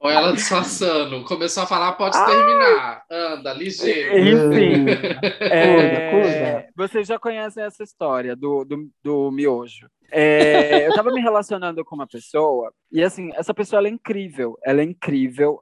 [0.00, 1.24] Ou ela disfarçando.
[1.24, 2.26] Começou a falar, pode Ai.
[2.26, 3.04] terminar.
[3.10, 4.18] Anda, ligeiro.
[4.18, 4.86] Enfim.
[5.40, 9.88] é, cuida, Vocês já conhecem essa história do, do, do miojo.
[10.10, 14.56] É, eu estava me relacionando com uma pessoa e assim, essa pessoa ela é incrível,
[14.64, 15.60] ela é incrível,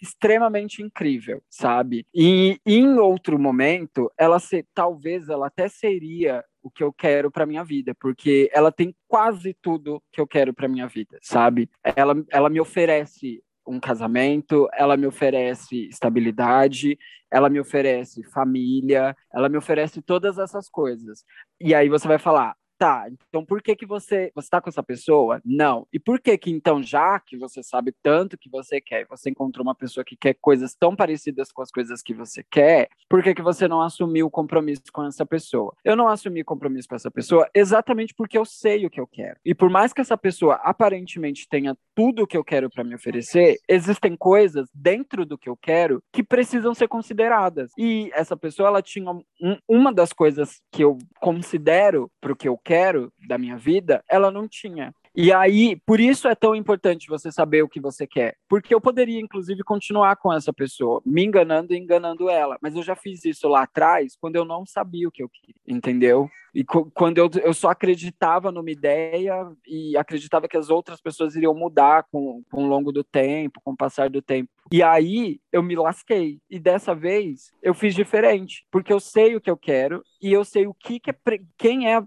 [0.00, 2.06] extremamente incrível, sabe?
[2.14, 7.46] E em outro momento, ela se, talvez ela até seria o que eu quero para
[7.46, 11.68] minha vida, porque ela tem quase tudo que eu quero para minha vida, sabe?
[11.96, 16.98] Ela, ela me oferece um casamento, ela me oferece estabilidade,
[17.30, 21.24] ela me oferece família, ela me oferece todas essas coisas.
[21.60, 24.82] E aí você vai falar: Tá, então por que que você você está com essa
[24.82, 25.38] pessoa?
[25.44, 25.86] Não.
[25.92, 29.62] E por que que então já que você sabe tanto que você quer, você encontrou
[29.62, 33.34] uma pessoa que quer coisas tão parecidas com as coisas que você quer, por que
[33.34, 35.74] que você não assumiu o compromisso com essa pessoa?
[35.84, 39.36] Eu não assumi compromisso com essa pessoa exatamente porque eu sei o que eu quero.
[39.44, 42.94] E por mais que essa pessoa aparentemente tenha tudo o que eu quero para me
[42.94, 47.72] oferecer, existem coisas dentro do que eu quero que precisam ser consideradas.
[47.76, 52.48] E essa pessoa ela tinha um, uma das coisas que eu considero para o que
[52.48, 54.94] eu quero quero da minha vida, ela não tinha.
[55.12, 58.36] E aí, por isso é tão importante você saber o que você quer.
[58.48, 62.56] Porque eu poderia, inclusive, continuar com essa pessoa, me enganando e enganando ela.
[62.62, 65.56] Mas eu já fiz isso lá atrás, quando eu não sabia o que eu queria,
[65.66, 66.30] entendeu?
[66.54, 69.34] E quando eu, eu só acreditava numa ideia
[69.66, 73.72] e acreditava que as outras pessoas iriam mudar com, com o longo do tempo, com
[73.72, 74.48] o passar do tempo.
[74.72, 76.38] E aí eu me lasquei.
[76.48, 80.44] E dessa vez eu fiz diferente, porque eu sei o que eu quero e eu
[80.44, 81.14] sei o que, que é
[81.56, 82.06] quem é uh,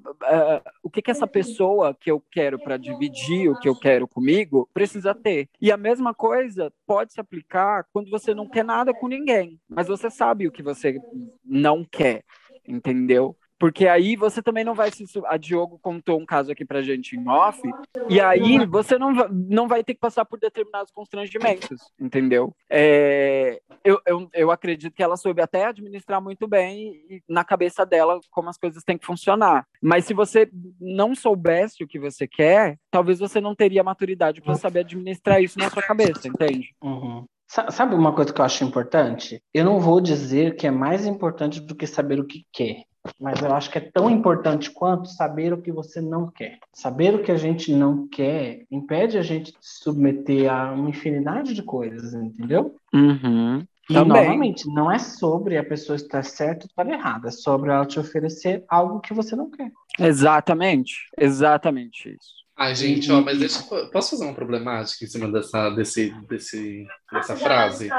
[0.81, 4.69] o que, que essa pessoa que eu quero para dividir o que eu quero comigo
[4.73, 5.49] precisa ter.
[5.59, 9.88] E a mesma coisa pode se aplicar quando você não quer nada com ninguém, mas
[9.88, 10.99] você sabe o que você
[11.43, 12.23] não quer,
[12.67, 13.35] entendeu?
[13.64, 15.06] Porque aí você também não vai se.
[15.26, 17.61] A Diogo contou um caso aqui pra gente em off,
[18.10, 22.53] e aí você não, não vai ter que passar por determinados constrangimentos, entendeu?
[22.69, 28.19] É, eu, eu, eu acredito que ela soube até administrar muito bem na cabeça dela
[28.30, 29.65] como as coisas têm que funcionar.
[29.81, 34.56] Mas se você não soubesse o que você quer, talvez você não teria maturidade para
[34.56, 36.76] saber administrar isso na sua cabeça, entende?
[36.84, 37.23] Uhum.
[37.48, 39.41] Sabe uma coisa que eu acho importante?
[39.53, 42.84] Eu não vou dizer que é mais importante do que saber o que quer
[43.19, 46.59] mas eu acho que é tão importante quanto saber o que você não quer.
[46.71, 50.89] Saber o que a gente não quer impede a gente de se submeter a uma
[50.89, 52.75] infinidade de coisas, entendeu?
[52.93, 53.65] Uhum.
[53.89, 54.23] E, Também.
[54.23, 57.99] novamente, não é sobre a pessoa estar certa ou estar errada, é sobre ela te
[57.99, 59.71] oferecer algo que você não quer.
[59.99, 62.43] Exatamente, exatamente isso.
[62.55, 67.35] Ai, gente, ó, mas deixa, posso fazer uma problemática em cima dessa, desse, desse, dessa
[67.35, 67.89] frase?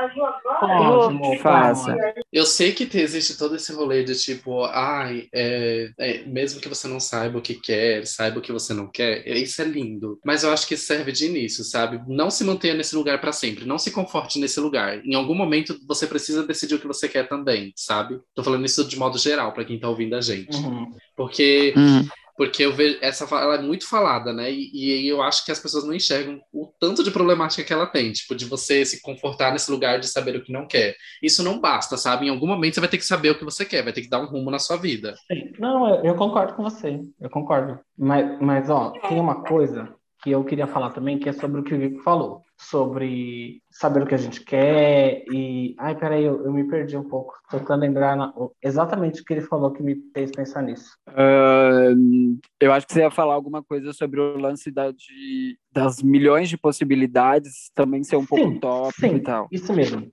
[0.61, 1.97] Pode, faça.
[2.33, 6.87] Eu sei que existe todo esse rolê de tipo, ai, é, é, mesmo que você
[6.87, 10.21] não saiba o que quer, saiba o que você não quer, isso é lindo.
[10.25, 12.01] Mas eu acho que serve de início, sabe?
[12.07, 15.05] Não se mantenha nesse lugar para sempre, não se conforte nesse lugar.
[15.05, 18.21] Em algum momento você precisa decidir o que você quer também, sabe?
[18.33, 20.57] Tô falando isso de modo geral para quem tá ouvindo a gente.
[20.57, 20.93] Uhum.
[21.17, 21.75] Porque.
[21.77, 22.07] Uhum
[22.37, 24.51] porque eu vejo essa ela é muito falada, né?
[24.51, 27.87] E, e, eu acho que as pessoas não enxergam o tanto de problemática que ela
[27.87, 30.97] tem, tipo, de você se confortar nesse lugar de saber o que não quer.
[31.23, 32.27] Isso não basta, sabe?
[32.27, 34.11] Em algum momento você vai ter que saber o que você quer, vai ter que
[34.11, 35.15] dar um rumo na sua vida.
[35.59, 37.79] Não, eu, eu concordo com você, eu concordo.
[37.97, 41.65] Mas, mas, ó, tem uma coisa que eu queria falar também, que é sobre o
[41.65, 45.75] que o Vico falou sobre saber o que a gente quer e...
[45.79, 47.35] Ai, peraí, eu, eu me perdi um pouco.
[47.51, 48.33] Tô tentando lembrar na...
[48.63, 50.97] exatamente o que ele falou que me fez pensar nisso.
[51.09, 56.03] Uh, Eu acho que você ia falar alguma coisa sobre o lance da, de, das
[56.03, 59.17] milhões de possibilidades também ser um Sim, pouco tópico sim.
[59.17, 59.49] e tal.
[59.53, 60.11] Isso mesmo.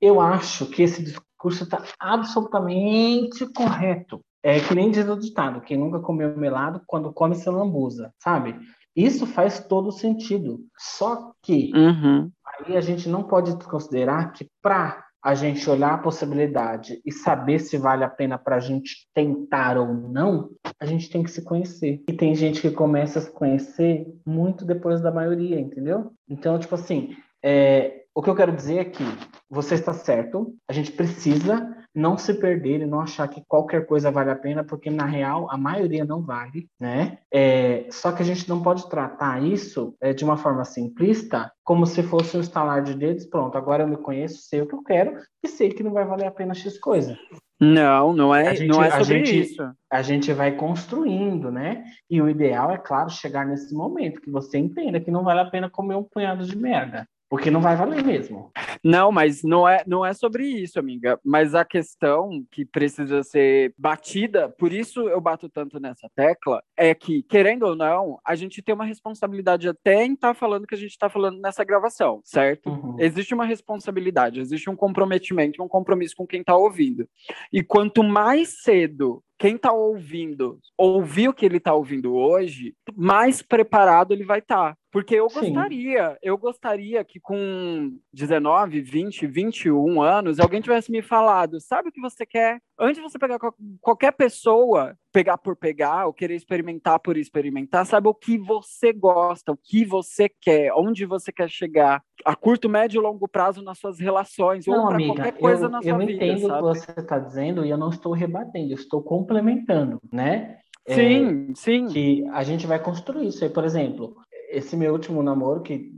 [0.00, 4.20] Eu acho que esse discurso está absolutamente correto.
[4.42, 8.58] É que nem diz o ditado: quem nunca comeu melado, quando come se lambuza, sabe?
[8.94, 10.60] Isso faz todo sentido.
[10.76, 12.30] Só que Uhum.
[12.46, 17.60] aí a gente não pode desconsiderar que para a gente olhar a possibilidade e saber
[17.60, 20.50] se vale a pena para a gente tentar ou não,
[20.80, 22.02] a gente tem que se conhecer.
[22.08, 26.12] E tem gente que começa a se conhecer muito depois da maioria, entendeu?
[26.28, 29.04] Então, tipo assim, é, o que eu quero dizer é que
[29.48, 34.10] você está certo, a gente precisa não se perder e não achar que qualquer coisa
[34.10, 37.18] vale a pena, porque na real a maioria não vale, né?
[37.32, 41.86] É, só que a gente não pode tratar isso é, de uma forma simplista, como
[41.86, 44.82] se fosse um estalar de dedos, pronto, agora eu me conheço, sei o que eu
[44.82, 47.16] quero e sei que não vai valer a pena X coisa.
[47.60, 49.70] Não, não é, gente- não é a sobre gente- isso.
[49.90, 51.84] A gente vai construindo, né?
[52.10, 55.44] E o ideal é, claro, chegar nesse momento que você entenda que não vale a
[55.44, 57.06] pena comer um punhado de merda.
[57.32, 58.52] Porque não vai valer mesmo.
[58.84, 61.18] Não, mas não é, não é sobre isso, amiga.
[61.24, 66.94] Mas a questão que precisa ser batida, por isso eu bato tanto nessa tecla, é
[66.94, 70.74] que, querendo ou não, a gente tem uma responsabilidade até em estar falando o que
[70.74, 72.68] a gente está falando nessa gravação, certo?
[72.68, 72.96] Uhum.
[72.98, 77.08] Existe uma responsabilidade, existe um comprometimento, um compromisso com quem está ouvindo.
[77.50, 83.42] E quanto mais cedo quem está ouvindo ouvir o que ele está ouvindo hoje, mais
[83.42, 84.76] preparado ele vai estar.
[84.92, 85.54] Porque eu Sim.
[85.54, 91.92] gostaria, eu gostaria que com 19, 20, 21 anos, alguém tivesse me falado, sabe o
[91.92, 92.60] que você quer?
[92.78, 97.86] Antes de você pegar qual- qualquer pessoa, pegar por pegar, ou querer experimentar por experimentar,
[97.86, 102.68] sabe o que você gosta, o que você quer, onde você quer chegar, a curto,
[102.68, 105.78] médio e longo prazo nas suas relações, ou Não, para amiga, qualquer coisa eu, na
[105.78, 108.76] eu sua vida, entendo o que você está dizendo e eu não estou rebatendo, eu
[108.76, 110.58] estou complementando, né?
[110.86, 111.86] É, Sim, sim.
[111.86, 113.50] que a gente vai construir isso aí.
[113.50, 114.16] Por exemplo,
[114.52, 115.90] esse meu último namoro, que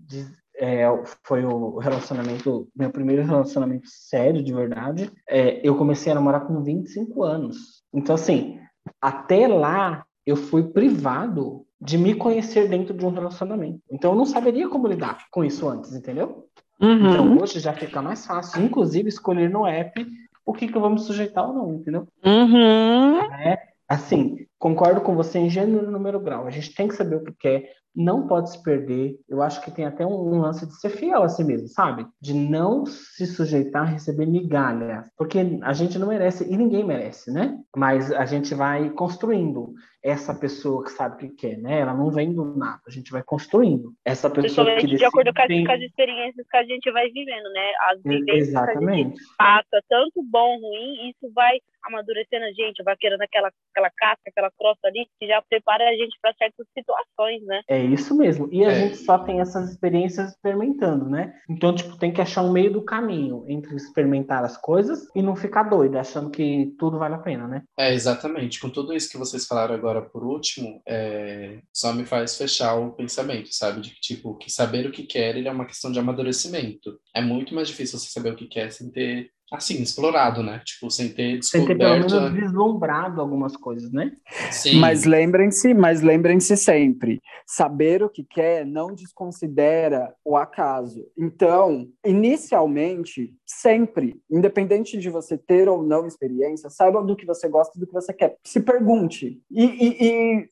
[0.57, 0.85] é,
[1.25, 6.63] foi o relacionamento, meu primeiro relacionamento sério, de verdade, é, eu comecei a namorar com
[6.63, 7.83] 25 anos.
[7.93, 8.59] Então, assim,
[9.01, 13.81] até lá eu fui privado de me conhecer dentro de um relacionamento.
[13.91, 16.49] Então, eu não saberia como lidar com isso antes, entendeu?
[16.81, 17.11] Uhum.
[17.11, 20.07] Então, hoje já fica mais fácil, inclusive, escolher no app
[20.47, 22.07] o que, que eu vou me sujeitar ou não, entendeu?
[22.25, 23.19] Uhum.
[23.89, 26.47] Assim, concordo com você em gênero, número, grau.
[26.47, 29.15] A gente tem que saber o que quer, não pode se perder.
[29.29, 32.07] Eu acho que tem até um, lance de ser fiel a si mesmo, sabe?
[32.19, 37.31] De não se sujeitar a receber migalha, porque a gente não merece e ninguém merece,
[37.31, 37.59] né?
[37.77, 41.81] Mas a gente vai construindo essa pessoa que sabe o que quer, né?
[41.81, 45.05] Ela não vem do nada, a gente vai construindo essa pessoa que Principalmente de decide
[45.05, 47.73] acordo com as, tem- com as experiências que a gente vai vivendo, né?
[47.91, 49.23] As vivências que a gente Exatamente.
[49.37, 54.51] passa, tanto bom, ruim, isso vai amadurecendo a gente, vai querendo aquela, aquela casca, aquela
[54.59, 57.61] crosta ali, que já prepara a gente para certas situações, né?
[57.69, 58.49] É isso mesmo.
[58.53, 58.75] E a É.
[58.75, 61.35] gente só tem essas experiências experimentando, né?
[61.49, 65.37] Então, tipo, tem que achar um meio do caminho entre experimentar as coisas e não
[65.37, 67.63] ficar doido, achando que tudo vale a pena, né?
[67.79, 68.61] É, exatamente.
[68.61, 72.93] Com tudo isso que vocês falaram agora por último, é, só me faz fechar o
[72.93, 73.81] pensamento, sabe?
[73.81, 76.99] De que, tipo, que saber o que quer ele é uma questão de amadurecimento.
[77.15, 80.61] É muito mais difícil você saber o que quer sem ter, assim, explorado, né?
[80.65, 82.31] Tipo, sem ter Sem ter pelo descoberto.
[82.31, 84.13] menos vislumbrado algumas coisas, né?
[84.51, 91.05] Sim, Mas lembrem-se, mas lembrem-se sempre, saber o que quer não desconsidera o acaso.
[91.17, 97.77] Então, inicialmente, sempre, independente de você ter ou não experiência, saiba do que você gosta
[97.77, 98.37] e do que você quer.
[98.45, 100.05] Se pergunte e, e-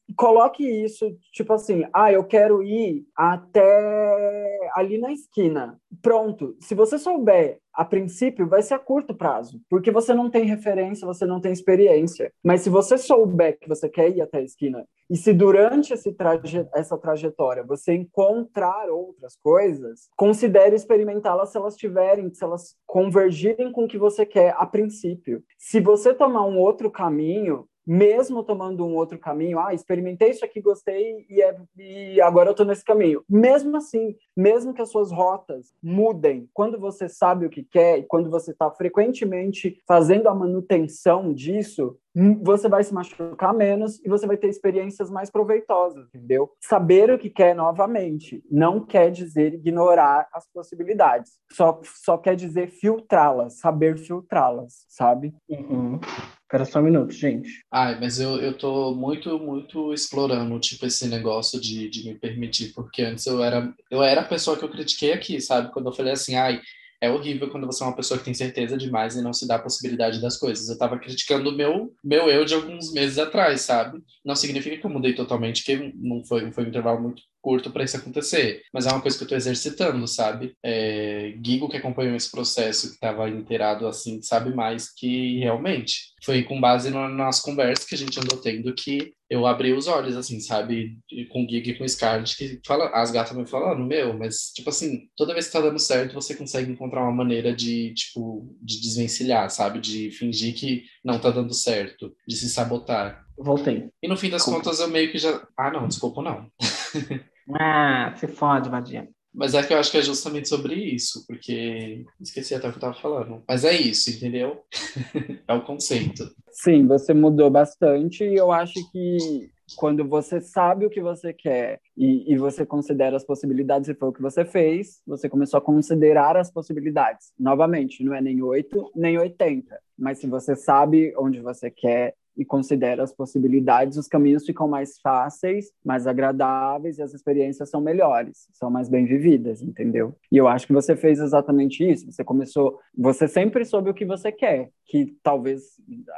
[0.08, 5.78] e coloque isso, tipo assim, ah, eu quero ir até ali na esquina.
[6.00, 6.56] Pronto.
[6.60, 11.06] Se você souber a princípio, vai ser a curto prazo, porque você não tem referência,
[11.06, 12.32] você não tem experiência.
[12.42, 16.66] Mas se você souber que você quer ir até a esquina, e se durante traje
[16.74, 23.84] essa trajetória você encontrar outras coisas, considere experimentá-las se elas tiverem, se elas convergirem com
[23.84, 25.42] o que você quer a princípio.
[25.58, 30.60] Se você tomar um outro caminho, mesmo tomando um outro caminho, ah, experimentei isso aqui,
[30.60, 33.24] gostei e, é, e agora eu tô nesse caminho.
[33.28, 38.04] Mesmo assim, mesmo que as suas rotas mudem, quando você sabe o que quer e
[38.04, 41.96] quando você está frequentemente fazendo a manutenção disso,
[42.42, 46.50] você vai se machucar menos e você vai ter experiências mais proveitosas, entendeu?
[46.60, 52.68] Saber o que quer novamente não quer dizer ignorar as possibilidades, só, só quer dizer
[52.68, 55.34] filtrá-las, saber filtrá-las, sabe?
[55.48, 55.98] Uhum.
[56.42, 57.48] Espera só um minuto, gente.
[57.72, 62.74] Ai, mas eu, eu tô muito, muito explorando, tipo, esse negócio de, de me permitir,
[62.74, 65.72] porque antes eu era, eu era a pessoa que eu critiquei aqui, sabe?
[65.72, 66.60] Quando eu falei assim, ai,
[67.02, 69.56] é horrível quando você é uma pessoa que tem certeza demais e não se dá
[69.56, 70.68] a possibilidade das coisas.
[70.68, 74.00] Eu tava criticando o meu, meu eu de alguns meses atrás, sabe?
[74.24, 77.84] Não significa que eu mudei totalmente, que não foi, foi um intervalo muito curto para
[77.84, 78.62] isso acontecer.
[78.72, 80.54] Mas é uma coisa que eu tô exercitando, sabe?
[80.62, 86.12] É, Gigo, que acompanhou esse processo, que estava inteirado assim, sabe mais que realmente.
[86.24, 89.88] Foi com base no, nas conversas que a gente andou tendo que eu abri os
[89.88, 90.98] olhos, assim, sabe?
[91.30, 94.52] Com o Gig e com o Scarlett, que fala, as gatas me falando, meu, mas,
[94.54, 98.54] tipo assim, toda vez que tá dando certo, você consegue encontrar uma maneira de, tipo,
[98.60, 99.80] de desvencilhar, sabe?
[99.80, 103.24] De fingir que não tá dando certo, de se sabotar.
[103.38, 103.88] Voltei.
[104.02, 104.64] E no fim das Desculpa.
[104.64, 105.42] contas, eu meio que já.
[105.56, 106.46] Ah, não, desculpa, não.
[107.50, 109.08] Ah, se fode, vadia.
[109.34, 112.76] Mas é que eu acho que é justamente sobre isso, porque esqueci até o que
[112.76, 113.42] eu tava falando.
[113.48, 114.62] Mas é isso, entendeu?
[115.48, 116.30] é o conceito.
[116.50, 121.80] Sim, você mudou bastante e eu acho que quando você sabe o que você quer
[121.96, 125.62] e, e você considera as possibilidades, e foi o que você fez, você começou a
[125.62, 127.32] considerar as possibilidades.
[127.38, 132.44] Novamente, não é nem 8 nem 80, mas se você sabe onde você quer e
[132.44, 138.48] considera as possibilidades, os caminhos ficam mais fáceis, mais agradáveis e as experiências são melhores,
[138.52, 140.14] são mais bem vividas, entendeu?
[140.30, 142.10] E eu acho que você fez exatamente isso.
[142.10, 145.62] Você começou, você sempre soube o que você quer, que talvez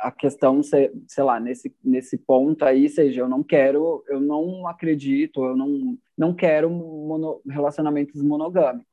[0.03, 4.67] a questão, se- sei lá, nesse nesse ponto aí seja, eu não quero, eu não
[4.67, 8.87] acredito, eu não não quero mono- relacionamentos monogâmicos.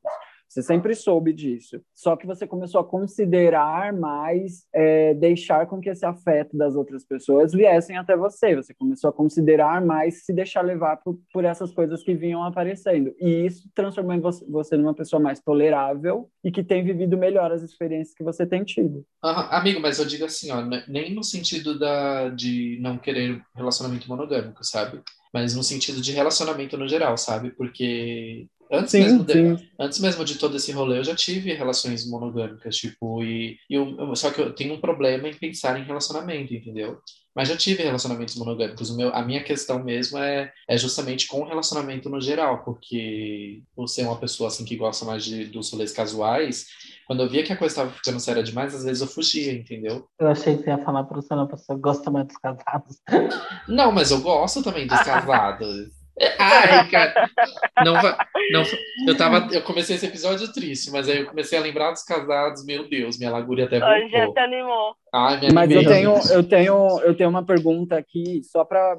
[0.52, 1.80] Você sempre soube disso.
[1.94, 7.06] Só que você começou a considerar mais, é, deixar com que esse afeto das outras
[7.06, 8.54] pessoas viessem até você.
[8.54, 13.14] Você começou a considerar mais, se deixar levar por, por essas coisas que vinham aparecendo.
[13.18, 18.14] E isso transformou você, numa pessoa mais tolerável e que tem vivido melhor as experiências
[18.14, 19.06] que você tem tido.
[19.24, 23.40] Aham, amigo, mas eu digo assim, ó, ne- nem no sentido da, de não querer
[23.56, 25.00] relacionamento monogâmico, sabe?
[25.32, 27.52] Mas no sentido de relacionamento no geral, sabe?
[27.52, 29.32] Porque antes mesmo de,
[29.78, 33.96] antes mesmo de todo esse rolê, eu já tive relações monogâmicas, tipo, e, e eu,
[33.98, 36.98] eu- só que eu tenho um problema em pensar em relacionamento, entendeu?
[37.34, 38.90] Mas já tive relacionamentos monogâmicos.
[38.90, 43.62] O meu, a minha questão mesmo é, é justamente com o relacionamento no geral, porque
[43.74, 46.66] por ser uma pessoa assim que gosta mais de, dos rolês casuais,
[47.06, 50.06] quando eu via que a coisa estava ficando séria demais, às vezes eu fugia, entendeu?
[50.20, 52.98] Eu achei que você ia falar para você, pessoa que gosta mais dos casados.
[53.68, 56.01] Não, mas eu gosto também dos casados.
[56.38, 57.30] Ai, cara.
[57.84, 58.62] Não, não,
[59.06, 62.64] eu tava, eu comecei esse episódio triste, mas aí eu comecei a lembrar dos casados,
[62.64, 64.34] meu Deus, minha lagulha até Hoje já voltou.
[64.34, 64.94] se animou.
[65.14, 68.96] Ai, me Mas eu tenho, eu tenho, eu tenho uma pergunta aqui só para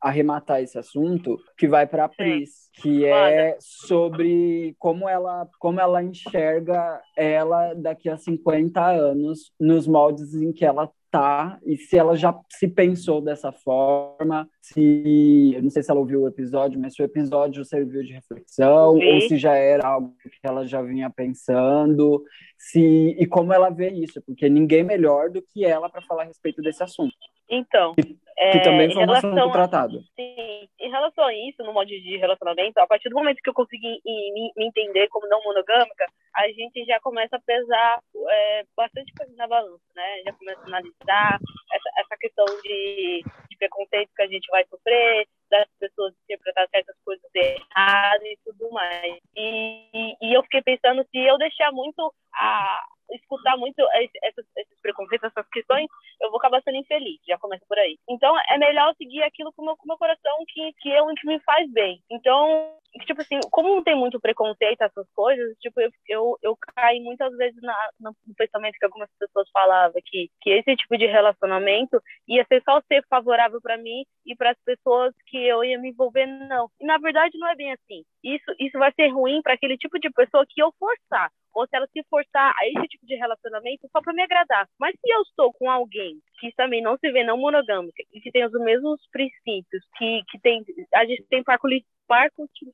[0.00, 6.02] arrematar esse assunto que vai para a Pris, que é sobre como ela, como ela
[6.02, 12.16] enxerga ela daqui a 50 anos nos moldes em que ela tá e se ela
[12.16, 16.94] já se pensou dessa forma, se eu não sei se ela ouviu o episódio, mas
[16.94, 19.06] se o episódio serviu de reflexão Ouvi.
[19.06, 22.22] ou se já era algo que ela já vinha pensando,
[22.56, 22.80] se
[23.18, 26.62] e como ela vê isso, porque ninguém melhor do que ela para falar a respeito
[26.62, 27.16] desse assunto,
[27.50, 30.04] Então, que é, também foi um relação assunto a- tratado.
[30.16, 33.54] Sim, em relação a isso, no modo de relacionamento, a partir do momento que eu
[33.54, 38.00] consegui me, me entender como não monogâmica, a gente já começa a pesar
[38.30, 40.22] é, bastante coisa na balança, né?
[40.24, 41.38] Já começa a analisar
[41.72, 46.96] essa, essa questão de, de preconceito que a gente vai sofrer, das pessoas interpretar certas
[47.04, 49.18] coisas erradas e tudo mais.
[49.36, 54.44] E, e, e eu fiquei pensando se eu deixar muito a escutar muito esse- esses,
[54.56, 55.86] esses preconceitos, essas questões,
[56.20, 57.98] eu vou acabar sendo infeliz, já começa por aí.
[58.08, 61.26] Então, é melhor seguir aquilo com o meu, com meu coração que, que, eu, que
[61.26, 62.02] me faz bem.
[62.10, 62.76] Então,
[63.06, 67.34] tipo assim, como não tem muito preconceito, essas coisas, tipo, eu, eu, eu caí muitas
[67.36, 72.44] vezes na, no pensamento que algumas pessoas falavam, que, que esse tipo de relacionamento ia
[72.46, 76.26] ser só ser favorável para mim e para as pessoas que eu ia me envolver,
[76.26, 76.68] não.
[76.80, 78.04] E, na verdade, não é bem assim.
[78.22, 81.76] Isso, isso vai ser ruim para aquele tipo de pessoa que eu forçar ou se
[81.76, 84.68] ela se forçar a esse tipo de relacionamento só para me agradar.
[84.78, 88.30] Mas se eu estou com alguém que também não se vê não monogâmica e que
[88.30, 90.64] tem os mesmos princípios, que, que tem,
[90.94, 91.42] a gente tem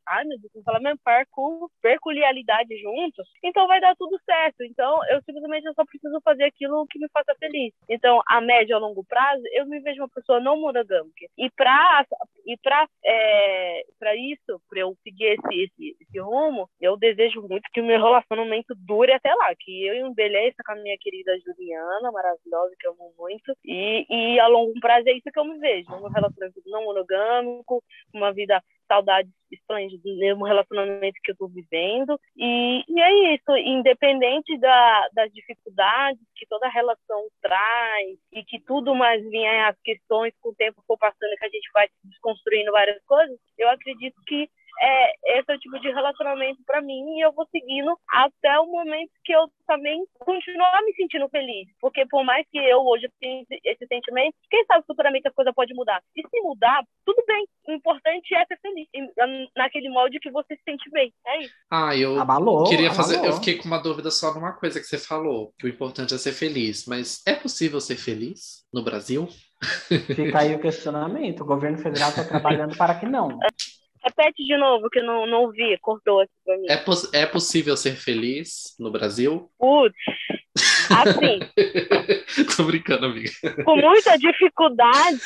[0.06, 4.62] ai meu Deus, não fala mesmo, parco, peculiaridade juntos, então vai dar tudo certo.
[4.64, 7.72] Então eu simplesmente eu só preciso fazer aquilo que me faça feliz.
[7.88, 12.06] Então a médio a longo prazo eu me vejo uma pessoa não monogâmica e para
[12.46, 17.68] e para é, para isso, para eu seguir esse, esse, esse rumo, eu desejo muito
[17.72, 22.12] que o meu relacionamento dure até lá, que eu envelheça com a minha querida Juliana,
[22.12, 25.58] maravilhosa, que eu amo muito, e, e a longo prazo é isso que eu me
[25.58, 27.82] vejo, um relacionamento não monogâmico,
[28.12, 34.58] uma vida saudade esplêndida no relacionamento que eu estou vivendo, e, e é isso, independente
[34.58, 40.50] da, das dificuldades que toda relação traz, e que tudo mais vinha as questões com
[40.50, 44.48] o tempo for passando, que a gente vai desconstruindo várias coisas, eu acredito que
[44.80, 48.66] é, esse é o tipo de relacionamento para mim e eu vou seguindo até o
[48.66, 51.68] momento que eu também continuar me sentindo feliz.
[51.80, 55.74] Porque por mais que eu hoje tenha esse sentimento, quem sabe futuramente a coisa pode
[55.74, 56.02] mudar.
[56.14, 57.46] E se mudar, tudo bem.
[57.68, 58.86] O importante é ser feliz.
[59.56, 61.12] naquele molde que você se sente bem.
[61.26, 61.54] É isso.
[61.70, 63.16] Ah, eu Abalou, queria fazer.
[63.16, 63.32] abalou.
[63.32, 66.18] Eu fiquei com uma dúvida só numa coisa que você falou, que o importante é
[66.18, 66.86] ser feliz.
[66.86, 69.28] Mas é possível ser feliz no Brasil?
[69.88, 71.40] Fica aí o questionamento.
[71.40, 73.38] O governo federal está trabalhando para que não.
[74.06, 76.66] Repete de novo, que eu não, não ouvi, cortou aqui pra mim.
[76.68, 79.50] É, pos- é possível ser feliz no Brasil?
[79.58, 79.96] Putz,
[80.90, 81.40] assim,
[82.56, 83.30] Tô brincando, amiga.
[83.64, 85.18] com muita dificuldade,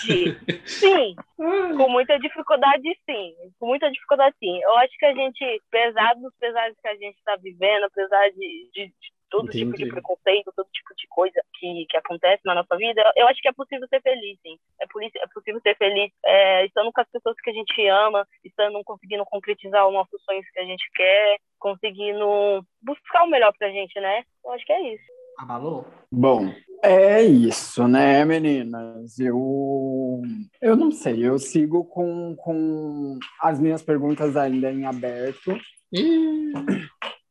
[0.66, 1.14] sim.
[1.36, 3.34] Com muita dificuldade, sim.
[3.58, 4.60] Com muita dificuldade, sim.
[4.62, 8.70] Eu acho que a gente, apesar dos pesares que a gente está vivendo, apesar de,
[8.72, 9.90] de, de todo tipo de Entendi.
[9.90, 13.52] preconceito, todo tipo de coisa que, que acontece na nossa vida, eu acho que é
[13.52, 14.58] possível ser feliz, sim.
[14.80, 18.82] É, é possível ser feliz é, estando com as pessoas que a gente ama, estando
[18.84, 23.98] conseguindo concretizar os nossos sonhos que a gente quer, conseguindo buscar o melhor pra gente,
[24.00, 24.24] né?
[24.44, 25.20] Eu acho que é isso.
[25.38, 25.86] Abalou?
[26.12, 26.52] Bom,
[26.82, 29.18] é isso, né, meninas?
[29.18, 30.20] Eu,
[30.60, 35.56] eu não sei, eu sigo com, com as minhas perguntas ainda em aberto.
[35.92, 36.52] Ih,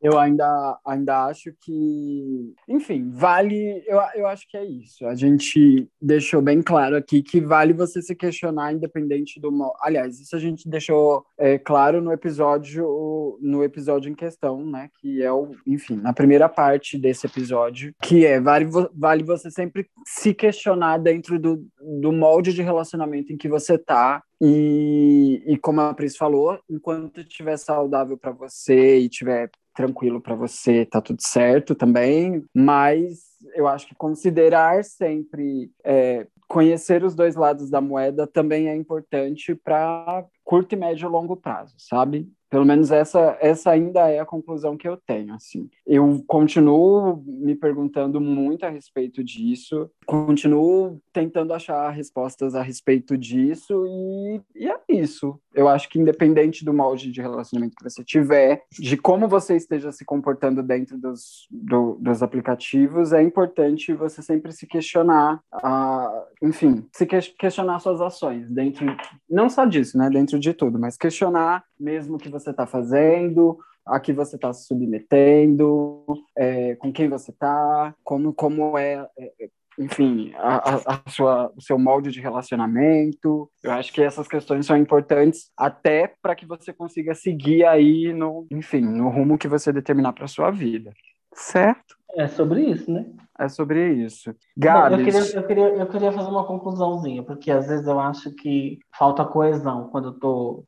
[0.01, 3.83] Eu ainda, ainda acho que, enfim, vale.
[3.85, 5.05] Eu, eu acho que é isso.
[5.05, 9.49] A gente deixou bem claro aqui que vale você se questionar, independente do.
[9.81, 14.89] Aliás, isso a gente deixou é, claro no episódio, no episódio em questão, né?
[15.01, 19.87] Que é o, enfim, na primeira parte desse episódio, que é vale, vale você sempre
[20.05, 21.65] se questionar dentro do,
[22.01, 24.23] do molde de relacionamento em que você tá.
[24.41, 29.49] E, e como a Pris falou, enquanto estiver saudável para você e tiver
[29.79, 33.19] tranquilo para você, tá tudo certo também, mas
[33.55, 39.55] eu acho que considerar sempre é, conhecer os dois lados da moeda também é importante
[39.55, 42.29] para curto e médio e longo prazo, sabe?
[42.49, 45.69] Pelo menos essa, essa ainda é a conclusão que eu tenho, assim.
[45.85, 53.85] Eu continuo me perguntando muito a respeito disso, continuo tentando achar respostas a respeito disso
[53.87, 55.39] e, e é isso.
[55.53, 59.91] Eu acho que independente do molde de relacionamento que você tiver, de como você esteja
[59.91, 66.85] se comportando dentro dos, do- dos aplicativos, é importante você sempre se questionar, ah, enfim,
[66.93, 68.85] se que- questionar suas ações dentro,
[69.29, 73.99] não só disso, né, dentro de tudo, mas questionar mesmo que você está fazendo, a
[73.99, 76.05] que você está se submetendo,
[76.37, 79.49] é, com quem você está, como, como é, é,
[79.79, 83.49] enfim, a, a- a sua, o seu molde de relacionamento.
[83.63, 88.45] Eu acho que essas questões são importantes até para que você consiga seguir aí no,
[88.51, 90.93] enfim, no rumo que você determinar para sua vida.
[91.33, 91.98] Certo?
[92.15, 93.05] É sobre isso, né?
[93.39, 94.31] É sobre isso.
[94.31, 97.99] Bom, Gabs, eu, queria, eu, queria, eu queria fazer uma conclusãozinha, porque às vezes eu
[97.99, 100.65] acho que falta coesão quando eu tô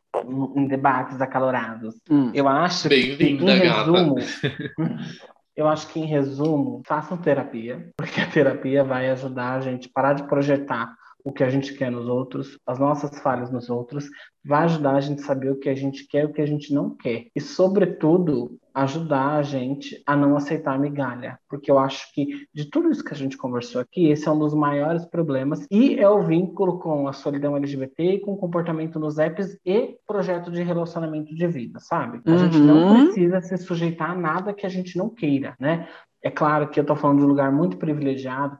[0.55, 1.95] em debates acalorados.
[2.09, 2.95] hum, Eu acho que,
[3.25, 4.15] em resumo,
[5.55, 9.91] eu acho que em resumo, façam terapia, porque a terapia vai ajudar a gente a
[9.93, 14.05] parar de projetar o que a gente quer nos outros, as nossas falhas nos outros,
[14.43, 16.47] vai ajudar a gente a saber o que a gente quer e o que a
[16.47, 17.27] gente não quer.
[17.35, 22.89] E, sobretudo, ajudar a gente a não aceitar migalha, porque eu acho que de tudo
[22.89, 26.23] isso que a gente conversou aqui, esse é um dos maiores problemas e é o
[26.23, 31.33] vínculo com a solidão LGBT e com o comportamento nos apps e projeto de relacionamento
[31.35, 32.21] de vida, sabe?
[32.25, 33.05] A gente não Uhum.
[33.05, 35.87] precisa se sujeitar a nada que a gente não queira, né?
[36.23, 38.57] É claro que eu estou falando de um lugar muito privilegiado,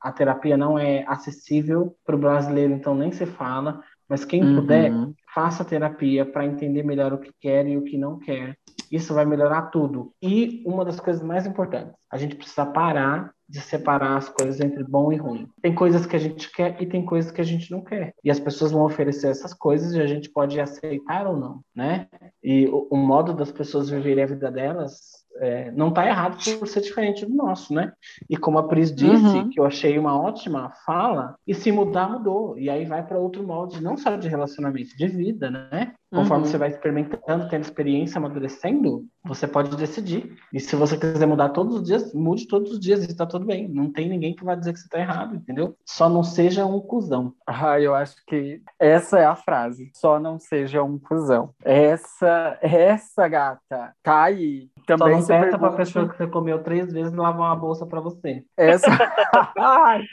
[0.00, 4.56] a terapia não é acessível para o brasileiro, então nem se fala, mas quem uhum.
[4.56, 4.92] puder,
[5.32, 8.56] faça terapia para entender melhor o que quer e o que não quer.
[8.90, 10.12] Isso vai melhorar tudo.
[10.22, 14.84] E uma das coisas mais importantes, a gente precisa parar de separar as coisas entre
[14.84, 15.48] bom e ruim.
[15.62, 18.12] Tem coisas que a gente quer e tem coisas que a gente não quer.
[18.22, 22.08] E as pessoas vão oferecer essas coisas e a gente pode aceitar ou não, né?
[22.44, 25.00] E o, o modo das pessoas viverem a vida delas
[25.40, 27.92] é, não está errado por ser diferente do nosso, né?
[28.28, 29.48] E como a Pris disse, Uhum.
[29.48, 32.58] que eu achei uma ótima fala, e se mudar, mudou.
[32.58, 35.94] E aí vai para outro molde, não só de relacionamento, de vida, né?
[36.10, 36.50] Conforme Uhum.
[36.50, 40.36] você vai experimentando, tendo experiência, amadurecendo, você pode decidir.
[40.52, 43.44] E se você quiser mudar todos os dias, mude todos os dias, e está tudo
[43.44, 43.68] bem.
[43.68, 45.76] Não tem ninguém que vai dizer que você está errado, entendeu?
[45.84, 47.34] Só não seja um cuzão.
[47.46, 49.90] Ah, eu acho que essa é a frase.
[49.94, 51.50] Só não seja um cuzão.
[51.62, 54.70] Essa, essa gata, tá aí.
[54.88, 57.56] Só Também não se peça pra pergunte- pessoa que você comeu três vezes lavar uma
[57.56, 58.42] bolsa para você.
[58.56, 58.86] Essa...
[59.58, 60.04] Ai,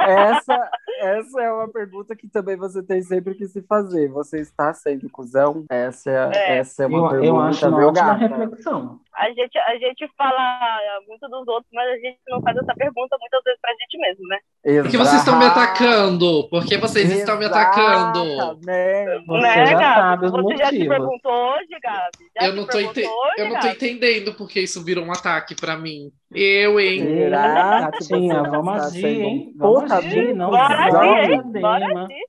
[0.00, 4.08] essa, essa é uma pergunta que também você tem sempre que se fazer.
[4.08, 5.33] Você está sendo cuzão?
[5.68, 6.58] Essa é, É.
[6.58, 8.16] essa é uma Eu, pergunta, eu acho uma viu, ótima gata?
[8.16, 9.00] reflexão.
[9.16, 10.78] A gente, a gente fala
[11.08, 14.26] muito dos outros, mas a gente não faz essa pergunta muitas vezes pra gente mesmo,
[14.28, 14.38] né?
[14.82, 16.48] Por que vocês estão me atacando?
[16.48, 18.24] Por que vocês estão me atacando?
[18.24, 19.26] Exatamente.
[19.26, 20.30] Você né, já Gabi?
[20.30, 20.88] Você já se motivos.
[20.88, 22.30] perguntou hoje, Gabi?
[22.40, 23.74] Já Eu não, tô ente- perguntou hoje, eu não tô Gabi?
[23.76, 26.10] entendendo porque isso virou um ataque pra mim.
[26.32, 27.04] Eu, hein?
[27.04, 29.52] Será que Gatinha, você vamos está agir, sendo- hein?
[29.56, 30.34] Vamos Vamos agir?
[30.34, 31.42] não Bora agir, hein?
[31.60, 32.24] Bora agir.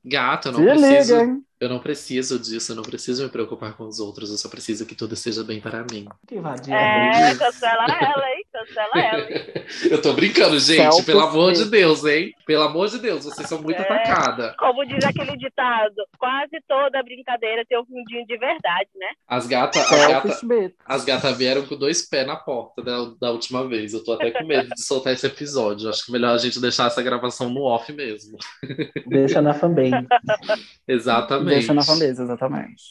[0.51, 1.15] Não Se preciso.
[1.19, 1.41] liga, hein?
[1.57, 4.85] Eu não preciso disso, eu não preciso me preocupar com os outros, eu só preciso
[4.85, 6.05] que tudo esteja bem para mim.
[6.27, 6.74] Que vadia.
[6.75, 8.45] É, cancela ela, hein?
[8.51, 9.45] Cancela ela, hein?
[9.89, 12.33] Eu tô brincando, gente, pelo amor de Deus, hein?
[12.45, 13.81] Pelo amor de Deus, vocês são muito É.
[13.81, 14.55] atacada.
[14.59, 19.07] Como diz aquele ditado, quase toda brincadeira tem um fundinho de verdade, né?
[19.27, 23.67] As gatas as gata, as gata vieram com dois pés na porta da, da última
[23.67, 23.93] vez.
[23.93, 25.89] Eu tô até com medo de soltar esse episódio.
[25.89, 28.37] Acho que é melhor a gente deixar essa gravação no off mesmo.
[29.07, 29.91] Deixa na fanbase.
[30.87, 31.49] Exatamente.
[31.55, 32.83] Deixa na fanbase, exatamente.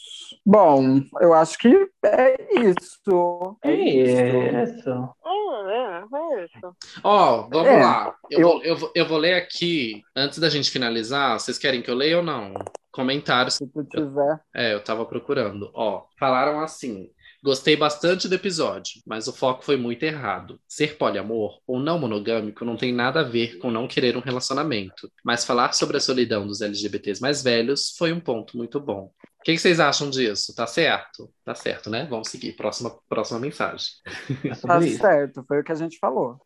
[0.45, 1.67] Bom, eu acho que
[2.03, 2.35] é
[2.69, 3.57] isso.
[3.63, 4.31] É isso.
[4.63, 4.89] Isso.
[5.25, 6.75] Hum, é, é isso.
[7.03, 8.15] Ó, vamos É, lá.
[8.29, 11.39] Eu, eu- Vou, eu, vou, eu vou ler aqui, antes da gente finalizar.
[11.39, 12.53] Vocês querem que eu leia ou não?
[12.91, 13.55] Comentários.
[13.55, 14.39] Se tu tiver.
[14.53, 15.71] É, eu tava procurando.
[15.73, 17.09] Ó, falaram assim.
[17.43, 20.59] Gostei bastante do episódio, mas o foco foi muito errado.
[20.67, 25.11] Ser poliamor ou não monogâmico não tem nada a ver com não querer um relacionamento,
[25.23, 29.11] mas falar sobre a solidão dos LGBTs mais velhos foi um ponto muito bom.
[29.45, 30.55] O que, que vocês acham disso?
[30.55, 31.29] Tá certo?
[31.45, 32.07] Tá certo, né?
[32.09, 32.53] Vamos seguir.
[32.53, 33.85] Próxima, próxima mensagem.
[34.43, 34.97] É Tá isso.
[34.97, 36.41] certo, foi o que a gente falou.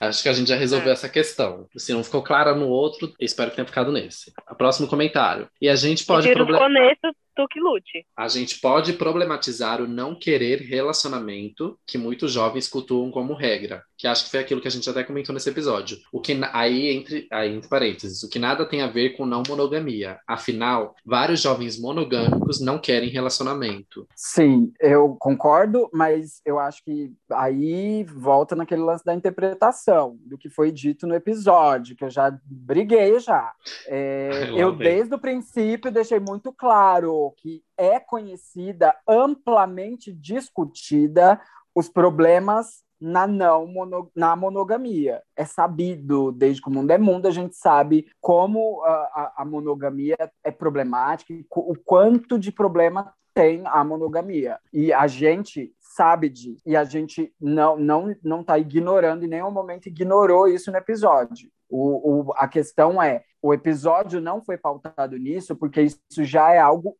[0.00, 0.92] Acho que a gente já resolveu É.
[0.92, 1.68] essa questão.
[1.76, 4.32] Se não ficou clara no outro, espero que tenha ficado nesse.
[4.50, 5.48] O próximo comentário.
[5.60, 8.06] E a gente pode Tira os proble- coneços, tu que lute.
[8.16, 14.06] a gente pode problematizar o não querer relacionamento que muitos jovens cultuam como regra, que
[14.06, 15.98] acho que foi aquilo que a gente até comentou nesse episódio.
[16.12, 19.42] O que aí entre aí entre parênteses, o que nada tem a ver com não
[19.48, 20.18] monogamia.
[20.26, 24.06] Afinal, vários jovens monogâmicos não querem relacionamento.
[24.14, 30.48] Sim, eu concordo, mas eu acho que aí volta naquele lance da interpretação do que
[30.48, 33.52] foi dito no episódio, que eu já briguei já.
[33.86, 41.40] É, eu, desde o princípio, deixei muito claro que é conhecida, amplamente discutida,
[41.74, 45.22] os problemas na não mono, na monogamia.
[45.36, 49.44] É sabido, desde que o mundo é mundo, a gente sabe como a, a, a
[49.44, 54.58] monogamia é problemática, e o quanto de problema tem a monogamia.
[54.72, 56.62] E a gente sabe disso.
[56.66, 61.50] E a gente não não não está ignorando, em nenhum momento ignorou isso no episódio.
[61.68, 66.58] O, o, a questão é, o episódio não foi pautado nisso porque isso já é
[66.58, 66.96] algo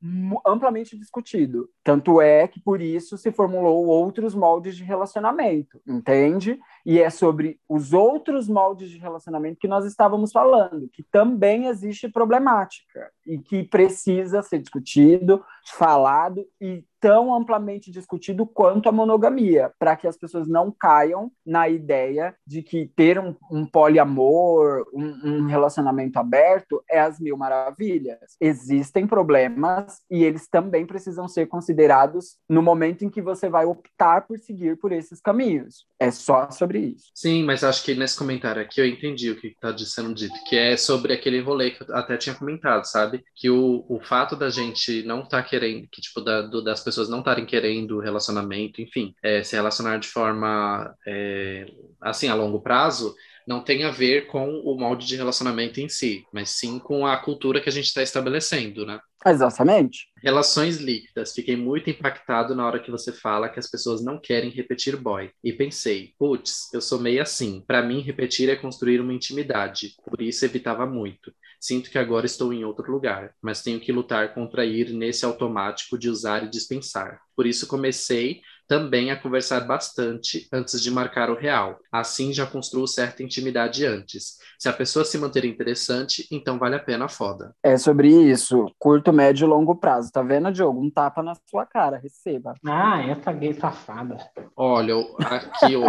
[0.47, 1.69] amplamente discutido.
[1.85, 6.59] Tanto é que por isso se formulou outros moldes de relacionamento, entende?
[6.85, 12.09] E é sobre os outros moldes de relacionamento que nós estávamos falando, que também existe
[12.09, 19.97] problemática e que precisa ser discutido, falado e tão amplamente discutido quanto a monogamia, para
[19.97, 25.47] que as pessoas não caiam na ideia de que ter um, um poliamor, um, um
[25.47, 28.37] relacionamento aberto é as mil maravilhas.
[28.41, 34.25] Existem problemas e eles também precisam ser considerados no momento em que você vai optar
[34.25, 35.85] por seguir por esses caminhos.
[35.99, 37.11] É só sobre isso.
[37.15, 40.57] Sim, mas acho que nesse comentário aqui eu entendi o que está sendo dito, que
[40.57, 43.23] é sobre aquele rolê que eu até tinha comentado, sabe?
[43.37, 47.09] Que o, o fato da gente não estar querendo, que tipo, da, do- das pessoas
[47.09, 51.67] não estarem querendo relacionamento, enfim, é, se relacionar de forma, é,
[52.01, 53.15] assim, a longo prazo,
[53.47, 57.17] não tem a ver com o molde de relacionamento em si, mas sim com a
[57.17, 59.01] cultura que a gente está estabelecendo, né?
[59.25, 60.09] Exatamente.
[60.23, 61.33] Relações líquidas.
[61.33, 65.31] Fiquei muito impactado na hora que você fala que as pessoas não querem repetir boy.
[65.45, 67.63] E pensei, putz, eu sou meio assim.
[67.67, 69.95] Pra mim, repetir é construir uma intimidade.
[70.05, 71.33] Por isso evitava muito.
[71.61, 75.97] Sinto que agora estou em outro lugar, mas tenho que lutar contra ir nesse automático
[75.97, 77.21] de usar e dispensar.
[77.37, 78.41] Por isso comecei
[78.73, 81.79] também a conversar bastante antes de marcar o real.
[81.93, 84.39] Assim já construo certa intimidade antes.
[84.59, 87.55] Se a pessoa se manter interessante, então vale a pena a foda.
[87.63, 90.11] É sobre isso, curto, médio e longo prazo.
[90.11, 90.81] Tá vendo, Diogo?
[90.81, 92.55] Um tapa na sua cara, receba.
[92.67, 94.17] Ah, essa gay safada.
[94.57, 95.85] Olha, aqui o,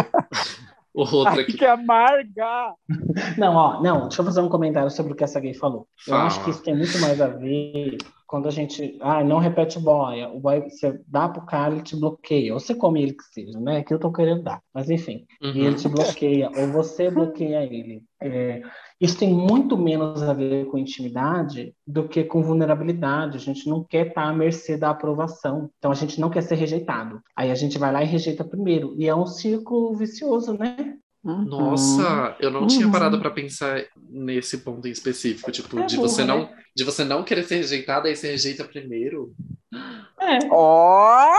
[0.92, 1.54] o outro Ai, aqui.
[1.54, 2.74] que amarga!
[3.38, 5.88] Não, ó, não, deixa eu fazer um comentário sobre o que essa gay falou.
[6.06, 6.26] Eu Fala.
[6.26, 7.96] acho que isso tem muito mais a ver
[8.34, 8.98] quando a gente.
[9.00, 10.24] Ah, não repete boy.
[10.24, 12.52] O boy, você dá pro cara, ele te bloqueia.
[12.52, 13.84] Ou você come ele que seja, né?
[13.84, 14.60] Que eu tô querendo dar.
[14.74, 15.24] Mas enfim.
[15.40, 15.54] E Uhum.
[15.66, 18.02] ele te bloqueia, ou você bloqueia ele.
[18.20, 18.60] É,
[19.00, 23.36] isso tem muito menos a ver com intimidade do que com vulnerabilidade.
[23.36, 25.70] A gente não quer estar à mercê da aprovação.
[25.78, 27.20] Então a gente não quer ser rejeitado.
[27.36, 28.94] Aí a gente vai lá e rejeita primeiro.
[28.98, 30.96] E é um círculo vicioso, né?
[31.24, 31.44] Uhum.
[31.46, 32.92] Nossa, eu não tinha Uhum.
[32.92, 36.28] parado pra pensar nesse ponto em específico, tipo, É de você né?
[36.34, 39.32] não, de você não querer ser rejeitado, aí você rejeita primeiro.
[40.20, 40.38] É.
[40.50, 41.32] Ó!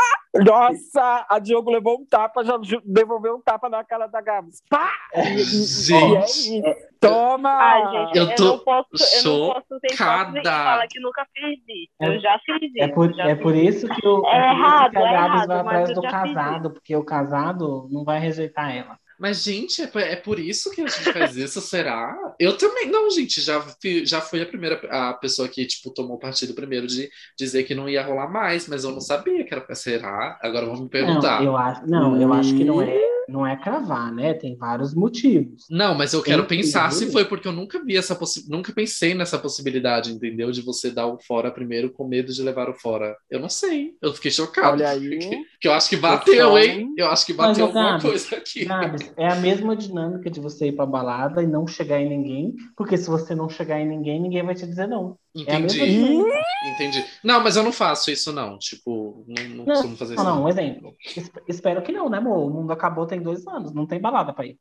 [0.44, 4.62] Nossa, a Diogo levou um tapa, já devolveu um tapa na cara da Gabs.
[4.70, 4.92] Pá!
[5.16, 6.64] E, e- e- e é Gente.
[7.00, 7.50] Toma!
[7.50, 11.26] Ah, gente, Eu eu, tô não posso, eu não posso ter e falar que nunca
[11.34, 11.92] fiz isso.
[12.02, 12.84] É- Eu já fiz isso.
[12.84, 15.12] É por, já é fiz por isso que, o, É é errado, que a é
[15.14, 18.98] Gabs errado, vai atrás eu do casado, porque o casado não vai rejeitar ela.
[19.20, 22.16] Mas, gente, é, por- é por isso que a gente faz isso, será?
[22.40, 22.90] Eu também.
[22.92, 26.86] Não, gente, já, fui- já fui a primeira a pessoa que, tipo, tomou partido primeiro
[26.88, 30.38] de dizer que não ia rolar mais, mas eu não sabia que era pra será.
[30.42, 31.40] Agora vão me perguntar.
[31.40, 34.34] Não, eu acho, não, eu acho que não é, não é cravar, né?
[34.34, 35.66] Tem vários motivos.
[35.70, 36.64] Não, mas eu quero Entendi.
[36.64, 38.50] pensar se foi porque eu nunca vi essa possi...
[38.50, 40.52] nunca pensei nessa possibilidade, entendeu?
[40.52, 43.16] De você dar o fora primeiro com medo de levar o fora.
[43.30, 43.96] Eu não sei.
[44.02, 44.74] Eu fiquei chocado.
[44.74, 45.06] Olha aí.
[45.16, 46.68] Porque, porque eu acho que bateu, hein?
[46.68, 48.66] Pessoal, Eu acho que bateu alguma Gabs, coisa aqui.
[48.66, 52.56] Gabs, é a mesma dinâmica de você ir pra balada e não chegar em ninguém,
[52.76, 55.18] porque se você não chegar em ninguém, ninguém vai te dizer não.
[55.48, 55.98] É a mesma Entendi.
[55.98, 56.42] dinâmica.
[56.74, 57.06] Entendi.
[57.24, 58.58] Não, mas eu não faço isso, não.
[58.58, 60.32] Tipo, não, não Não, costumo fazer Não, isso.
[60.34, 60.96] não, um exemplo.
[61.16, 62.46] Es- Espero que não, né, amor?
[62.46, 64.58] O mundo acabou tem dois anos, não tem balada pra ir.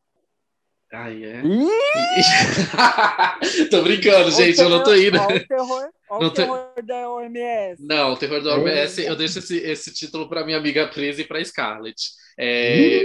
[0.93, 1.43] Ai, é.
[3.71, 5.19] Tô brincando, gente, eu não tô indo.
[5.19, 7.83] Olha o terror, olha Não o tô- terror da OMS.
[7.85, 11.25] Não, o terror do OMS, eu deixo esse, esse título para minha amiga Pris e
[11.25, 12.01] para Scarlett.
[12.39, 13.05] É,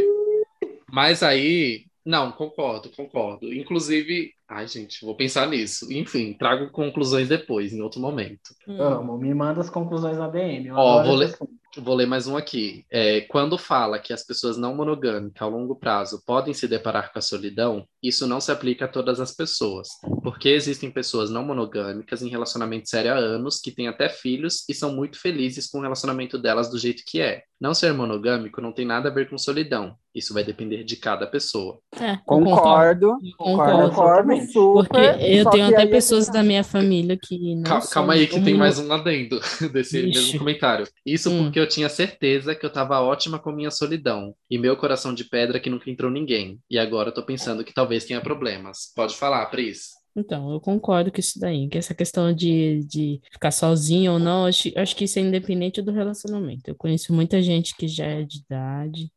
[0.92, 3.52] mas aí, não, concordo, concordo.
[3.54, 5.92] Inclusive, ai, gente, vou pensar nisso.
[5.94, 8.56] Enfim, trago conclusões depois, em outro momento.
[8.68, 8.82] Hum.
[8.82, 10.72] Amo, me manda as conclusões na DM.
[10.72, 11.52] Ó, vou assunto.
[11.78, 12.84] Vou ler mais um aqui.
[12.92, 17.20] É, quando fala que as pessoas não monogâmicas a longo prazo podem se deparar com
[17.20, 19.88] a solidão, isso não se aplica a todas as pessoas,
[20.24, 24.74] porque existem pessoas não monogâmicas em relacionamento sério há anos que têm até filhos e
[24.74, 27.44] são muito felizes com o relacionamento delas do jeito que é.
[27.62, 29.94] Não ser monogâmico não tem nada a ver com solidão.
[30.16, 31.78] Isso vai depender de cada pessoa.
[32.00, 33.90] É, Concordo, Concordo.
[33.90, 34.88] concordo super.
[34.88, 38.14] Porque eu tenho até é pessoas que- da minha família que não Cal- são Calma
[38.14, 39.40] aí, que tem mais um adendo
[39.74, 40.08] desse Ixi.
[40.20, 40.88] mesmo comentário.
[41.06, 41.44] Isso Hum.
[41.44, 45.24] porque eu tinha certeza que eu tava ótima com minha solidão e meu coração de
[45.24, 46.60] pedra que nunca entrou ninguém.
[46.70, 48.92] E agora eu tô pensando que talvez tenha problemas.
[48.96, 50.00] Pode falar, Pris.
[50.16, 54.46] Então, eu concordo com isso daí, que essa questão de, de ficar sozinho ou não,
[54.46, 56.70] acho, acho que isso é independente do relacionamento.
[56.70, 59.12] Eu conheço muita gente que já é de idade,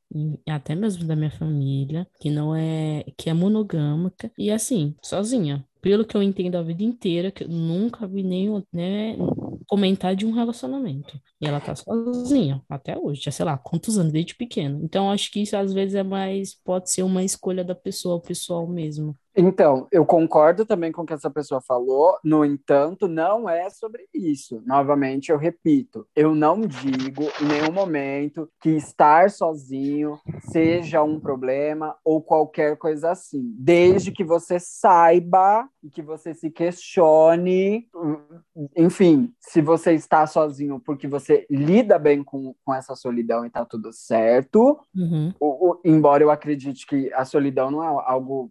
[0.48, 5.64] até mesmo da minha família, que não é, que é monogâmica, e assim, sozinha.
[5.80, 9.16] Pelo que eu entendo a vida inteira, que eu nunca vi nenhum, né,
[9.66, 11.20] comentar de um relacionamento.
[11.40, 14.78] E ela tá sozinha, até hoje, já sei lá, quantos anos, desde pequena.
[14.82, 18.66] Então, acho que isso às vezes é mais, pode ser uma escolha da pessoa, pessoal
[18.66, 19.16] mesmo.
[19.34, 24.06] Então, eu concordo também com o que essa pessoa falou, no entanto, não é sobre
[24.12, 24.62] isso.
[24.66, 30.18] Novamente, eu repito, eu não digo em nenhum momento que estar sozinho
[30.50, 36.50] seja um problema ou qualquer coisa assim, desde que você saiba e que você se
[36.50, 37.88] questione,
[38.76, 43.64] enfim, se você está sozinho porque você lida bem com, com essa solidão e tá
[43.64, 45.32] tudo certo, Uhum.
[45.40, 48.50] o- o- embora eu acredite que a solidão não é algo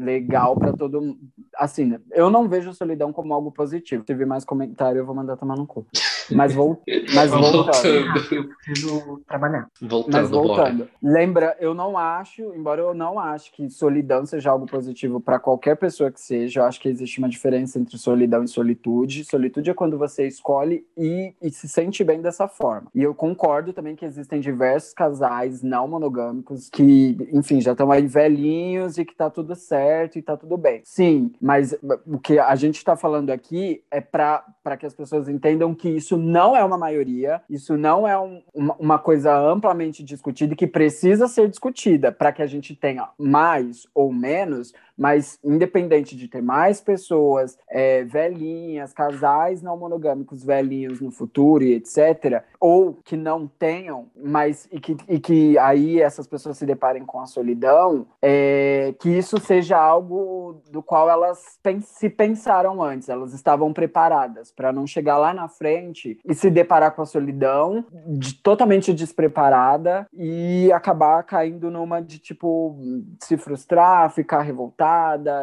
[0.00, 1.16] legal para todo.
[1.56, 4.02] Assim, eu não vejo solidão como algo positivo.
[4.02, 5.86] Se tiver mais comentário, eu vou mandar tomar no cu.
[6.30, 6.82] Mas, vou,
[7.14, 7.52] mas voltando.
[7.52, 8.34] Voltando.
[8.34, 9.66] Eu preciso trabalhar.
[9.80, 10.46] Voltando, Mas bora.
[10.46, 15.38] voltando, lembra, eu não acho, embora eu não ache que solidão seja algo positivo para
[15.38, 19.24] qualquer pessoa que seja, eu acho que existe uma diferença entre solidão e solitude.
[19.24, 22.88] Solitude é quando você escolhe e, e se sente bem dessa forma.
[22.94, 28.06] E eu concordo também que existem diversos casais não monogâmicos que, enfim, já estão aí
[28.06, 30.80] velhinhos e que tá tudo certo e tá tudo bem.
[30.84, 31.76] Sim, mas
[32.06, 34.44] o que a gente está falando aqui é para
[34.78, 38.74] que as pessoas entendam que isso não é uma maioria, isso não é um- uma,
[38.78, 43.86] uma coisa amplamente discutida e que precisa ser discutida para que a gente tenha mais
[43.94, 51.10] ou menos, mas independente de ter mais pessoas é, velhinhas, casais não monogâmicos velhinhos no
[51.10, 56.58] futuro e etc., ou que não tenham, mas e que, e que aí essas pessoas
[56.58, 62.10] se deparem com a solidão, é, que isso seja algo do qual elas pen- se
[62.10, 67.00] pensaram antes, elas estavam preparadas para não chegar lá na frente e se deparar com
[67.00, 72.76] a solidão de- totalmente despreparada e acabar caindo numa de tipo
[73.22, 74.89] se frustrar, ficar revoltada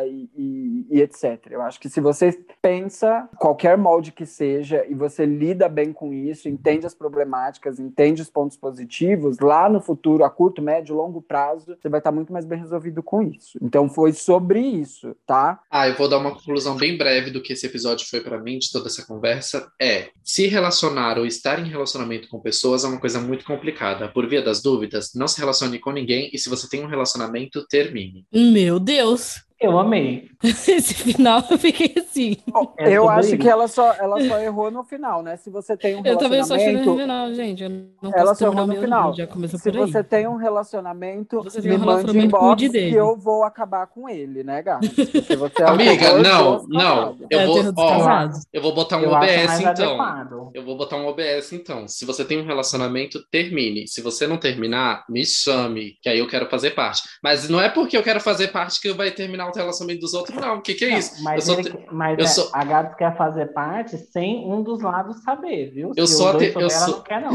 [0.07, 1.47] e, e- e etc.
[1.51, 6.13] Eu acho que se você pensa qualquer molde que seja e você lida bem com
[6.13, 11.21] isso, entende as problemáticas, entende os pontos positivos, lá no futuro, a curto, médio, longo
[11.21, 13.57] prazo, você vai estar muito mais bem resolvido com isso.
[13.61, 15.59] Então foi sobre isso, tá?
[15.69, 18.57] Ah, eu vou dar uma conclusão bem breve do que esse episódio foi pra mim,
[18.59, 19.71] de toda essa conversa.
[19.81, 24.07] É, se relacionar ou estar em relacionamento com pessoas é uma coisa muito complicada.
[24.09, 27.65] Por via das dúvidas, não se relacione com ninguém e se você tem um relacionamento,
[27.67, 28.25] termine.
[28.33, 29.36] Meu Deus!
[29.59, 30.27] Eu amei.
[30.43, 32.37] Esse final eu fiquei assim.
[32.77, 35.35] É eu acho que ela só, ela só errou no final, né?
[35.37, 37.63] Se você tem um Eu também só achei no relacionamento, final, gente.
[37.63, 37.69] Eu
[38.01, 39.01] não ela só errou no final.
[39.11, 39.91] livro, Já começou se por aí.
[39.91, 42.95] você tem um relacionamento, Você me um mande relacionamento, inbox que dele.
[42.95, 44.61] eu vou acabar com ele, né,
[45.39, 47.17] você é Amiga, não, não.
[47.29, 49.69] Eu É, vou, ó, eu vou botar um Eu OBS então.
[49.69, 50.51] adequado.
[50.53, 51.87] Eu vou botar um OBS então.
[51.87, 53.87] Se você tem um relacionamento, termine.
[53.87, 57.01] Se você não terminar, me chame, que aí eu quero fazer parte.
[57.23, 60.35] Mas não é porque eu quero fazer parte que vai terminar o relacionamento dos outros,
[60.39, 60.57] não.
[60.57, 61.15] O que, que é isso?
[61.17, 63.97] Não, mas eu sou ele- te- mas eu é, sou- a Gabs quer fazer parte
[63.97, 65.91] sem um dos lados saber, viu?
[65.95, 67.33] Eu Se sou ate- eu sou- não quer, não.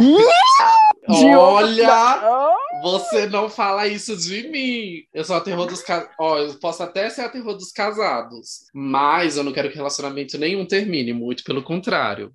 [1.09, 2.53] Olha!
[2.83, 5.03] Você não fala isso de mim.
[5.13, 6.11] Eu sou a terror dos casados.
[6.19, 10.39] Ó, eu posso até ser a terror dos casados, mas eu não quero que relacionamento
[10.39, 11.13] nenhum termine.
[11.13, 12.33] Muito pelo contrário.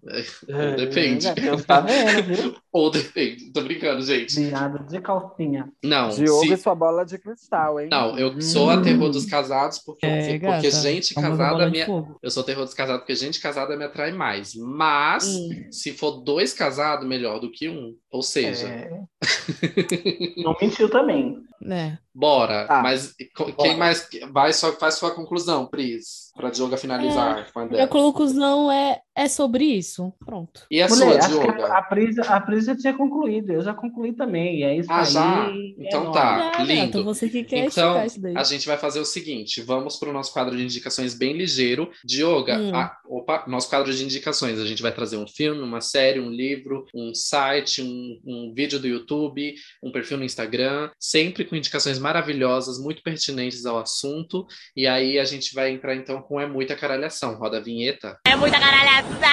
[0.47, 1.27] Ou depende.
[1.27, 2.55] É, Deus tá vendo, viu?
[2.71, 3.51] Ou depende.
[3.51, 4.39] Tô brincando, gente.
[4.39, 5.67] Viado de calcinha.
[5.83, 6.09] Não.
[6.09, 7.89] Diogo se- e sua bola de cristal, hein?
[7.91, 11.79] Não, eu sou a terror dos casados porque, É, porque gata, gente famosa casada me.
[12.23, 14.55] Eu sou terror dos casados porque gente casada me atrai mais.
[14.55, 15.67] Mas, Hum.
[15.71, 17.95] se for dois casados, melhor do que um.
[18.17, 18.99] Ou seja, É.
[20.43, 21.37] Não mentiu também.
[21.69, 21.97] É.
[22.13, 22.65] bora.
[22.67, 22.81] Tá.
[22.83, 23.53] Mas Bora.
[23.59, 28.99] quem mais vai só faz sua conclusão, Pris, para Dioga finalizar a Minha conclusão é,
[29.15, 30.13] é sobre isso.
[30.23, 30.65] Pronto.
[30.69, 31.65] E a Mulher, sua, Dioga?
[31.73, 33.51] a Pris, a Pris já tinha concluído.
[33.53, 34.59] Eu já concluí também.
[34.59, 35.05] E é isso Ah, aí.
[35.11, 35.47] já?
[35.49, 36.51] é Então tá.
[36.55, 36.83] Ah, lindo.
[36.85, 37.67] Então você que quer Então,
[37.97, 38.37] esticar isso daí.
[38.37, 41.89] a gente vai fazer o seguinte: vamos para o nosso quadro de indicações bem ligeiro.
[42.05, 42.75] Dioga, Hum.
[42.75, 44.59] a- opa, nosso quadro de indicações.
[44.59, 48.79] A gente vai trazer um filme, uma série, um livro, um site, um, um vídeo
[48.79, 54.45] do YouTube, um perfil no Instagram, sempre com indicações maravilhosas, muito pertinentes ao assunto.
[54.75, 57.35] E aí a gente vai entrar então com É Muita Caralhação.
[57.35, 58.17] Roda a vinheta.
[58.25, 59.27] É muita caralhação!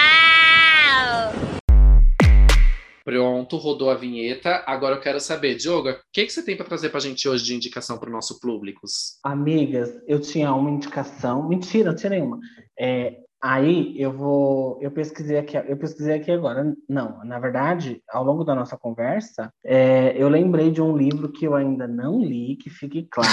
[3.05, 4.65] Pronto, rodou a vinheta.
[4.67, 7.29] Agora eu quero saber, Dioga, o que, que você tem para trazer para a gente
[7.29, 9.19] hoje de indicação para o nosso públicos?
[9.23, 11.47] Amigas, eu tinha uma indicação.
[11.47, 12.41] Mentira, não tinha nenhuma.
[12.81, 14.79] É, aí eu vou.
[14.81, 16.75] Eu pesquisei aqui, eu pesquisei aqui agora.
[16.89, 21.47] Não, na verdade, ao longo da nossa conversa, é, eu lembrei de um livro que
[21.47, 23.29] eu ainda não li, que fique claro.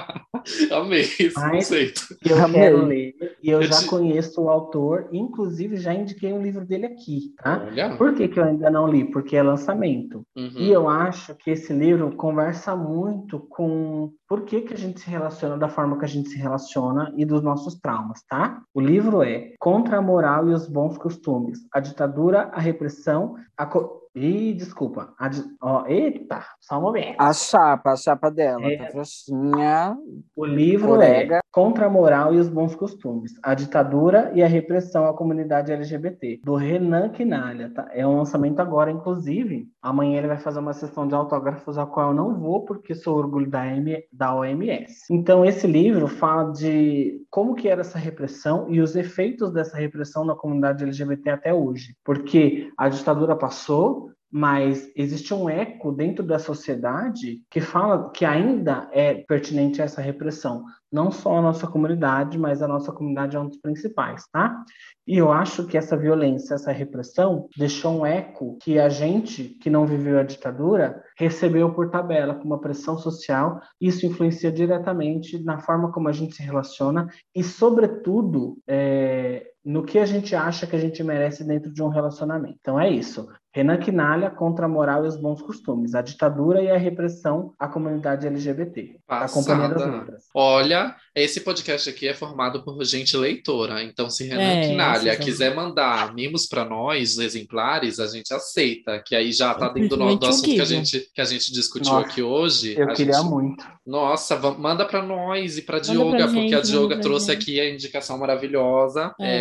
[0.72, 2.02] Amei esse conceito.
[2.24, 2.60] eu Amei.
[2.60, 3.14] quero ler.
[3.42, 7.34] E eu Eu já te- conheço o autor, inclusive já indiquei um livro dele aqui,
[7.42, 7.62] tá?
[7.66, 7.96] Olha.
[7.96, 9.04] Por que, que eu ainda não li?
[9.10, 10.22] Porque é lançamento.
[10.36, 10.50] Uhum.
[10.56, 15.08] E eu acho que esse livro conversa muito com por que, que a gente se
[15.10, 18.62] relaciona da forma que a gente se relaciona e dos nossos traumas, tá?
[18.74, 23.68] O livro é Contra a Moral e os Bons Costumes: A Ditadura, a Repressão, a.
[24.14, 25.12] Ih, desculpa.
[25.18, 25.28] A
[25.60, 27.16] ó, eita, só um momento.
[27.18, 28.76] A chapa, a chapa dela, É.
[28.76, 29.96] tá.
[30.36, 31.36] O livro Orega.
[31.36, 35.70] é Contra a Moral e os Bons Costumes: A Ditadura e a Repressão à Comunidade
[35.72, 37.70] LGBT, do Renan Quinalha.
[37.72, 37.88] Tá?
[37.92, 39.68] É um lançamento agora, inclusive.
[39.80, 43.16] Amanhã ele vai fazer uma sessão de autógrafos, a qual eu não vou, porque sou
[43.18, 45.06] orgulho da, M, da OMS.
[45.08, 50.24] Então, esse livro fala de como que era essa repressão e os efeitos dessa repressão
[50.24, 51.94] na comunidade LGBT até hoje.
[52.04, 54.03] Porque a ditadura passou,
[54.36, 60.64] mas existe um eco dentro da sociedade que fala que ainda é pertinente essa repressão.
[60.90, 64.64] Não só a nossa comunidade, mas a nossa comunidade é um dos principais, tá?
[65.06, 69.70] E eu acho que essa violência, essa repressão, deixou um eco que a gente, que
[69.70, 73.60] não viveu a ditadura, recebeu por tabela, com uma pressão social.
[73.80, 80.00] Isso influencia diretamente na forma como a gente se relaciona e, sobretudo, é, no que
[80.00, 82.58] a gente acha que a gente merece dentro de um relacionamento.
[82.60, 83.28] Então é isso.
[83.54, 87.68] Renan Quinalha contra a moral e os bons costumes, a ditadura e a repressão à
[87.68, 88.96] comunidade LGBT.
[89.06, 89.96] Acompanhando as Passada.
[89.98, 90.24] letras.
[90.34, 93.82] Olha, esse podcast aqui é formado por gente leitora.
[93.84, 99.00] Então, se Renan É, Quinalha esse quiser mandar mimos para nós, exemplares, a gente aceita.
[99.06, 101.92] Que aí já tá dentro do, do assunto que a gente, que a gente discutiu
[101.92, 102.74] Nossa, aqui hoje.
[102.76, 103.64] Eu a queria gente- muito.
[103.86, 107.42] Nossa, manda para nós e para Dioga, porque gente, a Dioga trouxe gente.
[107.42, 109.14] aqui a indicação maravilhosa.
[109.20, 109.34] É.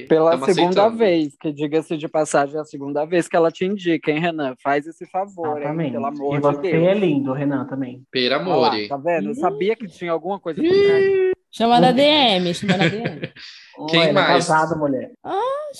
[0.00, 0.96] É, Pela segunda aceitando.
[0.96, 4.54] vez, que diga-se de passagem, é a segunda vez que ela te indica, hein, Renan?
[4.62, 5.92] Faz esse favor, hein?
[5.92, 6.86] Pelo amor e de você Deus.
[6.86, 8.02] é lindo, Renan, também.
[8.10, 8.88] Per Olha lá, amore.
[8.88, 9.28] tá vendo?
[9.28, 11.04] Eu sabia que tinha alguma coisa por trás.
[11.52, 13.32] Chama da DM, chama da DM.
[13.90, 14.46] Quem ele é mais?
[14.46, 15.10] casado, mulher.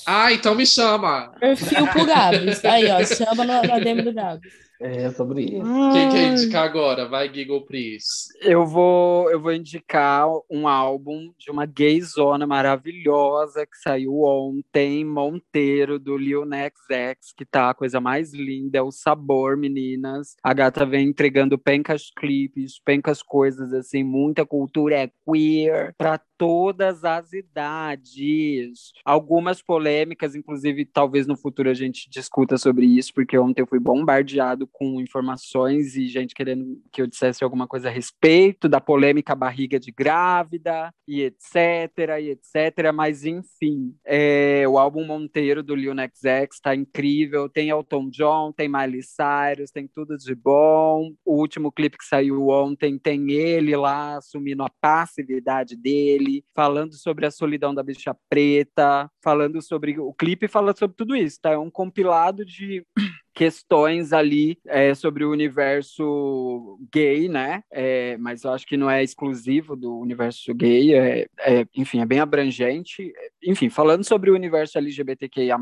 [0.05, 1.31] Ah, então me chama.
[1.39, 2.63] Perfil pro Gabs.
[2.65, 4.51] Aí, ó, chama no, na DM do Gabs.
[4.83, 5.91] É sobre isso.
[5.93, 7.07] Quem quer indicar agora?
[7.07, 8.29] Vai, Giggle Pris.
[8.41, 15.99] Eu vou, eu vou indicar um álbum de uma gayzona maravilhosa que saiu ontem, Monteiro,
[15.99, 20.35] do Lil Nas X, que tá a coisa mais linda, é o sabor, meninas.
[20.41, 27.03] A gata vem entregando pencas clipes, pencas coisas, assim, muita cultura é queer pra todas
[27.03, 28.93] as idades.
[29.05, 33.79] Algumas polêmicas, inclusive, talvez no futuro a gente discuta sobre isso, porque ontem eu fui
[33.79, 39.35] bombardeado com informações e gente querendo que eu dissesse alguma coisa a respeito da polêmica
[39.35, 42.91] barriga de grávida e etc, e etc.
[42.93, 47.49] Mas, enfim, é, o álbum Monteiro do Lil Nas X está incrível.
[47.49, 51.11] Tem Elton John, tem Miley Cyrus, tem tudo de bom.
[51.25, 57.25] O último clipe que saiu ontem tem ele lá assumindo a passividade dele, falando sobre
[57.25, 61.51] a solidão da bicha preta, falando sobre o clipe fala sobre tudo isso, tá?
[61.51, 62.85] É um compilado de
[63.33, 67.63] questões ali é, sobre o universo gay, né?
[67.71, 72.05] É, mas eu acho que não é exclusivo do universo gay, é, é, enfim, é
[72.05, 73.13] bem abrangente.
[73.43, 75.57] Enfim, falando sobre o universo LGBTQIA+,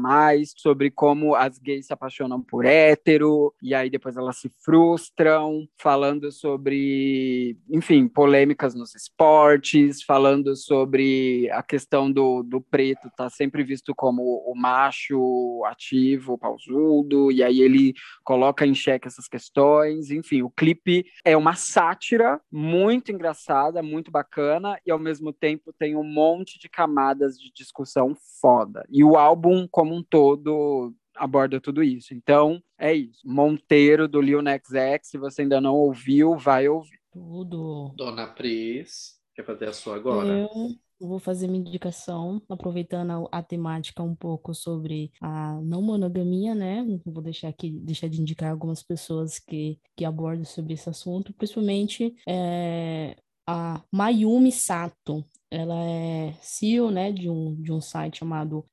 [0.56, 6.32] sobre como as gays se apaixonam por hétero, e aí depois elas se frustram, falando
[6.32, 13.94] sobre, enfim, polêmicas nos esportes, falando sobre a questão do, do preto tá sempre visto
[13.96, 20.12] como o macho ativo, pausudo, e aí ele coloca em xeque essas questões.
[20.12, 25.96] Enfim, o clipe é uma sátira muito engraçada, muito bacana, e ao mesmo tempo tem
[25.96, 28.86] um monte de camadas de discussão foda.
[28.90, 32.14] E o álbum, como um todo, aborda tudo isso.
[32.14, 33.22] Então, é isso.
[33.26, 37.00] Monteiro, do Lil Nas X, se você ainda não ouviu, vai ouvir.
[37.12, 37.92] Tudo.
[37.96, 40.30] Dona Pris, quer fazer a sua agora?
[40.30, 46.54] Eu vou fazer minha indicação, aproveitando a, a temática um pouco sobre a não monogamia,
[46.54, 46.86] né?
[47.06, 52.16] Vou deixar aqui, deixar de indicar algumas pessoas que, que abordam sobre esse assunto, principalmente
[52.28, 53.16] é,
[53.48, 55.26] a Mayumi Sato.
[55.52, 58.66] Ela é CEO né, de, um, de um site chamado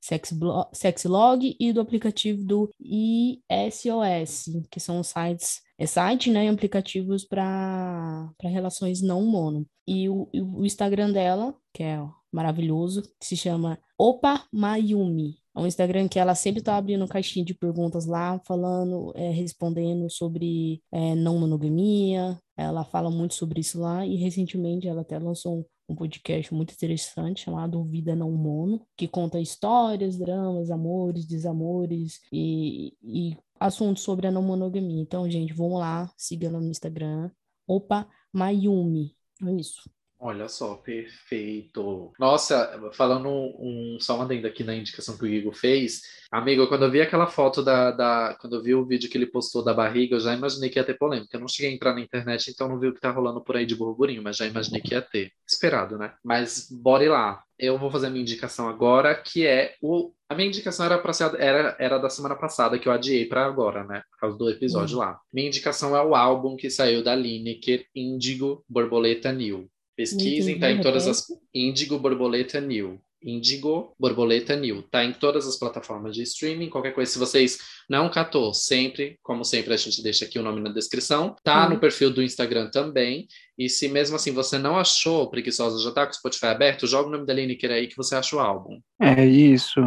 [0.73, 8.31] Sexlog e do aplicativo do ISOS, que são sites, é site né, e aplicativos para
[8.43, 9.67] relações não mono.
[9.87, 11.99] E o, o Instagram dela, que é
[12.33, 15.39] maravilhoso, que se chama Opa Mayumi.
[15.57, 20.11] É um Instagram que ela sempre tá abrindo caixinha de perguntas lá, falando, é, respondendo
[20.11, 22.39] sobre é, não monogamia.
[22.55, 27.45] Ela fala muito sobre isso lá e recentemente ela até lançou um, podcast muito interessante
[27.45, 34.31] chamado Vida Não Mono, que conta histórias, dramas, amores, desamores e, e assuntos sobre a
[34.31, 35.01] não monogamia.
[35.01, 37.31] Então, gente, vamos lá, siga no Instagram.
[37.67, 39.17] Opa Mayumi.
[39.43, 39.83] É isso.
[40.19, 42.13] Olha só, perfeito.
[42.19, 46.85] Nossa, falando um, só uma adendo aqui na indicação que o Igor fez, amigo, quando
[46.85, 49.75] eu vi aquela foto da, da, Quando eu vi o vídeo que ele postou da
[49.75, 51.37] barriga, eu já imaginei que ia ter polêmica.
[51.37, 53.57] Eu não cheguei a entrar na internet, então não vi o que tá rolando por
[53.57, 55.33] aí de burburinho, mas já imaginei que ia ter.
[55.47, 56.15] Esperado, né?
[56.25, 57.43] Mas bora ir lá.
[57.59, 60.13] Eu vou fazer a minha indicação agora, que é o.
[60.29, 63.47] A minha indicação era, pra ser, era, era da semana passada, que eu adiei para
[63.47, 64.03] agora, né?
[64.11, 65.01] Por causa do episódio hum.
[65.01, 65.21] lá.
[65.33, 69.71] Minha indicação é o álbum que saiu da Lineker, Índigo Borboleta New.
[69.97, 71.27] Pesquisem, tá em todas as.
[71.55, 73.01] Índigo Borboleta New.
[73.23, 74.83] Índigo Borboleta New.
[74.83, 76.69] Tá em todas as plataformas de streaming.
[76.69, 77.59] Qualquer coisa, se vocês
[77.89, 81.35] não catou, sempre, como sempre, a gente deixa aqui o nome na descrição.
[81.43, 81.75] Tá uhum.
[81.75, 83.27] no perfil do Instagram também.
[83.59, 87.09] E se mesmo assim você não achou Preguiçosa, já tá com o Spotify aberto, joga
[87.09, 88.81] o nome da Lineker aí que você acha o álbum.
[89.01, 89.81] É isso.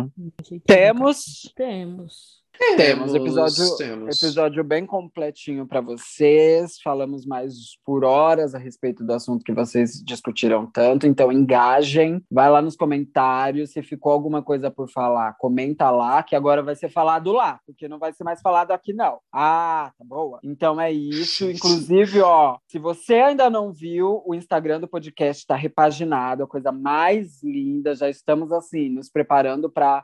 [0.65, 1.51] Temos.
[1.55, 2.39] Temos.
[2.59, 4.21] Temos, episódio, temos.
[4.21, 6.77] episódio bem completinho para vocês.
[6.83, 7.53] Falamos mais
[7.85, 11.07] por horas a respeito do assunto que vocês discutiram tanto.
[11.07, 12.21] Então, engajem.
[12.29, 13.71] Vai lá nos comentários.
[13.71, 17.87] Se ficou alguma coisa por falar, comenta lá, que agora vai ser falado lá, porque
[17.87, 19.19] não vai ser mais falado aqui, não.
[19.33, 20.39] Ah, tá boa.
[20.43, 21.49] Então é isso.
[21.49, 26.73] Inclusive, ó, se você ainda não viu, o Instagram do podcast está repaginado, a coisa
[26.73, 27.95] mais linda.
[27.95, 30.03] Já estamos assim, nos preparando para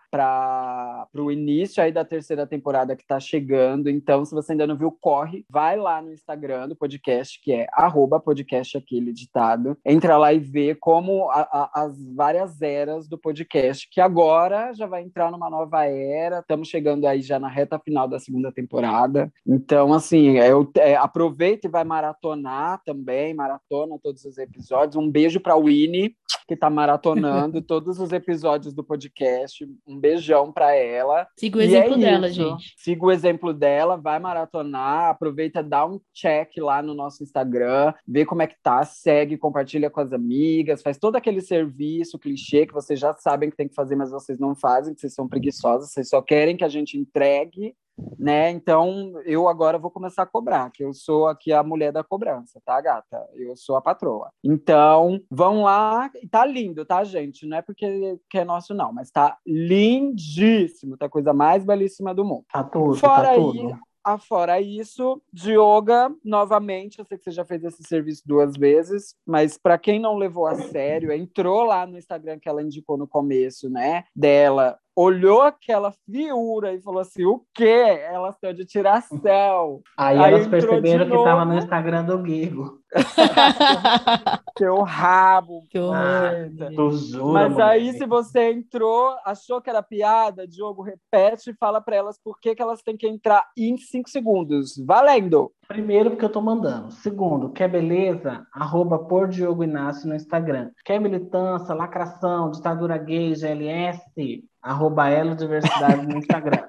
[1.14, 3.90] o início aí da terceira temporada que está chegando.
[3.90, 7.68] Então, se você ainda não viu, corre, vai lá no Instagram do podcast, que é
[7.74, 9.78] arroba podcast aquele ditado.
[9.86, 14.88] Entra lá e vê como a, a, as várias eras do podcast, que agora já
[14.88, 16.40] vai entrar numa nova era.
[16.40, 19.32] Estamos chegando aí já na reta final da segunda temporada.
[19.46, 24.96] Então, assim, eu, é, aproveita e vai maratonar também, maratona todos os episódios.
[24.96, 26.16] Um beijo para Winnie,
[26.48, 29.68] que está maratonando todos os episódios do podcast.
[29.88, 31.28] Um beijão para ela.
[31.38, 32.74] Siga o e exemplo é dela, gente.
[32.78, 38.26] Siga o exemplo dela, vai maratonar, aproveita, dá um check lá no nosso Instagram, vê
[38.26, 42.74] como é que tá, segue, compartilha com as amigas, faz todo aquele serviço clichê que
[42.74, 45.92] vocês já sabem que tem que fazer, mas vocês não fazem, que vocês são preguiçosas,
[45.92, 47.76] vocês só querem que a gente entregue
[48.18, 48.50] né?
[48.52, 52.62] Então eu agora vou começar a cobrar, que eu sou aqui a mulher da cobrança,
[52.66, 53.26] tá, gata?
[53.34, 54.32] Eu sou a patroa.
[54.44, 57.46] Então, vão lá, tá lindo, tá, gente?
[57.46, 62.14] Não é porque que é nosso não, mas tá lindíssimo, tá a coisa mais belíssima
[62.14, 62.46] do mundo.
[62.52, 63.80] Tá tudo, Fora tá aí, tudo.
[64.04, 69.58] afora isso, Dioga, novamente, eu sei que você já fez esse serviço duas vezes, mas
[69.58, 73.70] para quem não levou a sério, entrou lá no Instagram que ela indicou no começo,
[73.70, 74.04] né?
[74.16, 78.00] Dela, olhou aquela figura e falou assim: o quê?
[78.10, 79.82] Elas estão de tiração.
[79.98, 82.80] Aí, Aí elas perceberam que estava no Instagram do Guigo.
[84.58, 85.64] Seu rabo.
[85.70, 86.50] Que horror.
[86.76, 87.66] Tu jura, Mas mulher?
[87.66, 92.40] aí, se você entrou, achou que era piada, Diogo, repete e fala para elas por
[92.40, 94.76] que, que elas têm que entrar em cinco segundos.
[94.86, 95.52] Valendo!
[95.68, 96.92] Primeiro, porque eu tô mandando.
[96.92, 98.46] Segundo, quer beleza?
[98.54, 100.70] Arroba por Diogo Inácio no Instagram.
[100.86, 104.44] Quer militância, lacração, ditadura gay, GLS?
[104.66, 106.64] Arroba Elo Diversidade no Instagram.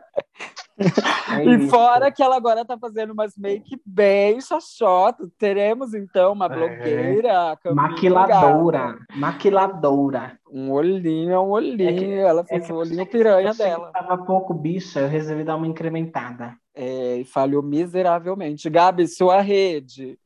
[1.32, 1.70] É e isso.
[1.70, 5.26] fora que ela agora tá fazendo umas make bem xoxota.
[5.38, 6.48] Teremos, então, uma É.
[6.50, 7.58] blogueira.
[7.62, 8.78] Camila Maquiladora.
[8.78, 9.04] Gata.
[9.16, 10.38] Maquiladora.
[10.52, 11.88] Um olhinho, é um olhinho.
[11.88, 13.90] É que- ela É fez o eu olhinho piranha dela.
[13.90, 16.54] Tava pouco bicha, eu resolvi dar uma incrementada.
[16.74, 18.68] É, e falhou miseravelmente.
[18.68, 20.18] Gabi, sua rede.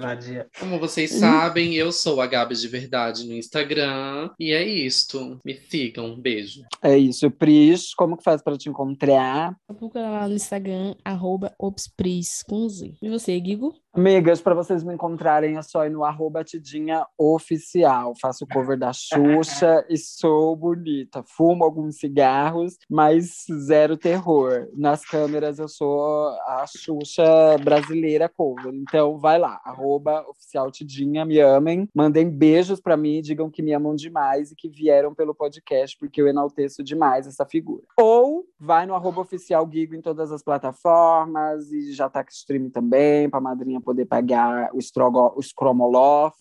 [0.00, 0.48] Vadia.
[0.58, 4.30] Como vocês sabem, eu sou a Gabi de Verdade no Instagram.
[4.38, 5.38] E é isto.
[5.44, 6.18] Me sigam.
[6.18, 6.62] Beijo.
[6.82, 7.94] É isso, Pris.
[7.94, 9.54] Como que faz para te encontrar?
[9.66, 12.94] Procura lá no Instagram, arroba opspris com Z.
[13.02, 13.74] E você, Guigo?
[13.96, 18.12] Amigas, para vocês me encontrarem é só ir no arroba Tidinha Oficial.
[18.20, 21.24] Faço cover da Xuxa e sou bonita.
[21.26, 24.68] Fumo alguns cigarros, mas zero terror.
[24.74, 27.24] Nas câmeras eu sou a Xuxa
[27.64, 28.74] brasileira cover.
[28.74, 31.88] Então vai lá, arroba Oficial Tidinha, me amem.
[31.94, 36.20] Mandem beijos para mim, digam que me amam demais e que vieram pelo podcast, porque
[36.20, 37.84] eu enalteço demais essa figura.
[37.98, 42.68] Ou vai no arroba Oficial Guigo em todas as plataformas e já tá com stream
[42.68, 46.36] também, para madrinha poder pagar o, estrogo, o Scromoloff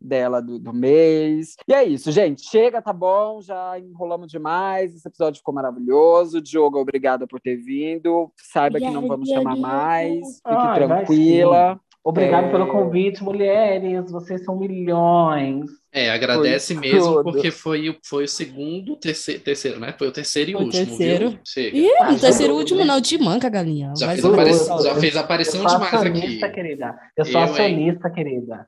[0.00, 1.54] dela do, do mês.
[1.66, 2.42] E é isso, gente.
[2.42, 3.40] Chega, tá bom?
[3.40, 4.94] Já enrolamos demais.
[4.94, 6.42] Esse episódio ficou maravilhoso.
[6.42, 8.30] Diogo, obrigada por ter vindo.
[8.36, 10.26] Saiba que não vamos chamar mais.
[10.36, 11.80] Fique Ai, vai tranquila.
[12.04, 12.50] Obrigado É.
[12.50, 14.10] pelo convite, mulheres.
[14.10, 15.66] Vocês são milhões.
[15.92, 17.24] É, agradece Foi mesmo, tudo.
[17.24, 19.94] porque foi, o- foi o segundo, terceiro, terceiro, né?
[19.98, 21.30] Foi o terceiro e Foi o último, terceiro.
[21.30, 21.38] viu?
[21.44, 21.76] Chega.
[21.76, 22.84] Ih, Ah, já terceiro deu, último né?
[22.86, 23.92] não, te manca, galinha.
[23.98, 25.96] Já fez, apare- aparição, já fez Eu aparição sou demais aqui.
[26.08, 26.98] acionista, querida.
[27.16, 27.52] Eu sou Eu, hein?
[27.52, 28.66] acionista, querida.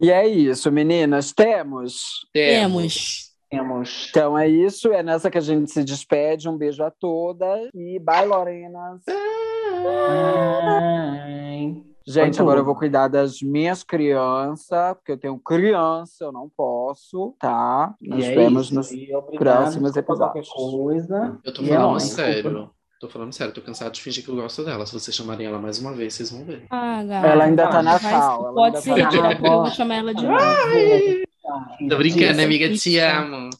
[0.00, 1.32] E é isso, meninas.
[1.32, 2.26] Temos.
[2.32, 3.30] Temos.
[3.50, 4.06] Temos.
[4.10, 4.92] Então é isso.
[4.92, 6.48] É nessa que a gente se despede.
[6.48, 7.68] Um beijo a todas.
[7.74, 9.02] E bye, Lorenas.
[10.66, 11.84] Ai.
[12.06, 17.34] Gente, agora eu vou cuidar das minhas crianças, porque eu tenho criança, eu não posso,
[17.38, 17.94] tá?
[18.00, 18.74] E Nos é vemos isso.
[18.74, 20.48] nos E obrigado, próximos episódios.
[20.50, 21.38] coisa.
[21.42, 22.42] Eu tô é falando nóis, sério.
[22.42, 22.70] desculpa.
[23.00, 24.86] Tô falando sério, tô cansado de fingir que eu gosto dela.
[24.86, 26.64] Se vocês chamarem ela mais uma vez, vocês vão ver.
[26.70, 27.26] Ah, gata.
[27.26, 28.44] Ela ainda tá na Mas sal.
[28.44, 28.94] ela pode tá sal.
[28.94, 31.24] porque eu vou chamar ela de novo.
[31.90, 33.50] Tô brincando, amiga, te amo.